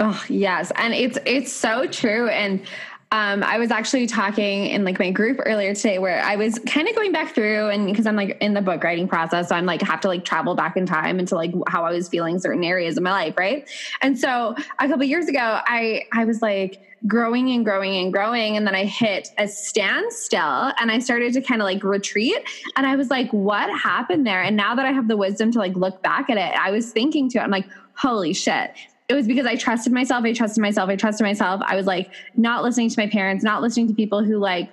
oh 0.00 0.24
yes 0.28 0.72
and 0.76 0.94
it's 0.94 1.18
it's 1.26 1.52
so 1.52 1.86
true 1.86 2.28
and 2.28 2.66
um, 3.12 3.44
I 3.44 3.58
was 3.58 3.70
actually 3.70 4.08
talking 4.08 4.66
in 4.66 4.84
like 4.84 4.98
my 4.98 5.12
group 5.12 5.38
earlier 5.46 5.74
today 5.74 5.98
where 5.98 6.20
I 6.22 6.34
was 6.34 6.58
kind 6.66 6.88
of 6.88 6.96
going 6.96 7.12
back 7.12 7.34
through 7.34 7.68
and 7.68 7.86
because 7.86 8.04
I'm 8.04 8.16
like 8.16 8.36
in 8.40 8.52
the 8.52 8.60
book 8.60 8.82
writing 8.82 9.06
process, 9.06 9.48
so 9.48 9.54
I'm 9.54 9.64
like 9.64 9.80
have 9.82 10.00
to 10.00 10.08
like 10.08 10.24
travel 10.24 10.56
back 10.56 10.76
in 10.76 10.86
time 10.86 11.20
into 11.20 11.36
like 11.36 11.52
how 11.68 11.84
I 11.84 11.92
was 11.92 12.08
feeling 12.08 12.40
certain 12.40 12.64
areas 12.64 12.96
of 12.96 13.04
my 13.04 13.12
life, 13.12 13.34
right? 13.38 13.68
And 14.02 14.18
so 14.18 14.56
a 14.80 14.88
couple 14.88 15.04
years 15.04 15.28
ago, 15.28 15.60
I 15.64 16.02
I 16.12 16.24
was 16.24 16.42
like 16.42 16.82
growing 17.06 17.50
and 17.50 17.64
growing 17.64 17.96
and 17.96 18.12
growing, 18.12 18.56
and 18.56 18.66
then 18.66 18.74
I 18.74 18.84
hit 18.84 19.28
a 19.38 19.46
standstill 19.46 20.72
and 20.80 20.90
I 20.90 20.98
started 20.98 21.32
to 21.34 21.40
kind 21.42 21.60
of 21.62 21.66
like 21.66 21.84
retreat, 21.84 22.42
and 22.74 22.86
I 22.86 22.96
was 22.96 23.08
like, 23.08 23.30
what 23.30 23.70
happened 23.78 24.26
there? 24.26 24.42
And 24.42 24.56
now 24.56 24.74
that 24.74 24.84
I 24.84 24.90
have 24.90 25.06
the 25.06 25.16
wisdom 25.16 25.52
to 25.52 25.60
like 25.60 25.76
look 25.76 26.02
back 26.02 26.28
at 26.28 26.38
it, 26.38 26.58
I 26.58 26.72
was 26.72 26.90
thinking 26.90 27.28
to 27.30 27.38
it, 27.38 27.42
I'm 27.42 27.50
like, 27.50 27.68
holy 27.94 28.32
shit 28.32 28.72
it 29.08 29.14
was 29.14 29.26
because 29.26 29.46
I 29.46 29.56
trusted 29.56 29.92
myself. 29.92 30.24
I 30.24 30.32
trusted 30.32 30.60
myself. 30.60 30.90
I 30.90 30.96
trusted 30.96 31.24
myself. 31.24 31.62
I 31.64 31.76
was 31.76 31.86
like 31.86 32.10
not 32.36 32.62
listening 32.62 32.90
to 32.90 33.00
my 33.00 33.08
parents, 33.08 33.44
not 33.44 33.62
listening 33.62 33.86
to 33.88 33.94
people 33.94 34.24
who 34.24 34.38
like 34.38 34.70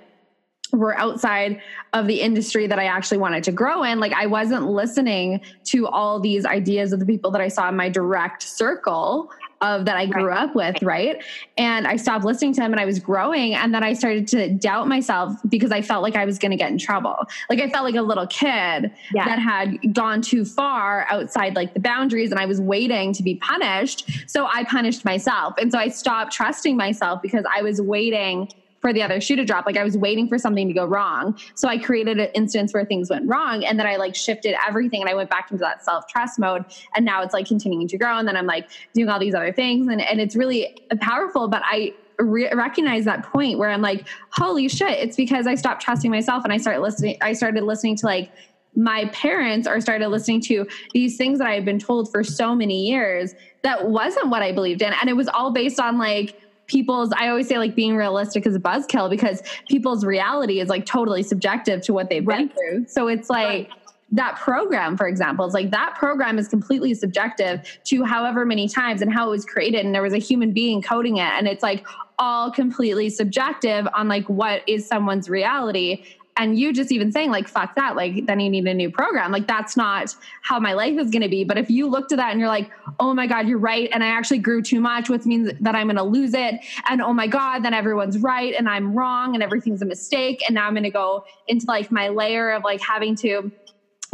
were 0.71 0.97
outside 0.97 1.61
of 1.93 2.07
the 2.07 2.19
industry 2.19 2.65
that 2.65 2.79
I 2.79 2.85
actually 2.85 3.19
wanted 3.19 3.43
to 3.43 3.51
grow 3.51 3.83
in. 3.83 3.99
Like 3.99 4.13
I 4.13 4.25
wasn't 4.25 4.67
listening 4.67 5.41
to 5.65 5.87
all 5.87 6.19
these 6.19 6.45
ideas 6.45 6.93
of 6.93 6.99
the 6.99 7.05
people 7.05 7.29
that 7.31 7.41
I 7.41 7.47
saw 7.47 7.69
in 7.69 7.75
my 7.75 7.89
direct 7.89 8.41
circle 8.41 9.29
of 9.63 9.85
that 9.85 9.95
I 9.95 10.05
grew 10.05 10.25
right. 10.25 10.43
up 10.43 10.55
with, 10.55 10.83
right? 10.83 11.23
And 11.57 11.87
I 11.87 11.95
stopped 11.95 12.25
listening 12.25 12.53
to 12.55 12.61
him 12.61 12.71
and 12.73 12.79
I 12.79 12.85
was 12.85 12.99
growing 12.99 13.55
and 13.55 13.73
then 13.73 13.83
I 13.83 13.93
started 13.93 14.27
to 14.29 14.49
doubt 14.53 14.87
myself 14.87 15.33
because 15.47 15.71
I 15.71 15.81
felt 15.81 16.03
like 16.03 16.15
I 16.15 16.25
was 16.25 16.37
going 16.37 16.51
to 16.51 16.57
get 16.57 16.69
in 16.69 16.77
trouble. 16.77 17.15
Like 17.49 17.61
I 17.61 17.69
felt 17.69 17.85
like 17.85 17.95
a 17.95 18.01
little 18.01 18.27
kid 18.27 18.91
yeah. 19.13 19.25
that 19.25 19.39
had 19.39 19.93
gone 19.93 20.21
too 20.21 20.43
far 20.45 21.07
outside 21.09 21.55
like 21.55 21.73
the 21.73 21.79
boundaries 21.79 22.31
and 22.31 22.39
I 22.39 22.45
was 22.45 22.59
waiting 22.59 23.13
to 23.13 23.23
be 23.23 23.35
punished. 23.35 24.29
So 24.29 24.45
I 24.45 24.65
punished 24.65 25.05
myself. 25.05 25.55
And 25.57 25.71
so 25.71 25.79
I 25.79 25.87
stopped 25.87 26.33
trusting 26.33 26.75
myself 26.75 27.21
because 27.21 27.45
I 27.51 27.61
was 27.61 27.81
waiting 27.81 28.49
for 28.83 28.91
the 28.91 29.01
other 29.01 29.21
shoe 29.21 29.37
to 29.37 29.45
drop. 29.45 29.65
Like 29.65 29.77
I 29.77 29.83
was 29.83 29.97
waiting 29.97 30.27
for 30.27 30.37
something 30.37 30.67
to 30.67 30.73
go 30.73 30.85
wrong. 30.85 31.39
So 31.55 31.69
I 31.69 31.77
created 31.77 32.19
an 32.19 32.27
instance 32.35 32.73
where 32.73 32.83
things 32.83 33.09
went 33.09 33.27
wrong 33.29 33.63
and 33.63 33.79
then 33.79 33.87
I 33.87 33.95
like 33.95 34.13
shifted 34.13 34.55
everything 34.67 34.99
and 34.99 35.09
I 35.09 35.13
went 35.13 35.29
back 35.29 35.49
into 35.49 35.61
that 35.61 35.85
self 35.85 36.05
trust 36.07 36.37
mode. 36.37 36.65
And 36.93 37.05
now 37.05 37.23
it's 37.23 37.33
like 37.33 37.47
continuing 37.47 37.87
to 37.87 37.97
grow. 37.97 38.17
And 38.17 38.27
then 38.27 38.35
I'm 38.35 38.45
like 38.45 38.69
doing 38.93 39.07
all 39.07 39.19
these 39.19 39.33
other 39.33 39.53
things. 39.53 39.87
And, 39.87 40.01
and 40.01 40.19
it's 40.19 40.35
really 40.35 40.77
powerful. 40.99 41.47
But 41.47 41.63
I, 41.65 41.93
Re- 42.19 42.53
recognize 42.53 43.05
that 43.05 43.23
point 43.23 43.57
where 43.57 43.71
I'm 43.71 43.81
like, 43.81 44.07
holy 44.29 44.69
shit, 44.69 44.91
it's 44.99 45.15
because 45.15 45.47
I 45.47 45.55
stopped 45.55 45.81
trusting 45.81 46.11
myself 46.11 46.43
and 46.43 46.53
I 46.53 46.57
started 46.57 46.81
listening. 46.81 47.17
I 47.21 47.33
started 47.33 47.63
listening 47.63 47.95
to 47.97 48.05
like 48.05 48.31
my 48.75 49.05
parents 49.05 49.67
or 49.67 49.81
started 49.81 50.07
listening 50.09 50.39
to 50.41 50.67
these 50.93 51.17
things 51.17 51.39
that 51.39 51.47
I 51.47 51.55
had 51.55 51.65
been 51.65 51.79
told 51.79 52.11
for 52.11 52.23
so 52.23 52.53
many 52.53 52.87
years 52.87 53.33
that 53.63 53.89
wasn't 53.89 54.29
what 54.29 54.43
I 54.43 54.51
believed 54.51 54.83
in. 54.83 54.93
And 54.93 55.09
it 55.09 55.13
was 55.13 55.27
all 55.27 55.51
based 55.51 55.79
on 55.79 55.97
like 55.97 56.39
people's 56.67 57.11
i 57.17 57.27
always 57.27 57.47
say 57.47 57.57
like 57.57 57.75
being 57.75 57.95
realistic 57.95 58.45
is 58.45 58.55
a 58.55 58.59
buzzkill 58.59 59.09
because 59.09 59.41
people's 59.69 60.05
reality 60.05 60.59
is 60.59 60.69
like 60.69 60.85
totally 60.85 61.23
subjective 61.23 61.81
to 61.81 61.93
what 61.93 62.09
they've 62.09 62.25
right. 62.25 62.49
been 62.49 62.57
through 62.57 62.87
so 62.87 63.07
it's 63.07 63.29
like 63.29 63.47
right. 63.47 63.69
that 64.11 64.35
program 64.37 64.95
for 64.95 65.07
example 65.07 65.45
it's 65.45 65.53
like 65.53 65.71
that 65.71 65.95
program 65.95 66.39
is 66.39 66.47
completely 66.47 66.93
subjective 66.93 67.79
to 67.83 68.03
however 68.03 68.45
many 68.45 68.67
times 68.67 69.01
and 69.01 69.13
how 69.13 69.27
it 69.27 69.31
was 69.31 69.45
created 69.45 69.85
and 69.85 69.93
there 69.93 70.01
was 70.01 70.13
a 70.13 70.19
human 70.19 70.51
being 70.51 70.81
coding 70.81 71.17
it 71.17 71.31
and 71.33 71.47
it's 71.47 71.63
like 71.63 71.85
all 72.19 72.51
completely 72.51 73.09
subjective 73.09 73.87
on 73.93 74.07
like 74.07 74.27
what 74.29 74.61
is 74.67 74.87
someone's 74.87 75.29
reality 75.29 76.03
and 76.37 76.57
you 76.57 76.73
just 76.73 76.91
even 76.91 77.11
saying 77.11 77.31
like 77.31 77.47
fuck 77.47 77.75
that 77.75 77.95
like 77.95 78.25
then 78.25 78.39
you 78.39 78.49
need 78.49 78.65
a 78.67 78.73
new 78.73 78.89
program. 78.89 79.31
Like 79.31 79.47
that's 79.47 79.77
not 79.77 80.15
how 80.41 80.59
my 80.59 80.73
life 80.73 80.97
is 80.99 81.09
going 81.09 81.21
to 81.21 81.29
be. 81.29 81.43
But 81.43 81.57
if 81.57 81.69
you 81.69 81.87
looked 81.87 82.11
at 82.11 82.17
that 82.17 82.31
and 82.31 82.39
you're 82.39 82.49
like 82.49 82.69
oh 82.99 83.13
my 83.13 83.27
god 83.27 83.47
you're 83.47 83.57
right 83.57 83.89
and 83.91 84.03
i 84.03 84.07
actually 84.07 84.37
grew 84.37 84.61
too 84.61 84.79
much 84.79 85.09
which 85.09 85.25
means 85.25 85.51
that 85.59 85.75
i'm 85.75 85.87
going 85.87 85.95
to 85.95 86.03
lose 86.03 86.33
it 86.33 86.55
and 86.89 87.01
oh 87.01 87.13
my 87.13 87.27
god 87.27 87.63
then 87.63 87.73
everyone's 87.73 88.17
right 88.19 88.53
and 88.57 88.69
i'm 88.69 88.93
wrong 88.93 89.33
and 89.33 89.43
everything's 89.43 89.81
a 89.81 89.85
mistake 89.85 90.41
and 90.47 90.55
now 90.55 90.67
i'm 90.67 90.73
going 90.73 90.83
to 90.83 90.89
go 90.89 91.23
into 91.47 91.65
like 91.67 91.91
my 91.91 92.09
layer 92.09 92.51
of 92.51 92.63
like 92.63 92.81
having 92.81 93.15
to 93.15 93.51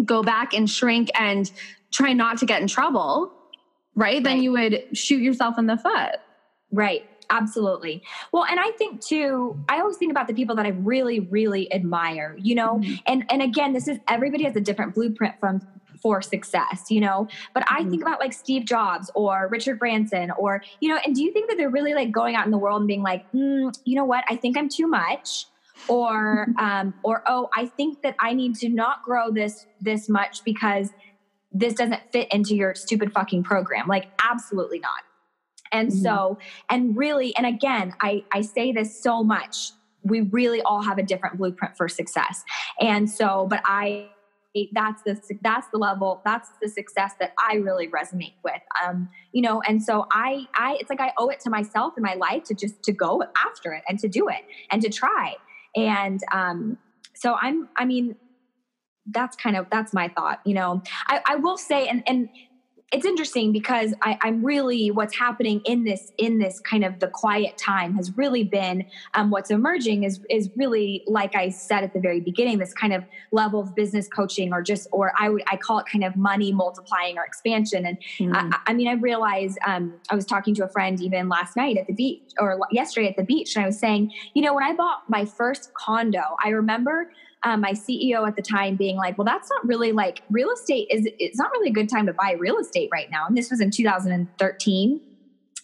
go 0.06 0.24
back 0.24 0.54
and 0.54 0.70
shrink 0.70 1.10
and 1.20 1.52
try 1.92 2.14
not 2.14 2.38
to 2.38 2.46
get 2.46 2.62
in 2.62 2.68
trouble 2.68 3.32
right, 3.96 4.16
right. 4.16 4.24
then 4.24 4.42
you 4.42 4.52
would 4.52 4.86
shoot 4.98 5.22
yourself 5.22 5.58
in 5.58 5.66
the 5.66 5.78
foot. 5.78 6.16
Right 6.72 7.04
absolutely. 7.30 8.04
Well, 8.32 8.46
and 8.46 8.60
I 8.60 8.72
think 8.72 9.02
too, 9.02 9.58
I 9.70 9.80
always 9.80 9.98
think 9.98 10.12
about 10.12 10.28
the 10.28 10.34
people 10.34 10.56
that 10.56 10.66
I 10.66 10.70
really, 10.70 11.20
really 11.20 11.72
admire, 11.74 12.36
you 12.40 12.56
know, 12.56 12.78
mm-hmm. 12.78 12.96
and, 13.06 13.26
and 13.30 13.42
again, 13.42 13.74
this 13.74 13.88
is 13.88 14.00
everybody 14.08 14.44
has 14.44 14.56
a 14.56 14.62
different 14.62 14.96
blueprint 14.96 15.40
from 15.40 15.62
for 16.02 16.22
success, 16.22 16.90
you 16.90 17.02
know. 17.02 17.28
But 17.54 17.64
I 17.68 17.80
think 17.80 17.90
mm-hmm. 17.90 18.04
about 18.04 18.20
like 18.20 18.34
Steve 18.34 18.66
Jobs 18.66 19.12
or 19.16 19.48
Richard 19.52 19.80
Branson 19.80 20.32
or, 20.32 20.64
you 20.80 20.90
know, 20.90 21.00
and 21.06 21.16
do 21.16 21.24
you 21.24 21.32
think 21.32 21.50
that 21.50 21.58
they're 21.58 21.70
really 21.70 21.94
like 21.94 22.12
going 22.12 22.36
out 22.36 22.46
in 22.46 22.52
the 22.52 22.58
world 22.58 22.82
and 22.82 22.88
being 22.88 23.04
like, 23.04 23.30
mm, 23.32 23.78
you 23.86 23.96
know 23.96 24.06
what, 24.06 24.24
I 24.30 24.36
think 24.36 24.58
I'm 24.58 24.70
too 24.70 24.88
much? 24.88 25.46
Or 25.88 26.48
um, 26.60 26.94
or 27.04 27.24
oh, 27.28 27.50
I 27.56 27.66
think 27.66 28.02
that 28.04 28.16
I 28.20 28.34
need 28.34 28.56
to 28.56 28.70
not 28.70 29.04
grow 29.04 29.32
this 29.32 29.66
this 29.82 30.10
much 30.10 30.44
because 30.44 30.90
this 31.52 31.74
doesn't 31.74 32.02
fit 32.12 32.32
into 32.32 32.56
your 32.56 32.76
stupid 32.76 33.12
fucking 33.12 33.44
program. 33.44 33.88
Like, 33.88 34.08
absolutely 34.24 34.80
not. 34.80 35.04
And 35.72 35.90
mm-hmm. 35.90 36.00
so, 36.00 36.38
and 36.70 36.96
really, 36.96 37.36
and 37.36 37.46
again, 37.46 37.94
I, 38.02 38.24
I 38.32 38.42
say 38.42 38.72
this 38.72 39.02
so 39.02 39.24
much. 39.24 39.72
We 40.04 40.22
really 40.22 40.62
all 40.62 40.82
have 40.82 40.98
a 40.98 41.04
different 41.04 41.38
blueprint 41.38 41.78
for 41.78 41.88
success. 41.88 42.44
And 42.80 43.10
so, 43.10 43.48
but 43.50 43.62
I, 43.66 44.10
that's 44.72 45.04
the 45.04 45.20
that's 45.42 45.68
the 45.72 45.78
level 45.78 46.22
that's 46.26 46.50
the 46.62 46.68
success 46.68 47.14
that 47.20 47.34
i 47.38 47.56
really 47.56 47.88
resonate 47.90 48.34
with 48.44 48.62
um 48.84 49.08
you 49.32 49.42
know 49.44 49.62
and 49.68 49.82
so 49.82 50.08
i 50.12 50.46
i 50.56 50.76
it's 50.80 50.90
like 50.90 51.00
i 51.00 51.14
owe 51.18 51.30
it 51.30 51.40
to 51.40 51.50
myself 51.50 51.94
in 51.98 52.04
my 52.04 52.16
life 52.16 52.44
to 52.44 52.56
just 52.56 52.82
to 52.82 52.92
go 52.92 53.24
after 53.46 53.74
it 53.74 53.84
and 53.88 54.00
to 54.00 54.08
do 54.08 54.28
it 54.28 54.42
and 54.72 54.82
to 54.82 54.90
try 54.90 55.36
and 55.76 56.22
um 56.32 56.78
so 57.14 57.36
i'm 57.42 57.70
i 57.76 57.86
mean 57.86 58.16
that's 59.12 59.36
kind 59.36 59.56
of 59.56 59.68
that's 59.72 59.94
my 59.94 60.08
thought 60.08 60.40
you 60.46 60.54
know 60.54 60.82
i 61.08 61.22
i 61.28 61.36
will 61.36 61.58
say 61.58 61.88
and 61.88 62.04
and 62.08 62.28
it's 62.92 63.06
interesting 63.06 63.52
because 63.52 63.94
I, 64.02 64.18
am 64.24 64.44
really 64.44 64.90
what's 64.90 65.16
happening 65.16 65.62
in 65.66 65.84
this 65.84 66.12
in 66.18 66.40
this 66.40 66.60
kind 66.60 66.84
of 66.84 67.00
the 67.00 67.08
quiet 67.08 67.58
time 67.58 67.96
has 67.96 68.18
really 68.18 68.44
been 68.44 68.86
um, 69.14 69.30
what's 69.30 69.52
emerging 69.52 70.04
is 70.04 70.20
is 70.30 70.50
really 70.56 71.04
like 71.08 71.36
I 71.36 71.50
said 71.50 71.84
at 71.84 71.94
the 71.94 72.00
very 72.00 72.20
beginning 72.20 72.58
this 72.58 72.74
kind 72.74 72.94
of 72.94 73.04
level 73.32 73.60
of 73.60 73.76
business 73.76 74.08
coaching 74.08 74.54
or 74.54 74.62
just 74.62 74.88
or 74.92 75.14
I 75.20 75.30
would 75.30 75.44
I 75.48 75.58
call 75.58 75.80
it 75.80 75.86
kind 75.92 76.04
of 76.04 76.16
money 76.16 76.52
multiplying 76.52 77.18
or 77.18 77.24
expansion 77.24 77.86
and 77.86 77.98
mm. 78.18 78.36
I, 78.36 78.60
I, 78.68 78.74
mean 78.74 78.88
I 78.88 78.94
realized 78.94 79.60
um, 79.66 79.94
I 80.10 80.16
was 80.16 80.26
talking 80.26 80.56
to 80.56 80.66
a 80.66 80.70
friend 80.70 81.00
even 81.02 81.30
last 81.30 81.56
night 81.56 81.78
at 81.78 81.88
the 81.88 81.94
beach 81.94 82.24
or 82.40 82.60
yesterday 82.72 83.10
at 83.10 83.18
the 83.18 83.24
beach 83.24 83.56
and 83.56 83.64
I 83.64 83.68
was 83.68 83.80
saying 83.80 84.12
you 84.34 84.42
know 84.42 84.54
when 84.54 84.64
I 84.64 84.74
bought 84.74 85.04
my 85.08 85.26
first 85.26 85.74
condo 85.74 86.22
I 86.44 86.50
remember 86.50 87.12
um, 87.44 87.62
my 87.62 87.72
CEO 87.72 88.28
at 88.28 88.36
the 88.36 88.42
time 88.42 88.76
being 88.76 88.98
like, 88.98 89.18
well, 89.18 89.26
that's 89.26 89.50
not 89.50 89.66
really 89.66 89.92
like 89.92 90.22
real 90.30 90.52
estate 90.52 90.88
is 90.90 91.08
it's 91.20 91.38
not 91.38 91.52
really 91.52 91.70
a 91.70 91.74
good 91.74 91.90
time 91.90 92.06
to 92.06 92.14
buy 92.14 92.36
real 92.38 92.58
estate 92.58 92.90
right 92.92 93.10
now. 93.10 93.26
And 93.28 93.38
this 93.38 93.50
was 93.50 93.62
in 93.62 93.72
2013. 93.72 95.02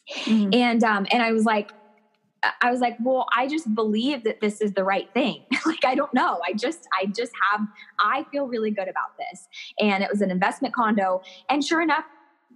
Mm-hmm. 0.08 0.54
And 0.54 0.84
um, 0.84 1.08
and 1.12 1.22
I 1.22 1.32
was 1.32 1.46
like, 1.46 1.72
I 2.62 2.72
was 2.72 2.80
like, 2.80 2.98
well, 3.04 3.28
I 3.36 3.48
just 3.48 3.74
believe 3.74 4.24
that 4.24 4.42
this 4.42 4.62
is 4.62 4.74
the 4.74 4.84
right 4.84 5.12
thing. 5.14 5.44
like, 5.66 5.86
I 5.86 5.96
don't 5.96 6.14
know. 6.14 6.40
I 6.48 6.54
just, 6.54 6.88
I 7.00 7.06
just 7.08 7.32
have, 7.52 7.62
I 8.00 8.26
feel 8.32 8.48
really 8.48 8.72
good 8.72 8.88
about 8.88 9.18
this. 9.18 9.48
And 9.80 10.04
it 10.04 10.10
was 10.12 10.22
an 10.22 10.32
investment 10.32 10.74
condo. 10.74 11.22
And 11.50 11.64
sure 11.64 11.82
enough, 11.82 12.06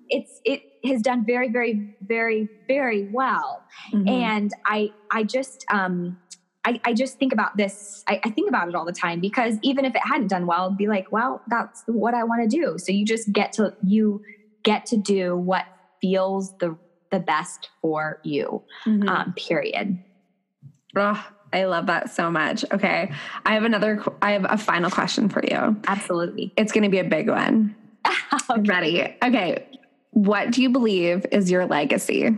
it's, 0.10 0.42
it 0.46 0.62
has 0.86 1.02
done 1.02 1.26
very, 1.26 1.50
very, 1.50 1.96
very, 2.02 2.48
very 2.68 3.10
well. 3.12 3.64
Mm-hmm. 3.94 4.08
And 4.08 4.52
I, 4.66 4.92
I 5.12 5.24
just, 5.24 5.66
um, 5.72 6.18
I, 6.66 6.80
I 6.84 6.94
just 6.94 7.18
think 7.18 7.32
about 7.32 7.56
this. 7.56 8.04
I, 8.08 8.20
I, 8.24 8.30
think 8.32 8.50
about 8.50 8.68
it 8.68 8.76
all 8.76 8.86
the 8.86 8.92
time 8.92 9.22
because 9.22 9.58
even 9.62 9.86
if 9.86 9.96
it 9.96 10.02
hadn't 10.04 10.28
done 10.28 10.46
well, 10.46 10.70
I'd 10.70 10.78
be 10.78 10.88
like, 10.88 11.12
well, 11.12 11.42
that's 11.48 11.84
what 11.86 12.14
I 12.14 12.26
want 12.26 12.50
to 12.50 12.56
do. 12.56 12.78
So 12.78 12.92
you 12.92 13.06
just 13.06 13.32
get 13.32 13.54
to 13.54 13.74
you 13.82 14.22
get 14.64 14.86
to 14.88 14.98
do 14.98 15.38
what 15.38 15.66
feels 16.02 16.58
the 16.58 16.78
the 17.12 17.20
best 17.20 17.70
for 17.82 18.20
you. 18.24 18.62
Mm-hmm. 18.86 19.08
Um, 19.08 19.34
period. 19.38 20.04
Oh, 20.96 21.28
I 21.54 21.64
love 21.66 21.88
that 21.88 22.12
so 22.12 22.30
much. 22.30 22.66
Okay, 22.72 23.12
I 23.46 23.54
have 23.54 23.64
another. 23.64 24.04
I 24.22 24.32
have 24.32 24.46
a 24.48 24.58
final 24.58 24.90
question 24.90 25.30
for 25.30 25.42
you. 25.44 25.80
Absolutely, 25.88 26.54
it's 26.58 26.72
going 26.72 26.84
to 26.84 26.90
be 26.90 27.00
a 27.00 27.04
big 27.04 27.30
one. 27.30 27.76
okay. 28.50 28.62
Ready? 28.62 29.16
Okay. 29.24 29.66
What 30.12 30.52
do 30.52 30.62
you 30.62 30.70
believe 30.70 31.26
is 31.32 31.50
your 31.50 31.66
legacy? 31.66 32.38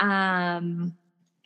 Um, 0.00 0.96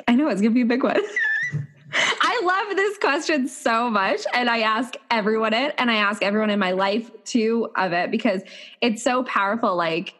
I 0.08 0.14
know 0.14 0.28
it's 0.28 0.40
gonna 0.40 0.54
be 0.54 0.62
a 0.62 0.66
big 0.66 0.82
one. 0.82 1.00
I 1.94 2.40
love 2.44 2.76
this 2.76 2.98
question 2.98 3.48
so 3.48 3.90
much. 3.90 4.20
And 4.32 4.48
I 4.48 4.60
ask 4.60 4.94
everyone 5.10 5.52
it, 5.52 5.74
and 5.78 5.90
I 5.90 5.96
ask 5.96 6.22
everyone 6.22 6.50
in 6.50 6.58
my 6.58 6.72
life 6.72 7.10
too 7.24 7.70
of 7.76 7.92
it 7.92 8.10
because 8.10 8.42
it's 8.80 9.02
so 9.02 9.22
powerful. 9.24 9.76
Like, 9.76 10.14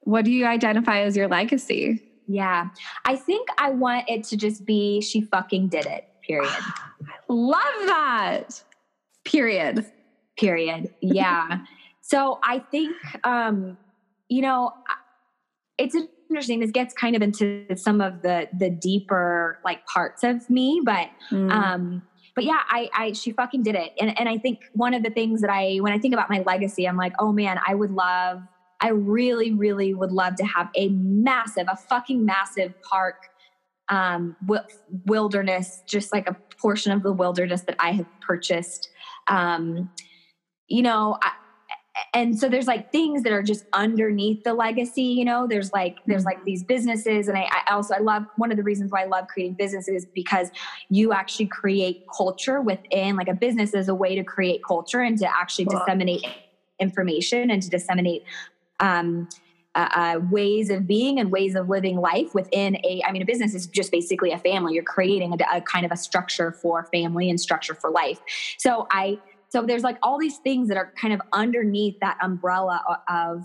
what 0.00 0.24
do 0.24 0.30
you 0.30 0.46
identify 0.46 1.00
as 1.00 1.16
your 1.16 1.28
legacy? 1.28 2.02
Yeah. 2.26 2.68
I 3.04 3.16
think 3.16 3.48
I 3.58 3.70
want 3.70 4.08
it 4.08 4.24
to 4.24 4.36
just 4.36 4.64
be 4.64 5.00
she 5.00 5.22
fucking 5.22 5.68
did 5.68 5.86
it, 5.86 6.06
period. 6.26 6.50
I 6.50 7.12
love 7.28 7.86
that. 7.86 8.62
Period. 9.24 9.86
Period. 10.38 10.92
Yeah. 11.00 11.60
so 12.00 12.38
I 12.42 12.58
think, 12.58 12.96
um, 13.24 13.76
you 14.28 14.42
know, 14.42 14.72
it's 15.78 15.94
a 15.94 16.06
interesting. 16.34 16.58
This 16.58 16.72
gets 16.72 16.92
kind 16.92 17.14
of 17.14 17.22
into 17.22 17.64
some 17.76 18.00
of 18.00 18.22
the 18.22 18.48
the 18.58 18.68
deeper 18.70 19.60
like 19.64 19.86
parts 19.86 20.24
of 20.24 20.50
me, 20.50 20.82
but 20.84 21.08
mm. 21.30 21.50
um 21.52 22.02
but 22.34 22.42
yeah, 22.42 22.58
I, 22.68 22.90
I 22.92 23.12
she 23.12 23.30
fucking 23.30 23.62
did 23.62 23.76
it. 23.76 23.92
And 24.00 24.18
and 24.18 24.28
I 24.28 24.38
think 24.38 24.64
one 24.72 24.94
of 24.94 25.04
the 25.04 25.10
things 25.10 25.40
that 25.42 25.50
I 25.50 25.76
when 25.76 25.92
I 25.92 25.98
think 25.98 26.12
about 26.12 26.28
my 26.28 26.42
legacy, 26.44 26.88
I'm 26.88 26.96
like, 26.96 27.12
oh 27.20 27.32
man, 27.32 27.60
I 27.66 27.76
would 27.76 27.92
love, 27.92 28.42
I 28.80 28.88
really, 28.88 29.52
really 29.52 29.94
would 29.94 30.10
love 30.10 30.34
to 30.36 30.44
have 30.44 30.68
a 30.74 30.88
massive, 30.88 31.66
a 31.70 31.76
fucking 31.76 32.24
massive 32.24 32.74
park 32.82 33.16
um 33.90 34.34
wilderness, 35.06 35.82
just 35.86 36.12
like 36.12 36.28
a 36.28 36.36
portion 36.58 36.90
of 36.90 37.04
the 37.04 37.12
wilderness 37.12 37.62
that 37.62 37.76
I 37.78 37.92
have 37.92 38.06
purchased. 38.20 38.88
Um, 39.28 39.90
you 40.66 40.82
know, 40.82 41.18
I, 41.22 41.30
and 42.12 42.38
so 42.38 42.48
there's 42.48 42.66
like 42.66 42.90
things 42.90 43.22
that 43.22 43.32
are 43.32 43.42
just 43.42 43.66
underneath 43.72 44.42
the 44.44 44.54
legacy 44.54 45.02
you 45.02 45.24
know? 45.24 45.46
There's 45.46 45.72
like 45.72 45.98
there's 46.06 46.24
like 46.24 46.38
mm-hmm. 46.38 46.46
these 46.46 46.64
businesses 46.64 47.28
and 47.28 47.36
I, 47.36 47.48
I, 47.66 47.74
also 47.74 47.94
i 47.94 47.98
love 47.98 48.24
one 48.36 48.50
of 48.50 48.56
the 48.56 48.62
reasons 48.62 48.90
why 48.90 49.02
i 49.02 49.06
love 49.06 49.26
creating 49.28 49.54
businesses 49.54 50.06
because 50.14 50.50
you 50.88 51.12
actually 51.12 51.46
create 51.46 52.04
culture 52.16 52.60
within 52.60 53.16
like 53.16 53.28
a 53.28 53.34
business 53.34 53.74
is 53.74 53.88
a 53.88 53.94
way 53.94 54.14
to 54.14 54.24
create 54.24 54.62
culture 54.66 55.00
and 55.00 55.18
to 55.18 55.26
actually 55.26 55.66
disseminate 55.66 56.26
information 56.80 57.50
and 57.50 57.62
to 57.62 57.70
disseminate 57.70 58.24
um, 58.80 59.28
uh, 59.74 59.88
uh, 59.94 60.20
ways 60.30 60.70
of 60.70 60.86
being 60.86 61.18
and 61.18 61.32
ways 61.32 61.54
of 61.54 61.68
living 61.68 61.96
life 61.96 62.34
within 62.34 62.76
a 62.84 63.02
i 63.06 63.12
mean 63.12 63.22
a 63.22 63.26
business 63.26 63.54
is 63.54 63.66
just 63.66 63.90
basically 63.90 64.30
a 64.30 64.38
family. 64.38 64.74
You're 64.74 64.84
creating 64.84 65.32
a, 65.32 65.56
a, 65.56 65.60
kind 65.60 65.84
of 65.84 65.92
a 65.92 65.96
structure 65.96 66.52
for 66.52 66.84
family 66.92 67.28
and 67.28 67.40
structure 67.40 67.74
for 67.74 67.90
life. 67.90 68.20
So 68.58 68.86
i 68.90 69.18
so 69.54 69.62
there's 69.62 69.82
like 69.82 69.98
all 70.02 70.18
these 70.18 70.38
things 70.38 70.68
that 70.68 70.76
are 70.76 70.92
kind 71.00 71.14
of 71.14 71.20
underneath 71.32 71.98
that 72.00 72.18
umbrella 72.22 72.82
of 73.08 73.44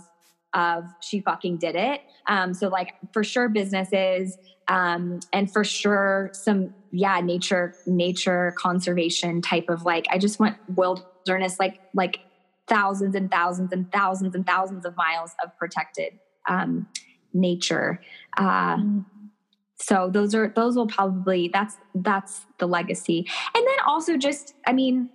of 0.52 0.84
she 1.00 1.20
fucking 1.20 1.56
did 1.58 1.76
it 1.76 2.00
um 2.26 2.52
so 2.52 2.66
like 2.68 2.94
for 3.12 3.22
sure 3.22 3.48
businesses 3.48 4.36
um 4.66 5.20
and 5.32 5.52
for 5.52 5.62
sure 5.62 6.28
some 6.32 6.74
yeah 6.90 7.20
nature 7.20 7.74
nature 7.86 8.52
conservation 8.58 9.40
type 9.40 9.68
of 9.68 9.84
like 9.84 10.06
i 10.10 10.18
just 10.18 10.40
went 10.40 10.56
wilderness 10.74 11.60
like 11.60 11.78
like 11.94 12.18
thousands 12.70 13.14
and 13.14 13.30
thousands 13.30 13.72
and 13.72 13.92
thousands 13.92 14.34
and 14.34 14.46
thousands 14.46 14.86
of 14.86 14.96
miles 14.96 15.32
of 15.44 15.54
protected 15.58 16.18
um, 16.48 16.86
nature. 17.34 18.00
Uh, 18.38 18.76
mm. 18.76 19.04
So 19.76 20.10
those 20.10 20.34
are 20.34 20.52
those 20.54 20.76
will 20.76 20.86
probably 20.86 21.50
that's 21.52 21.76
that's 21.94 22.46
the 22.58 22.68
legacy, 22.68 23.26
and 23.54 23.66
then 23.66 23.76
also 23.86 24.16
just 24.18 24.54
I 24.66 24.74
mean 24.74 25.08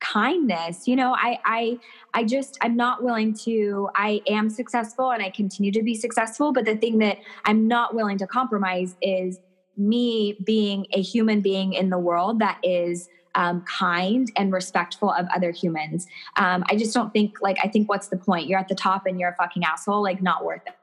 kindness 0.00 0.86
you 0.86 0.94
know 0.94 1.14
i 1.16 1.38
i 1.44 1.78
i 2.14 2.22
just 2.22 2.56
i'm 2.62 2.76
not 2.76 3.02
willing 3.02 3.34
to 3.34 3.88
i 3.96 4.22
am 4.28 4.48
successful 4.48 5.10
and 5.10 5.22
i 5.22 5.30
continue 5.30 5.72
to 5.72 5.82
be 5.82 5.94
successful 5.94 6.52
but 6.52 6.64
the 6.64 6.76
thing 6.76 6.98
that 6.98 7.18
i'm 7.46 7.66
not 7.66 7.94
willing 7.94 8.16
to 8.16 8.26
compromise 8.26 8.94
is 9.02 9.40
me 9.76 10.38
being 10.44 10.86
a 10.92 11.02
human 11.02 11.40
being 11.40 11.72
in 11.72 11.90
the 11.90 11.98
world 11.98 12.38
that 12.38 12.58
is 12.62 13.08
um, 13.34 13.62
kind 13.62 14.30
and 14.36 14.52
respectful 14.52 15.12
of 15.12 15.26
other 15.34 15.52
humans. 15.52 16.08
Um, 16.36 16.64
I 16.68 16.76
just 16.76 16.92
don't 16.92 17.12
think 17.12 17.40
like 17.40 17.56
I 17.62 17.68
think 17.68 17.88
what's 17.88 18.08
the 18.08 18.16
point? 18.16 18.48
You're 18.48 18.58
at 18.58 18.66
the 18.66 18.74
top 18.74 19.06
and 19.06 19.20
you're 19.20 19.30
a 19.30 19.36
fucking 19.36 19.62
asshole. 19.62 20.02
Like 20.02 20.20
not 20.20 20.44
worth 20.44 20.62
it. 20.66 20.74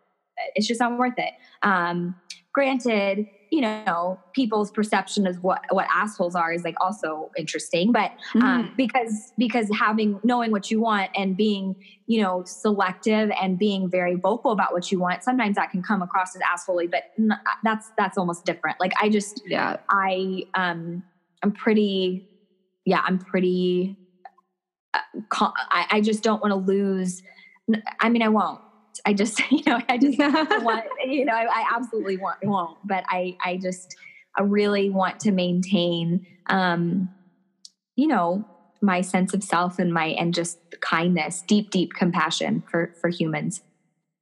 It's 0.56 0.66
just 0.66 0.80
not 0.80 0.98
worth 0.98 1.18
it. 1.18 1.34
Um, 1.64 2.16
granted, 2.56 3.28
you 3.52 3.62
know, 3.62 4.20
people's 4.34 4.72
perception 4.72 5.28
of 5.28 5.44
what 5.44 5.62
what 5.70 5.88
assholes 5.94 6.34
are 6.34 6.52
is 6.52 6.64
like 6.64 6.76
also 6.82 7.30
interesting, 7.38 7.92
but 7.92 8.12
um, 8.36 8.42
mm. 8.42 8.76
because 8.76 9.34
because 9.38 9.70
having 9.78 10.20
knowing 10.24 10.52
what 10.52 10.72
you 10.72 10.82
want 10.82 11.12
and 11.16 11.38
being 11.38 11.76
you 12.08 12.22
know 12.22 12.44
selective 12.46 13.30
and 13.40 13.60
being 13.60 13.90
very 13.90 14.16
vocal 14.16 14.52
about 14.52 14.74
what 14.74 14.92
you 14.92 15.00
want, 15.00 15.24
sometimes 15.24 15.58
that 15.58 15.70
can 15.70 15.84
come 15.84 16.02
across 16.02 16.36
as 16.36 16.42
assholey, 16.42 16.90
but 16.90 17.04
that's 17.64 17.92
that's 17.98 18.18
almost 18.18 18.46
different. 18.46 18.80
Like 18.80 18.94
I 19.00 19.10
just 19.10 19.44
yeah, 19.46 19.78
I 19.90 20.46
um 20.56 21.04
I'm 21.44 21.52
pretty 21.52 22.28
yeah, 22.86 23.02
I'm 23.04 23.18
pretty, 23.18 23.98
uh, 24.94 25.00
I, 25.32 25.86
I 25.92 26.02
just 26.02 26.24
don't 26.24 26.42
want 26.42 26.52
to 26.52 26.72
lose. 26.72 27.24
I 28.00 28.10
mean, 28.10 28.22
I 28.22 28.30
won't. 28.30 28.62
I 29.06 29.14
just, 29.14 29.40
you 29.52 29.64
know, 29.66 29.82
I 29.90 29.98
just 29.98 30.18
want, 30.64 30.86
you 31.06 31.26
know, 31.26 31.34
I, 31.34 31.46
I 31.46 31.66
absolutely 31.76 32.18
want, 32.18 32.38
won't, 32.44 32.78
but 32.84 33.04
I, 33.10 33.38
I 33.44 33.58
just, 33.58 33.96
I 34.38 34.42
really 34.42 34.90
want 34.90 35.20
to 35.22 35.32
maintain, 35.32 36.26
um, 36.48 37.10
you 37.96 38.08
know, 38.08 38.46
my 38.82 39.02
sense 39.02 39.34
of 39.34 39.44
self 39.44 39.80
and 39.80 39.94
my, 39.94 40.08
and 40.08 40.34
just 40.34 40.60
kindness, 40.82 41.44
deep, 41.48 41.72
deep 41.72 41.94
compassion 41.94 42.64
for, 42.70 42.94
for 43.00 43.10
humans. 43.10 43.62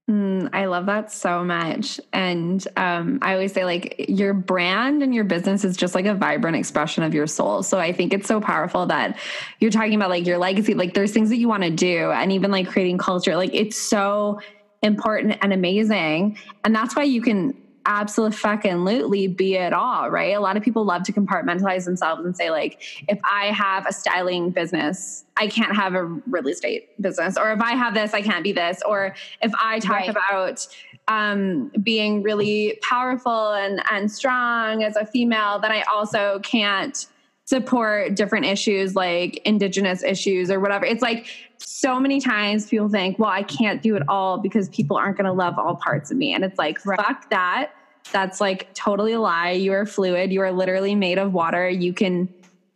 Mm, 0.09 0.49
I 0.51 0.65
love 0.65 0.88
that 0.88 1.13
so 1.13 1.45
much. 1.45 1.99
And 2.11 2.65
um, 2.76 3.19
I 3.21 3.34
always 3.34 3.53
say, 3.53 3.63
like, 3.63 4.05
your 4.09 4.34
brand 4.34 5.01
and 5.01 5.15
your 5.15 5.24
business 5.24 5.63
is 5.63 5.78
just 5.78 5.95
like 5.95 6.05
a 6.05 6.13
vibrant 6.13 6.57
expression 6.57 7.03
of 7.03 7.13
your 7.13 7.26
soul. 7.26 7.63
So 7.63 7.80
I 7.80 7.93
think 7.93 8.13
it's 8.13 8.28
so 8.28 8.41
powerful 8.41 8.86
that 8.88 9.17
you're 9.59 9.71
talking 9.71 9.95
about 9.95 10.09
like 10.09 10.26
your 10.26 10.38
legacy. 10.38 10.74
Like, 10.74 10.93
there's 10.93 11.11
things 11.11 11.30
that 11.30 11.38
you 11.38 11.47
want 11.47 11.63
to 11.63 11.69
do, 11.69 12.11
and 12.11 12.34
even 12.34 12.51
like 12.51 12.67
creating 12.67 12.97
culture. 12.97 13.38
Like, 13.38 13.51
it's 13.53 13.78
so 13.78 14.41
important 14.84 15.38
and 15.41 15.53
amazing. 15.53 16.38
And 16.63 16.75
that's 16.75 16.95
why 16.95 17.03
you 17.03 17.21
can 17.21 17.55
absolutely 17.86 18.38
fucking 18.38 18.77
lootly 18.77 19.36
be 19.36 19.55
it 19.55 19.73
all, 19.73 20.09
right? 20.09 20.36
A 20.36 20.39
lot 20.39 20.55
of 20.55 20.63
people 20.63 20.86
love 20.86 21.03
to 21.03 21.11
compartmentalize 21.11 21.86
themselves 21.86 22.23
and 22.23 22.36
say, 22.36 22.49
like, 22.49 22.81
if 23.09 23.19
I 23.23 23.47
have 23.47 23.86
a 23.86 23.91
styling 23.91 24.51
business, 24.51 25.25
I 25.36 25.47
can't 25.47 25.75
have 25.75 25.95
a 25.95 26.05
real 26.05 26.47
estate 26.47 26.89
business. 27.01 27.38
Or 27.38 27.51
if 27.51 27.59
I 27.59 27.71
have 27.71 27.93
this, 27.93 28.13
I 28.13 28.21
can't 28.21 28.43
be 28.43 28.53
this. 28.53 28.81
Or 28.88 29.15
if 29.41 29.51
I 29.61 29.79
talk 29.79 29.91
right. 29.91 30.09
about 30.09 30.67
um, 31.07 31.71
being 31.81 32.23
really 32.23 32.79
powerful 32.81 33.51
and, 33.51 33.81
and 33.91 34.09
strong 34.09 34.84
as 34.84 34.95
a 34.95 35.05
female, 35.05 35.59
then 35.59 35.71
I 35.71 35.81
also 35.91 36.39
can't 36.39 37.05
support 37.45 38.15
different 38.15 38.45
issues 38.45 38.95
like 38.95 39.41
indigenous 39.43 40.01
issues 40.01 40.49
or 40.49 40.61
whatever. 40.61 40.86
It's 40.86 41.01
like 41.01 41.27
so 41.66 41.99
many 41.99 42.20
times 42.20 42.68
people 42.68 42.89
think, 42.89 43.20
well, 43.20 43.30
I 43.30 43.43
can't 43.43 43.82
do 43.82 43.95
it 43.95 44.03
all 44.07 44.38
because 44.38 44.70
people 44.70 44.97
aren't 44.97 45.18
going 45.18 45.26
to 45.26 45.34
love 45.34 45.57
all 45.57 45.76
parts 45.76 46.11
of 46.11 46.18
me. 46.18 46.34
And 46.34 46.43
it's 46.43 46.57
like, 46.57 46.86
right. 46.86 46.99
fuck 46.99 47.30
that. 47.30 47.72
That's 48.11 48.41
like 48.41 48.74
totally 48.74 49.14
a 49.14 49.20
lie. 49.20 49.51
You 49.51 49.74
are 49.74 49.86
fluid. 49.86 50.32
You 50.32 50.41
are 50.41 50.51
literally 50.51 50.95
made 50.95 51.18
of 51.18 51.34
water. 51.34 51.70
You 51.70 51.93
can 51.93 52.28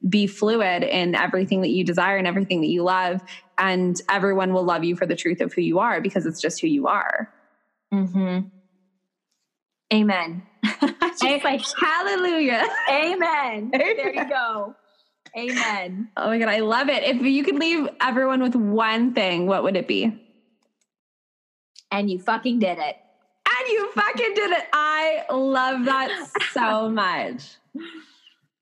be 0.07 0.27
fluid 0.27 0.83
in 0.83 1.15
everything 1.15 1.61
that 1.61 1.69
you 1.69 1.83
desire 1.83 2.17
and 2.17 2.27
everything 2.27 2.61
that 2.61 2.67
you 2.67 2.83
love. 2.83 3.21
And 3.57 3.99
everyone 4.09 4.53
will 4.53 4.63
love 4.63 4.83
you 4.83 4.95
for 4.95 5.05
the 5.05 5.15
truth 5.15 5.41
of 5.41 5.53
who 5.53 5.61
you 5.61 5.79
are 5.79 5.99
because 5.99 6.25
it's 6.25 6.39
just 6.39 6.61
who 6.61 6.67
you 6.67 6.87
are. 6.87 7.33
Mm-hmm. 7.93 8.47
Amen. 9.93 10.43
it's 10.63 11.43
like, 11.43 11.61
hallelujah. 11.79 12.67
Amen. 12.89 13.71
There 13.77 14.13
you 14.13 14.29
go. 14.29 14.75
Amen. 15.37 16.09
Oh 16.17 16.27
my 16.27 16.39
God, 16.39 16.49
I 16.49 16.59
love 16.59 16.89
it. 16.89 17.03
If 17.03 17.21
you 17.21 17.43
could 17.43 17.55
leave 17.59 17.87
everyone 18.01 18.41
with 18.41 18.55
one 18.55 19.13
thing, 19.13 19.45
what 19.45 19.63
would 19.63 19.75
it 19.75 19.87
be? 19.87 20.11
And 21.91 22.09
you 22.09 22.19
fucking 22.19 22.59
did 22.59 22.79
it. 22.79 22.95
And 23.47 23.67
you 23.69 23.91
fucking 23.93 24.33
did 24.33 24.51
it. 24.51 24.63
I 24.73 25.23
love 25.31 25.85
that 25.85 26.27
so 26.51 26.89
much. 26.93 27.57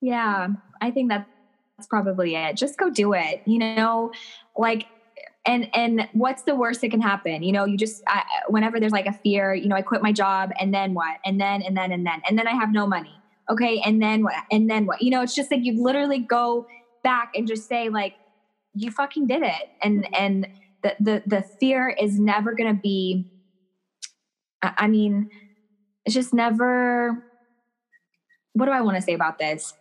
Yeah, 0.02 0.50
I 0.82 0.92
think 0.92 1.10
that's 1.10 1.88
probably 1.90 2.36
it. 2.36 2.58
Just 2.58 2.78
go 2.78 2.90
do 2.90 3.14
it. 3.14 3.42
You 3.46 3.60
know, 3.60 4.12
like 4.58 4.86
and 5.46 5.68
and 5.74 6.08
what's 6.12 6.44
the 6.44 6.56
worst 6.56 6.82
that 6.82 6.90
can 6.90 7.02
happen 7.02 7.44
you 7.44 7.52
know 7.52 7.66
you 7.66 7.78
just 7.78 8.02
I, 8.08 8.24
whenever 8.48 8.80
there's 8.80 8.92
like 8.92 9.06
a 9.06 9.14
fear 9.14 9.54
you 9.54 9.68
know 9.68 9.76
i 9.76 9.82
quit 9.82 10.02
my 10.02 10.12
job 10.12 10.50
and 10.60 10.74
then 10.74 10.94
what 10.94 11.18
and 11.24 11.40
then 11.40 11.62
and 11.62 11.78
then 11.78 11.92
and 11.92 12.06
then 12.06 12.22
and 12.28 12.38
then 12.38 12.48
i 12.48 12.52
have 12.52 12.72
no 12.72 12.88
money 12.88 13.22
okay? 13.50 13.82
And 13.86 14.02
then 14.02 14.24
what 14.24 14.34
and 14.52 14.70
then 14.70 14.86
what? 14.86 15.02
You 15.02 15.12
know 15.12 15.22
it's 15.22 15.36
just 15.36 15.52
like 15.52 15.64
you 15.64 15.82
literally 15.82 16.20
go 16.20 16.68
back 17.04 17.32
and 17.36 17.48
just 17.48 17.68
say 17.68 17.90
like 17.90 18.16
you 18.74 18.92
fucking 18.92 19.28
did 19.28 19.44
it. 19.44 19.70
And 19.82 20.04
mm-hmm. 20.04 20.14
and 20.16 20.48
the 20.84 20.96
the 21.00 21.24
the 21.26 21.42
fear 21.42 21.90
is 21.90 22.20
never 22.20 22.54
going 22.54 22.74
to 22.74 22.80
be 22.80 23.26
i 24.62 24.88
mean 24.88 25.30
it's 26.06 26.16
just 26.16 26.34
never 26.34 27.24
what 28.54 28.66
do 28.66 28.72
i 28.72 28.82
want 28.82 28.96
to 28.96 29.02
say 29.02 29.14
about 29.14 29.38
this? 29.38 29.74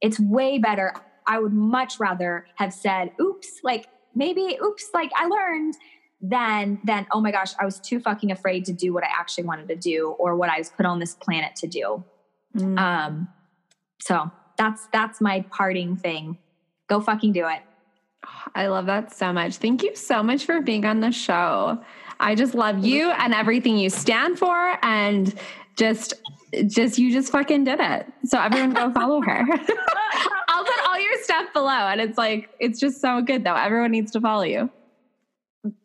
It's 0.00 0.20
way 0.20 0.58
better. 0.58 0.94
I 1.26 1.38
would 1.38 1.52
much 1.52 1.98
rather 1.98 2.46
have 2.56 2.72
said 2.72 3.10
oops 3.20 3.60
like 3.64 3.86
maybe 4.14 4.58
oops 4.62 4.90
like 4.94 5.10
i 5.16 5.26
learned 5.26 5.74
than 6.20 6.78
then 6.84 7.06
oh 7.12 7.20
my 7.20 7.32
gosh 7.32 7.52
i 7.58 7.64
was 7.64 7.80
too 7.80 7.98
fucking 7.98 8.30
afraid 8.30 8.64
to 8.66 8.72
do 8.72 8.92
what 8.92 9.02
i 9.02 9.08
actually 9.10 9.44
wanted 9.44 9.66
to 9.68 9.74
do 9.74 10.14
or 10.18 10.36
what 10.36 10.50
i 10.50 10.58
was 10.58 10.70
put 10.70 10.86
on 10.86 10.98
this 10.98 11.14
planet 11.14 11.56
to 11.56 11.66
do 11.66 12.04
Mm. 12.56 12.78
Um, 12.78 13.28
so 14.00 14.30
that's 14.56 14.86
that's 14.92 15.20
my 15.20 15.44
parting 15.50 15.96
thing. 15.96 16.38
Go 16.88 17.00
fucking 17.00 17.32
do 17.32 17.46
it. 17.46 17.62
I 18.54 18.68
love 18.68 18.86
that 18.86 19.14
so 19.14 19.32
much. 19.32 19.56
Thank 19.56 19.82
you 19.82 19.94
so 19.96 20.22
much 20.22 20.44
for 20.44 20.60
being 20.60 20.84
on 20.84 21.00
the 21.00 21.10
show. 21.10 21.82
I 22.20 22.34
just 22.34 22.54
love 22.54 22.84
you 22.84 23.10
and 23.10 23.34
everything 23.34 23.76
you 23.76 23.90
stand 23.90 24.38
for 24.38 24.78
and 24.82 25.34
just 25.76 26.14
just 26.66 26.98
you 26.98 27.12
just 27.12 27.32
fucking 27.32 27.64
did 27.64 27.80
it. 27.80 28.06
So 28.24 28.40
everyone 28.40 28.72
go 28.74 28.92
follow 28.94 29.20
her. 29.22 29.44
I'll 30.48 30.64
put 30.64 30.86
all 30.86 31.00
your 31.00 31.22
stuff 31.22 31.52
below 31.52 31.68
and 31.70 32.00
it's 32.00 32.16
like 32.16 32.50
it's 32.60 32.78
just 32.78 33.00
so 33.00 33.20
good 33.20 33.44
though. 33.44 33.56
Everyone 33.56 33.90
needs 33.90 34.12
to 34.12 34.20
follow 34.20 34.44
you. 34.44 34.70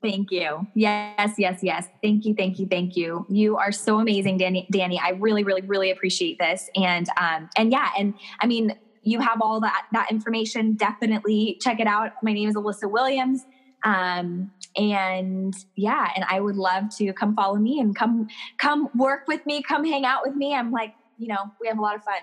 Thank 0.02 0.32
you. 0.32 0.68
Yes, 0.76 1.36
yes, 1.38 1.60
yes. 1.62 1.88
Thank 2.04 2.26
you, 2.26 2.34
thank 2.34 2.60
you, 2.60 2.68
thank 2.68 2.96
you. 2.98 3.26
You 3.30 3.58
are 3.58 3.72
so 3.72 4.00
amazing, 4.00 4.38
Danny. 4.38 4.68
Danny, 4.72 5.00
I 5.00 5.12
really, 5.12 5.44
really, 5.44 5.62
really 5.62 5.92
appreciate 5.92 6.38
this. 6.38 6.70
And 6.76 7.08
um, 7.20 7.50
and 7.56 7.72
yeah, 7.72 7.90
and 7.98 8.14
I 8.42 8.48
mean, 8.48 8.76
you 9.04 9.20
have 9.20 9.42
all 9.42 9.62
that 9.62 9.86
that 9.94 10.12
information. 10.12 10.74
Definitely 10.74 11.58
check 11.62 11.80
it 11.80 11.88
out. 11.88 12.12
My 12.24 12.34
name 12.34 12.50
is 12.50 12.56
Alyssa 12.56 12.92
Williams. 12.92 13.46
Um, 13.86 14.52
and 14.76 15.54
yeah, 15.76 16.10
and 16.16 16.26
I 16.28 16.42
would 16.42 16.58
love 16.58 16.96
to 16.98 17.14
come 17.14 17.34
follow 17.34 17.56
me 17.56 17.80
and 17.80 17.96
come 17.96 18.28
come 18.58 18.90
work 18.96 19.28
with 19.28 19.46
me, 19.46 19.64
come 19.64 19.86
hang 19.86 20.06
out 20.06 20.22
with 20.26 20.36
me. 20.36 20.54
I'm 20.54 20.72
like, 20.72 20.94
you 21.18 21.28
know, 21.28 21.52
we 21.62 21.68
have 21.68 21.78
a 21.78 21.82
lot 21.82 21.96
of 21.96 22.04
fun. 22.04 22.16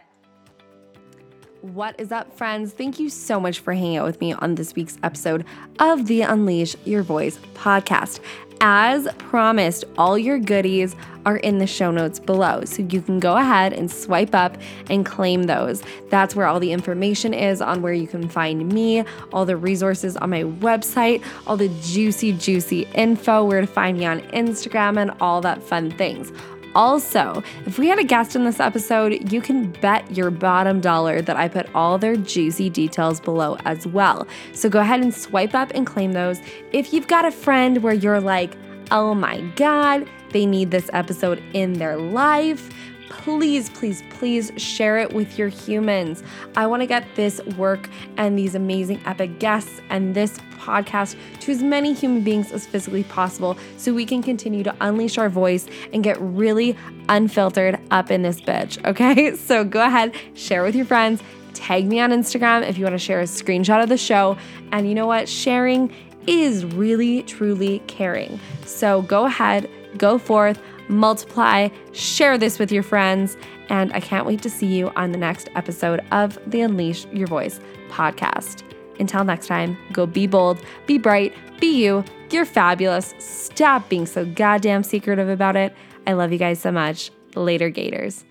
What 1.75 1.99
is 1.99 2.13
up, 2.13 2.33
friends? 2.37 2.73
Thank 2.73 3.01
you 3.01 3.11
so 3.11 3.41
much 3.41 3.59
for 3.59 3.73
hanging 3.75 3.97
out 3.97 4.07
with 4.07 4.21
me 4.21 4.33
on 4.33 4.55
this 4.55 4.77
week's 4.77 4.99
episode 5.03 5.45
of 5.81 6.07
the 6.07 6.23
Unleash 6.23 6.77
Your 6.85 7.03
Voice 7.03 7.41
podcast. 7.55 8.21
As 8.61 9.09
promised, 9.19 9.85
all 9.99 10.17
your 10.17 10.39
goodies 10.39 10.95
are 11.27 11.39
in 11.39 11.59
the 11.59 11.67
show 11.67 11.91
notes 11.91 12.21
below. 12.21 12.65
So 12.65 12.83
you 12.83 13.03
can 13.03 13.19
go 13.19 13.37
ahead 13.37 13.73
and 13.73 13.91
swipe 13.91 14.33
up 14.33 14.57
and 14.89 15.05
claim 15.05 15.43
those. 15.43 15.83
That's 16.09 16.37
where 16.37 16.47
all 16.47 16.61
the 16.61 16.71
information 16.71 17.35
is 17.35 17.61
on 17.61 17.83
where 17.83 17.93
you 17.93 18.07
can 18.07 18.29
find 18.29 18.73
me, 18.73 19.03
all 19.33 19.45
the 19.45 19.57
resources 19.57 20.17
on 20.17 20.31
my 20.31 20.45
website, 20.45 21.25
all 21.49 21.57
the 21.57 21.69
juicy, 21.83 22.33
juicy 22.33 22.83
info, 22.95 23.45
where 23.45 23.61
to 23.61 23.67
find 23.67 23.99
me 23.99 24.07
on 24.07 24.21
Instagram, 24.21 24.99
and 24.99 25.11
all 25.21 25.41
that 25.41 25.65
fun 25.65 25.91
things. 25.91 26.31
Also, 26.77 27.43
if 27.65 27.79
we 27.79 27.89
had 27.89 27.99
a 27.99 28.05
guest 28.05 28.37
in 28.37 28.45
this 28.45 28.61
episode, 28.61 29.33
you 29.33 29.41
can 29.41 29.73
bet 29.81 30.15
your 30.15 30.31
bottom 30.31 30.79
dollar 30.79 31.23
that 31.23 31.35
I 31.35 31.49
put 31.49 31.75
all 31.75 31.97
their 31.97 32.17
juicy 32.17 32.69
details 32.69 33.19
below 33.19 33.57
as 33.65 33.87
well. 33.87 34.29
So 34.53 34.69
go 34.69 34.81
ahead 34.81 35.01
and 35.01 35.13
swipe 35.13 35.55
up 35.55 35.73
and 35.75 35.87
claim 35.87 36.13
those. 36.13 36.39
If 36.73 36.93
you've 36.93 37.09
got 37.09 37.25
a 37.25 37.31
friend 37.31 37.83
where 37.83 37.95
you're 37.95 38.21
like, 38.21 38.59
oh 38.91 39.15
my 39.15 39.41
God, 39.57 40.07
they 40.33 40.45
need 40.45 40.71
this 40.71 40.91
episode 40.93 41.43
in 41.55 41.73
their 41.73 41.97
life, 41.97 42.69
please, 43.09 43.71
please, 43.71 44.03
please 44.11 44.53
share 44.59 44.99
it 44.99 45.15
with 45.15 45.39
your 45.39 45.49
humans. 45.49 46.23
I 46.57 46.67
want 46.67 46.83
to 46.83 46.87
get 46.87 47.07
this 47.15 47.41
work 47.57 47.89
and 48.19 48.39
these 48.39 48.55
amazing 48.55 49.01
epic 49.07 49.39
guests 49.39 49.81
and 49.89 50.15
this 50.15 50.39
podcast 50.67 51.17
to 51.41 51.53
as 51.53 51.63
many 51.63 51.93
human 51.93 52.23
beings 52.23 52.53
as 52.53 52.67
physically 52.67 53.05
possible 53.05 53.57
so 53.77 53.95
we 53.95 54.05
can 54.05 54.23
continue 54.23 54.63
to 54.63 54.75
unleash 54.81 55.19
our 55.19 55.29
voice 55.29 55.67
and 55.93 56.03
get 56.03 56.21
really 56.21 56.77
unfiltered 57.09 57.79
up 57.91 58.11
in 58.11 58.23
this 58.23 58.41
bitch. 58.41 58.85
Okay, 58.85 59.37
so 59.37 59.65
go 59.65 59.85
ahead, 59.85 60.15
share 60.35 60.63
with 60.63 60.75
your 60.75 60.87
friends. 60.87 61.23
Tag 61.55 61.87
me 61.87 62.01
on 62.01 62.11
Instagram 62.11 62.69
if 62.69 62.77
you 62.77 62.85
want 62.85 62.95
to 62.95 62.99
share 62.99 63.21
a 63.21 63.25
screenshot 63.25 63.83
of 63.83 63.89
the 63.89 63.97
show. 63.97 64.37
And 64.73 64.89
you 64.89 64.95
know 64.95 65.07
what? 65.07 65.29
Sharing 65.29 65.91
is 66.27 66.65
really, 66.65 67.23
truly 67.23 67.79
caring. 67.87 68.39
So 68.67 69.03
go 69.03 69.25
ahead, 69.25 69.71
go 69.97 70.19
forth 70.19 70.61
multiply, 70.89 71.69
share 71.93 72.39
this 72.39 72.59
with 72.59 72.71
your 72.73 72.83
friends, 72.83 73.37
and 73.69 73.93
I 73.93 74.01
can't 74.01 74.27
wait 74.27 74.43
to 74.43 74.51
see 74.51 74.67
you 74.67 74.91
on 74.97 75.13
the 75.13 75.19
next 75.19 75.49
episode 75.55 76.01
of 76.13 76.39
the 76.47 76.61
Unleash 76.61 77.07
Your 77.07 77.27
Voice 77.27 77.61
podcast. 77.89 78.66
Until 78.99 79.25
next 79.25 79.47
time, 79.47 79.77
go 79.93 80.07
be 80.07 80.27
bold, 80.27 80.61
be 80.87 80.99
bright, 80.99 81.35
be 81.61 81.83
you. 81.85 82.05
You're 82.31 82.45
fabulous. 82.45 83.15
Stop 83.19 83.89
being 83.89 84.07
so 84.07 84.25
goddamn 84.25 84.83
secretive 84.83 85.29
about 85.29 85.57
it. 85.57 85.75
I 86.07 86.15
love 86.15 86.33
you 86.33 86.39
guys 86.39 86.61
so 86.61 86.73
much. 86.73 87.11
Later, 87.35 87.71
Gators. 87.71 88.25